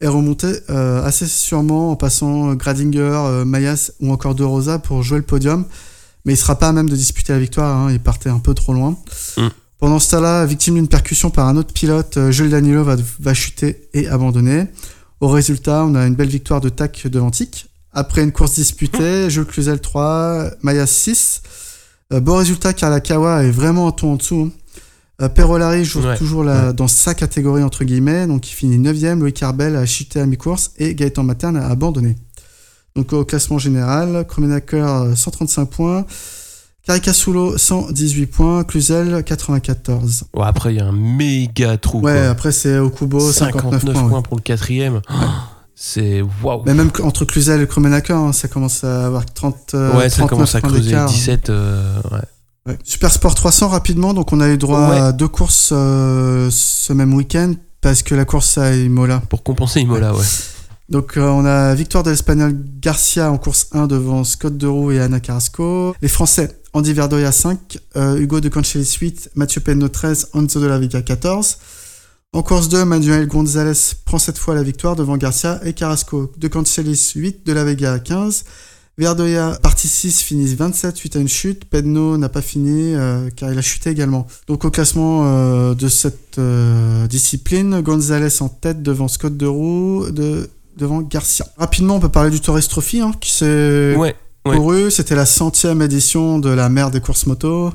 et 0.00 0.08
remonter 0.08 0.52
euh, 0.68 1.04
assez 1.04 1.28
sûrement 1.28 1.92
en 1.92 1.96
passant 1.96 2.54
Gradinger, 2.54 2.98
euh, 3.14 3.44
Mayas 3.44 3.92
ou 4.00 4.10
encore 4.10 4.34
De 4.34 4.42
Rosa 4.42 4.80
pour 4.80 5.04
jouer 5.04 5.18
le 5.18 5.24
podium. 5.24 5.64
Mais 6.24 6.32
il 6.32 6.36
sera 6.36 6.58
pas 6.58 6.70
à 6.70 6.72
même 6.72 6.88
de 6.88 6.96
disputer 6.96 7.32
la 7.32 7.38
victoire, 7.38 7.76
hein, 7.76 7.92
il 7.92 8.00
partait 8.00 8.30
un 8.30 8.40
peu 8.40 8.52
trop 8.52 8.72
loin. 8.72 8.98
Mm. 9.36 9.46
Pendant 9.78 10.00
ce 10.00 10.10
temps-là, 10.10 10.44
victime 10.44 10.74
d'une 10.74 10.88
percussion 10.88 11.30
par 11.30 11.46
un 11.46 11.56
autre 11.56 11.72
pilote, 11.72 12.18
Jules 12.30 12.50
Danilo 12.50 12.82
va, 12.82 12.96
va 13.20 13.32
chuter 13.32 13.88
et 13.94 14.08
abandonner. 14.08 14.64
Au 15.20 15.28
résultat, 15.28 15.84
on 15.84 15.94
a 15.94 16.04
une 16.04 16.16
belle 16.16 16.30
victoire 16.30 16.60
de 16.60 16.68
TAC 16.68 17.06
devant 17.06 17.30
Tic. 17.30 17.68
Après 17.92 18.24
une 18.24 18.32
course 18.32 18.54
disputée, 18.54 19.30
Jules 19.30 19.44
Cluzel 19.44 19.80
3, 19.80 20.50
Mayas 20.62 20.86
6. 20.86 21.42
Euh, 22.12 22.20
bon 22.20 22.36
résultat 22.36 22.72
car 22.72 22.90
la 22.90 23.00
Kawa 23.00 23.42
est 23.44 23.50
vraiment 23.50 23.88
un 23.88 23.92
ton 23.92 24.12
en 24.12 24.16
dessous. 24.16 24.50
hein. 24.52 24.72
Euh, 25.22 25.28
Perolari 25.30 25.84
joue 25.84 26.02
Ouais, 26.02 26.16
toujours 26.18 26.44
la- 26.44 26.72
dans 26.74 26.88
sa 26.88 27.14
catégorie 27.14 27.62
entre 27.62 27.84
guillemets, 27.84 28.26
donc 28.26 28.48
il 28.50 28.52
finit 28.52 28.78
9ème, 28.78 29.20
Loïc 29.20 29.42
Arbel 29.42 29.74
a 29.74 29.86
chuté 29.86 30.20
à 30.20 30.26
mi-course 30.26 30.72
et 30.76 30.94
Gaëtan 30.94 31.22
Materne 31.22 31.56
a 31.56 31.66
abandonné. 31.68 32.16
Donc 32.94 33.12
au 33.14 33.24
classement 33.24 33.58
général, 33.58 34.26
Kromenaker 34.28 34.86
euh, 35.02 35.14
135 35.14 35.64
points, 35.66 36.04
Caricasulo 36.86 37.56
118 37.58 38.26
points, 38.26 38.62
Cluzel 38.64 39.24
94. 39.24 40.24
Ouais, 40.34 40.42
après, 40.46 40.72
il 40.74 40.76
y 40.76 40.80
a 40.80 40.86
un 40.86 40.92
méga 40.92 41.76
trou. 41.78 42.00
Ouais, 42.00 42.12
quoi. 42.12 42.28
après 42.28 42.52
c'est 42.52 42.78
Okubo 42.78 43.18
59, 43.32 43.80
59 43.80 43.94
points. 43.94 44.08
points, 44.08 44.16
ouais. 44.18 44.22
pour 44.22 44.36
le 44.36 44.42
quatrième. 44.42 45.00
Oh, 45.10 45.14
c'est 45.78 46.22
waouh. 46.42 46.62
Mais 46.66 46.74
même 46.74 46.90
entre 47.02 47.24
Cluzel 47.26 47.60
et 47.62 47.66
Kromenaker, 47.66 48.16
hein, 48.16 48.32
ça 48.32 48.48
commence 48.48 48.82
à 48.82 49.06
avoir 49.06 49.24
30 49.26 49.74
euh, 49.74 49.94
Ouais, 49.96 50.08
ça 50.08 50.16
39 50.26 50.30
commence 50.30 50.54
à 50.54 50.60
creuser. 50.62 50.80
d'écart. 50.86 51.08
17. 51.08 51.50
euh, 51.50 52.00
ouais. 52.10 52.18
Ouais. 52.66 52.78
Super 52.82 53.12
Sport 53.12 53.34
300 53.36 53.68
rapidement, 53.68 54.12
donc 54.14 54.32
on 54.32 54.40
a 54.40 54.48
eu 54.48 54.56
droit 54.58 54.88
Ouais. 54.90 54.98
à 54.98 55.12
deux 55.12 55.28
courses 55.28 55.68
euh, 55.72 56.48
ce 56.50 56.92
même 56.92 57.14
week-end 57.14 57.52
parce 57.80 58.02
que 58.02 58.14
la 58.16 58.24
course 58.24 58.58
à 58.58 58.74
Imola 58.74 59.22
Pour 59.28 59.44
compenser 59.44 59.80
Imola, 59.82 60.12
ouais. 60.14 60.24
Donc 60.88 61.16
euh, 61.16 61.22
on 61.28 61.44
a 61.44 61.74
victoire 61.74 62.02
de 62.04 62.10
l'Espagnol 62.10 62.56
Garcia 62.80 63.30
en 63.30 63.38
course 63.38 63.68
1 63.72 63.86
devant 63.86 64.24
Scott 64.24 64.56
Deroux 64.56 64.90
et 64.92 65.00
Anna 65.00 65.20
Carrasco. 65.20 65.94
Les 66.00 66.08
Français, 66.08 66.60
Andy 66.72 66.92
Verdoya 66.92 67.30
5, 67.32 67.78
euh, 67.96 68.16
Hugo 68.18 68.40
de 68.40 68.48
Conchelis 68.48 68.96
8, 69.00 69.30
Mathieu 69.36 69.60
Penno 69.60 69.88
13, 69.88 70.28
Anzo 70.34 70.60
de 70.60 70.66
la 70.66 70.78
Vega 70.78 71.02
14. 71.02 71.58
En 72.36 72.42
course 72.42 72.68
2, 72.68 72.84
Manuel 72.84 73.26
Gonzalez 73.28 73.94
prend 74.04 74.18
cette 74.18 74.36
fois 74.36 74.54
la 74.54 74.62
victoire 74.62 74.94
devant 74.94 75.16
Garcia 75.16 75.58
et 75.64 75.72
Carrasco. 75.72 76.30
De 76.36 76.48
Conchelis 76.48 77.12
8, 77.14 77.46
de 77.46 77.52
la 77.54 77.64
Vega 77.64 77.98
15. 77.98 78.44
Verdoya, 78.98 79.58
partie 79.62 79.88
6, 79.88 80.20
finit 80.20 80.54
27 80.54 80.98
suite 80.98 81.16
à 81.16 81.18
une 81.18 81.30
chute. 81.30 81.64
Penno 81.64 82.18
n'a 82.18 82.28
pas 82.28 82.42
fini 82.42 82.94
euh, 82.94 83.30
car 83.34 83.50
il 83.50 83.58
a 83.58 83.62
chuté 83.62 83.88
également. 83.88 84.26
Donc 84.48 84.66
au 84.66 84.70
classement 84.70 85.22
euh, 85.24 85.74
de 85.74 85.88
cette 85.88 86.36
euh, 86.38 87.06
discipline, 87.06 87.80
Gonzalez 87.80 88.42
en 88.42 88.50
tête 88.50 88.82
devant 88.82 89.08
Scott 89.08 89.34
Deroux, 89.34 90.10
de, 90.10 90.50
devant 90.76 91.00
Garcia. 91.00 91.46
Rapidement, 91.56 91.96
on 91.96 92.00
peut 92.00 92.10
parler 92.10 92.28
du 92.28 92.42
Torres 92.42 92.68
Trophy 92.68 93.00
hein, 93.00 93.12
qui 93.18 93.32
s'est 93.32 93.96
Ouais. 93.96 94.14
Ouais. 94.44 94.56
couru. 94.58 94.90
C'était 94.90 95.14
la 95.14 95.24
centième 95.24 95.80
édition 95.80 96.38
de 96.38 96.50
la 96.50 96.68
mer 96.68 96.90
des 96.90 97.00
courses 97.00 97.24
moto. 97.24 97.72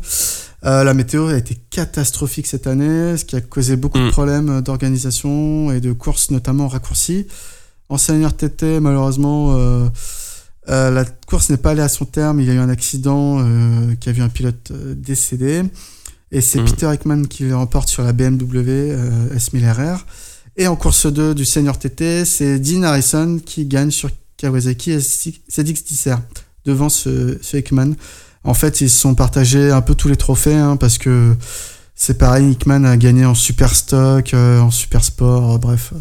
Euh, 0.63 0.83
la 0.83 0.93
météo 0.93 1.27
a 1.27 1.37
été 1.37 1.55
catastrophique 1.71 2.45
cette 2.47 2.67
année, 2.67 3.17
ce 3.17 3.25
qui 3.25 3.35
a 3.35 3.41
causé 3.41 3.75
beaucoup 3.75 3.97
de 3.97 4.07
Mm. 4.07 4.11
problèmes 4.11 4.61
d'organisation 4.61 5.71
et 5.71 5.81
de 5.81 5.91
courses, 5.91 6.29
notamment 6.31 6.67
raccourcies. 6.67 7.25
En 7.89 7.97
senior 7.97 8.33
TT, 8.35 8.79
malheureusement, 8.79 9.55
euh, 9.57 9.87
euh, 10.69 10.91
la 10.91 11.03
course 11.05 11.49
n'est 11.49 11.57
pas 11.57 11.71
allée 11.71 11.81
à 11.81 11.89
son 11.89 12.05
terme. 12.05 12.39
Il 12.39 12.47
y 12.47 12.51
a 12.51 12.53
eu 12.53 12.59
un 12.59 12.69
accident 12.69 13.43
qui 13.99 14.09
a 14.09 14.11
vu 14.11 14.21
un 14.21 14.29
pilote 14.29 14.71
décédé. 14.95 15.63
Et 16.31 16.39
c'est 16.41 16.61
Mm. 16.61 16.65
Peter 16.65 16.91
Ekman 16.93 17.27
qui 17.27 17.43
le 17.43 17.55
remporte 17.55 17.89
sur 17.89 18.03
la 18.03 18.13
BMW 18.13 18.91
euh, 18.91 19.35
S1000RR. 19.35 20.05
Et 20.57 20.67
en 20.67 20.75
course 20.75 21.07
2 21.07 21.33
du 21.33 21.43
senior 21.43 21.77
TT, 21.79 22.23
c'est 22.23 22.59
Dean 22.59 22.83
Harrison 22.83 23.39
qui 23.43 23.65
gagne 23.65 23.89
sur 23.91 24.09
Kawasaki 24.37 24.95
ZX10R 24.97 26.19
devant 26.65 26.89
ce, 26.89 27.37
ce 27.41 27.57
Ekman. 27.57 27.95
En 28.43 28.53
fait, 28.53 28.81
ils 28.81 28.89
se 28.89 28.99
sont 28.99 29.15
partagés 29.15 29.71
un 29.71 29.81
peu 29.81 29.95
tous 29.95 30.07
les 30.07 30.15
trophées 30.15 30.55
hein, 30.55 30.75
parce 30.77 30.97
que 30.97 31.35
c'est 31.95 32.17
pareil, 32.17 32.51
Ekman 32.53 32.85
a 32.85 32.97
gagné 32.97 33.25
en 33.25 33.35
super 33.35 33.75
stock, 33.75 34.33
euh, 34.33 34.59
en 34.59 34.71
super 34.71 35.03
sport, 35.03 35.53
euh, 35.53 35.57
bref. 35.57 35.93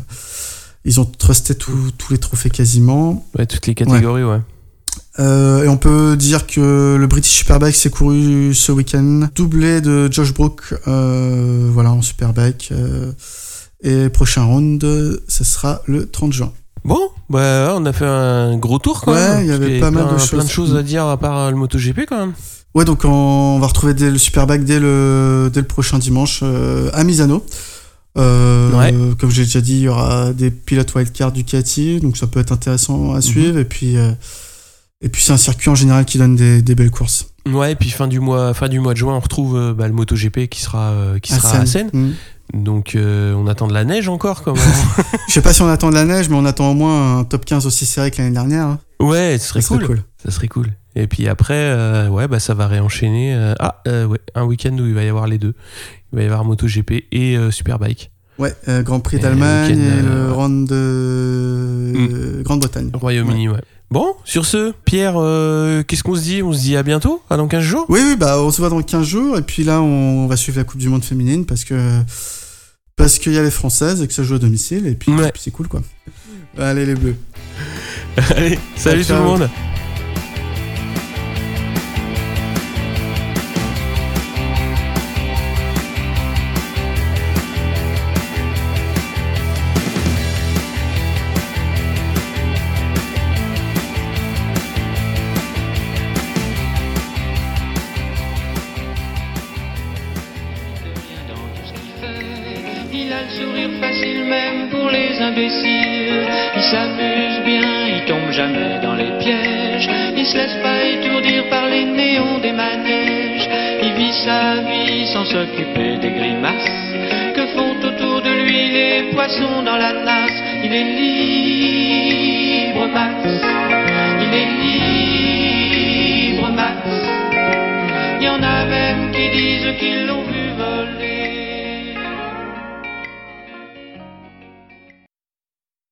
Ils 0.86 0.98
ont 0.98 1.04
trusté 1.04 1.54
tous 1.54 1.90
tous 1.98 2.12
les 2.12 2.18
trophées 2.18 2.48
quasiment. 2.48 3.26
Ouais, 3.38 3.44
toutes 3.44 3.66
les 3.66 3.74
catégories, 3.74 4.24
ouais. 4.24 4.40
Euh, 5.18 5.64
et 5.64 5.68
on 5.68 5.76
peut 5.76 6.16
dire 6.16 6.46
que 6.46 6.96
le 6.98 7.06
British 7.06 7.32
Superbike 7.32 7.74
s'est 7.74 7.90
couru 7.90 8.54
ce 8.54 8.72
week-end, 8.72 9.28
doublé 9.34 9.80
de 9.80 10.08
Josh 10.10 10.32
Brook, 10.32 10.74
euh, 10.86 11.68
voilà 11.72 11.92
en 11.92 12.00
Superbike. 12.00 12.70
euh, 12.72 13.12
et 13.82 14.10
prochain 14.10 14.44
round, 14.44 14.82
ce 15.26 15.44
sera 15.44 15.80
le 15.86 16.06
30 16.06 16.32
juin. 16.34 16.52
Bon, 16.84 17.00
bah 17.28 17.74
on 17.76 17.84
a 17.84 17.92
fait 17.92 18.06
un 18.06 18.56
gros 18.56 18.78
tour 18.78 19.02
quand 19.02 19.12
Ouais, 19.12 19.18
même. 19.36 19.44
il 19.44 19.48
y 19.48 19.52
avait 19.52 19.80
pas 19.80 19.90
mal 19.90 20.04
de 20.04 20.08
plein- 20.08 20.18
choses. 20.18 20.30
Plein 20.30 20.44
de 20.44 20.48
choses 20.48 20.76
à 20.76 20.82
dire 20.82 21.04
à 21.06 21.16
part 21.18 21.38
euh, 21.38 21.50
le 21.50 21.56
MotoGP 21.56 22.06
quand 22.08 22.18
même. 22.18 22.32
Ouais, 22.74 22.84
donc 22.84 23.04
on, 23.04 23.58
va 23.60 23.66
retrouver 23.66 23.94
dès 23.94 24.10
le 24.10 24.18
Superbike 24.18 24.64
dès 24.64 24.78
le, 24.80 25.50
dès 25.52 25.60
le 25.60 25.66
prochain 25.66 25.98
dimanche 25.98 26.40
euh, 26.42 26.90
à 26.94 27.04
Misano. 27.04 27.44
Euh, 28.18 28.70
Ouais. 28.72 28.94
Comme 29.20 29.30
j'ai 29.30 29.42
déjà 29.44 29.60
dit, 29.60 29.74
il 29.74 29.80
y 29.82 29.88
aura 29.88 30.32
des 30.32 30.50
pilotes 30.50 30.94
wildcard 30.94 31.32
Ducati, 31.32 32.00
donc 32.00 32.16
ça 32.16 32.26
peut 32.26 32.40
être 32.40 32.52
intéressant 32.52 33.12
à 33.14 33.20
suivre. 33.20 33.58
Et 33.58 33.64
puis, 33.64 33.96
euh, 33.96 34.12
et 35.02 35.08
puis 35.08 35.22
c'est 35.22 35.32
un 35.32 35.36
circuit 35.36 35.68
en 35.70 35.74
général 35.74 36.04
qui 36.04 36.18
donne 36.18 36.36
des, 36.36 36.62
des 36.62 36.74
belles 36.74 36.90
courses. 36.90 37.26
Ouais, 37.46 37.72
et 37.72 37.74
puis 37.74 37.90
fin 37.90 38.06
du 38.06 38.20
mois, 38.20 38.54
fin 38.54 38.68
du 38.68 38.80
mois 38.80 38.92
de 38.92 38.98
juin, 38.98 39.14
on 39.14 39.20
retrouve 39.20 39.56
euh, 39.56 39.74
bah, 39.74 39.86
le 39.88 39.94
MotoGP 39.94 40.46
qui 40.48 40.60
sera, 40.62 40.90
euh, 40.90 41.18
qui 41.18 41.32
sera 41.32 41.56
à 41.58 41.66
Seine. 41.66 41.90
Mm. 41.92 42.10
Donc 42.52 42.94
euh, 42.94 43.32
on 43.34 43.46
attend 43.46 43.68
de 43.68 43.74
la 43.74 43.84
neige 43.84 44.08
encore, 44.08 44.42
comment 44.42 44.56
Je 45.28 45.32
sais 45.32 45.42
pas 45.42 45.52
si 45.52 45.62
on 45.62 45.68
attend 45.68 45.90
de 45.90 45.94
la 45.94 46.04
neige, 46.04 46.28
mais 46.28 46.36
on 46.36 46.44
attend 46.44 46.70
au 46.70 46.74
moins 46.74 47.18
un 47.18 47.24
top 47.24 47.44
15 47.44 47.66
aussi 47.66 47.86
serré 47.86 48.10
que 48.10 48.18
l'année 48.18 48.34
dernière. 48.34 48.66
hein. 48.66 48.78
Ouais, 48.98 49.36
ce 49.38 49.48
serait 49.48 49.60
Ça 49.60 49.74
serait 49.74 49.86
cool. 49.86 50.02
Ça 50.22 50.30
serait 50.30 50.48
cool. 50.48 50.66
Et 50.96 51.06
puis 51.06 51.28
après, 51.28 51.54
euh, 51.54 52.08
ouais, 52.08 52.26
bah 52.26 52.40
ça 52.40 52.54
va 52.54 52.66
réenchaîner. 52.66 53.32
euh, 53.34 53.54
ah, 53.60 53.80
euh, 53.86 54.06
ouais, 54.06 54.18
un 54.34 54.44
week-end 54.44 54.76
où 54.76 54.86
il 54.86 54.94
va 54.94 55.04
y 55.04 55.08
avoir 55.08 55.26
les 55.28 55.38
deux. 55.38 55.54
Il 56.12 56.16
va 56.16 56.22
y 56.22 56.26
avoir 56.26 56.44
MotoGP 56.44 57.04
et 57.12 57.36
euh, 57.36 57.50
Superbike. 57.52 58.10
Ouais, 58.38 58.54
euh, 58.68 58.82
Grand 58.82 59.00
Prix 59.00 59.18
Et 59.18 59.20
d'Allemagne 59.20 59.68
le 59.70 59.76
week-end, 59.76 59.98
et 59.98 60.02
le 60.02 60.10
euh, 60.10 60.32
Round 60.32 60.68
de 60.68 60.74
euh, 60.74 62.42
Grande-Bretagne. 62.42 62.90
Royaume-Uni, 62.92 63.48
ouais. 63.48 63.60
Bon, 63.90 64.14
sur 64.24 64.46
ce, 64.46 64.72
Pierre, 64.84 65.14
euh, 65.16 65.82
qu'est-ce 65.82 66.02
qu'on 66.04 66.14
se 66.14 66.22
dit? 66.22 66.42
On 66.42 66.52
se 66.52 66.60
dit 66.60 66.76
à 66.76 66.82
bientôt 66.82 67.22
À 67.28 67.36
dans 67.36 67.48
15 67.48 67.62
jours? 67.62 67.86
Oui, 67.88 68.00
oui, 68.04 68.16
bah 68.16 68.36
on 68.40 68.50
se 68.50 68.60
voit 68.60 68.70
dans 68.70 68.80
15 68.80 69.04
jours 69.04 69.36
et 69.36 69.42
puis 69.42 69.64
là 69.64 69.82
on 69.82 70.26
va 70.28 70.36
suivre 70.36 70.58
la 70.58 70.64
Coupe 70.64 70.78
du 70.80 70.88
Monde 70.88 71.02
féminine 71.04 71.44
parce 71.44 71.64
que 71.64 71.74
parce 73.00 73.18
qu'il 73.18 73.32
y 73.32 73.38
a 73.38 73.42
les 73.42 73.50
Françaises 73.50 74.02
et 74.02 74.06
que 74.06 74.12
ça 74.12 74.22
joue 74.22 74.34
à 74.34 74.38
domicile 74.38 74.86
et 74.86 74.94
puis, 74.94 75.10
Ouais. 75.12 75.32
puis 75.32 75.40
c'est 75.42 75.50
cool 75.50 75.68
quoi. 75.68 75.80
Allez 76.58 76.84
les 76.84 76.94
bleus. 76.94 77.16
Allez, 78.36 78.58
salut 78.76 79.04
tout 79.06 79.14
le 79.14 79.20
monde 79.20 79.48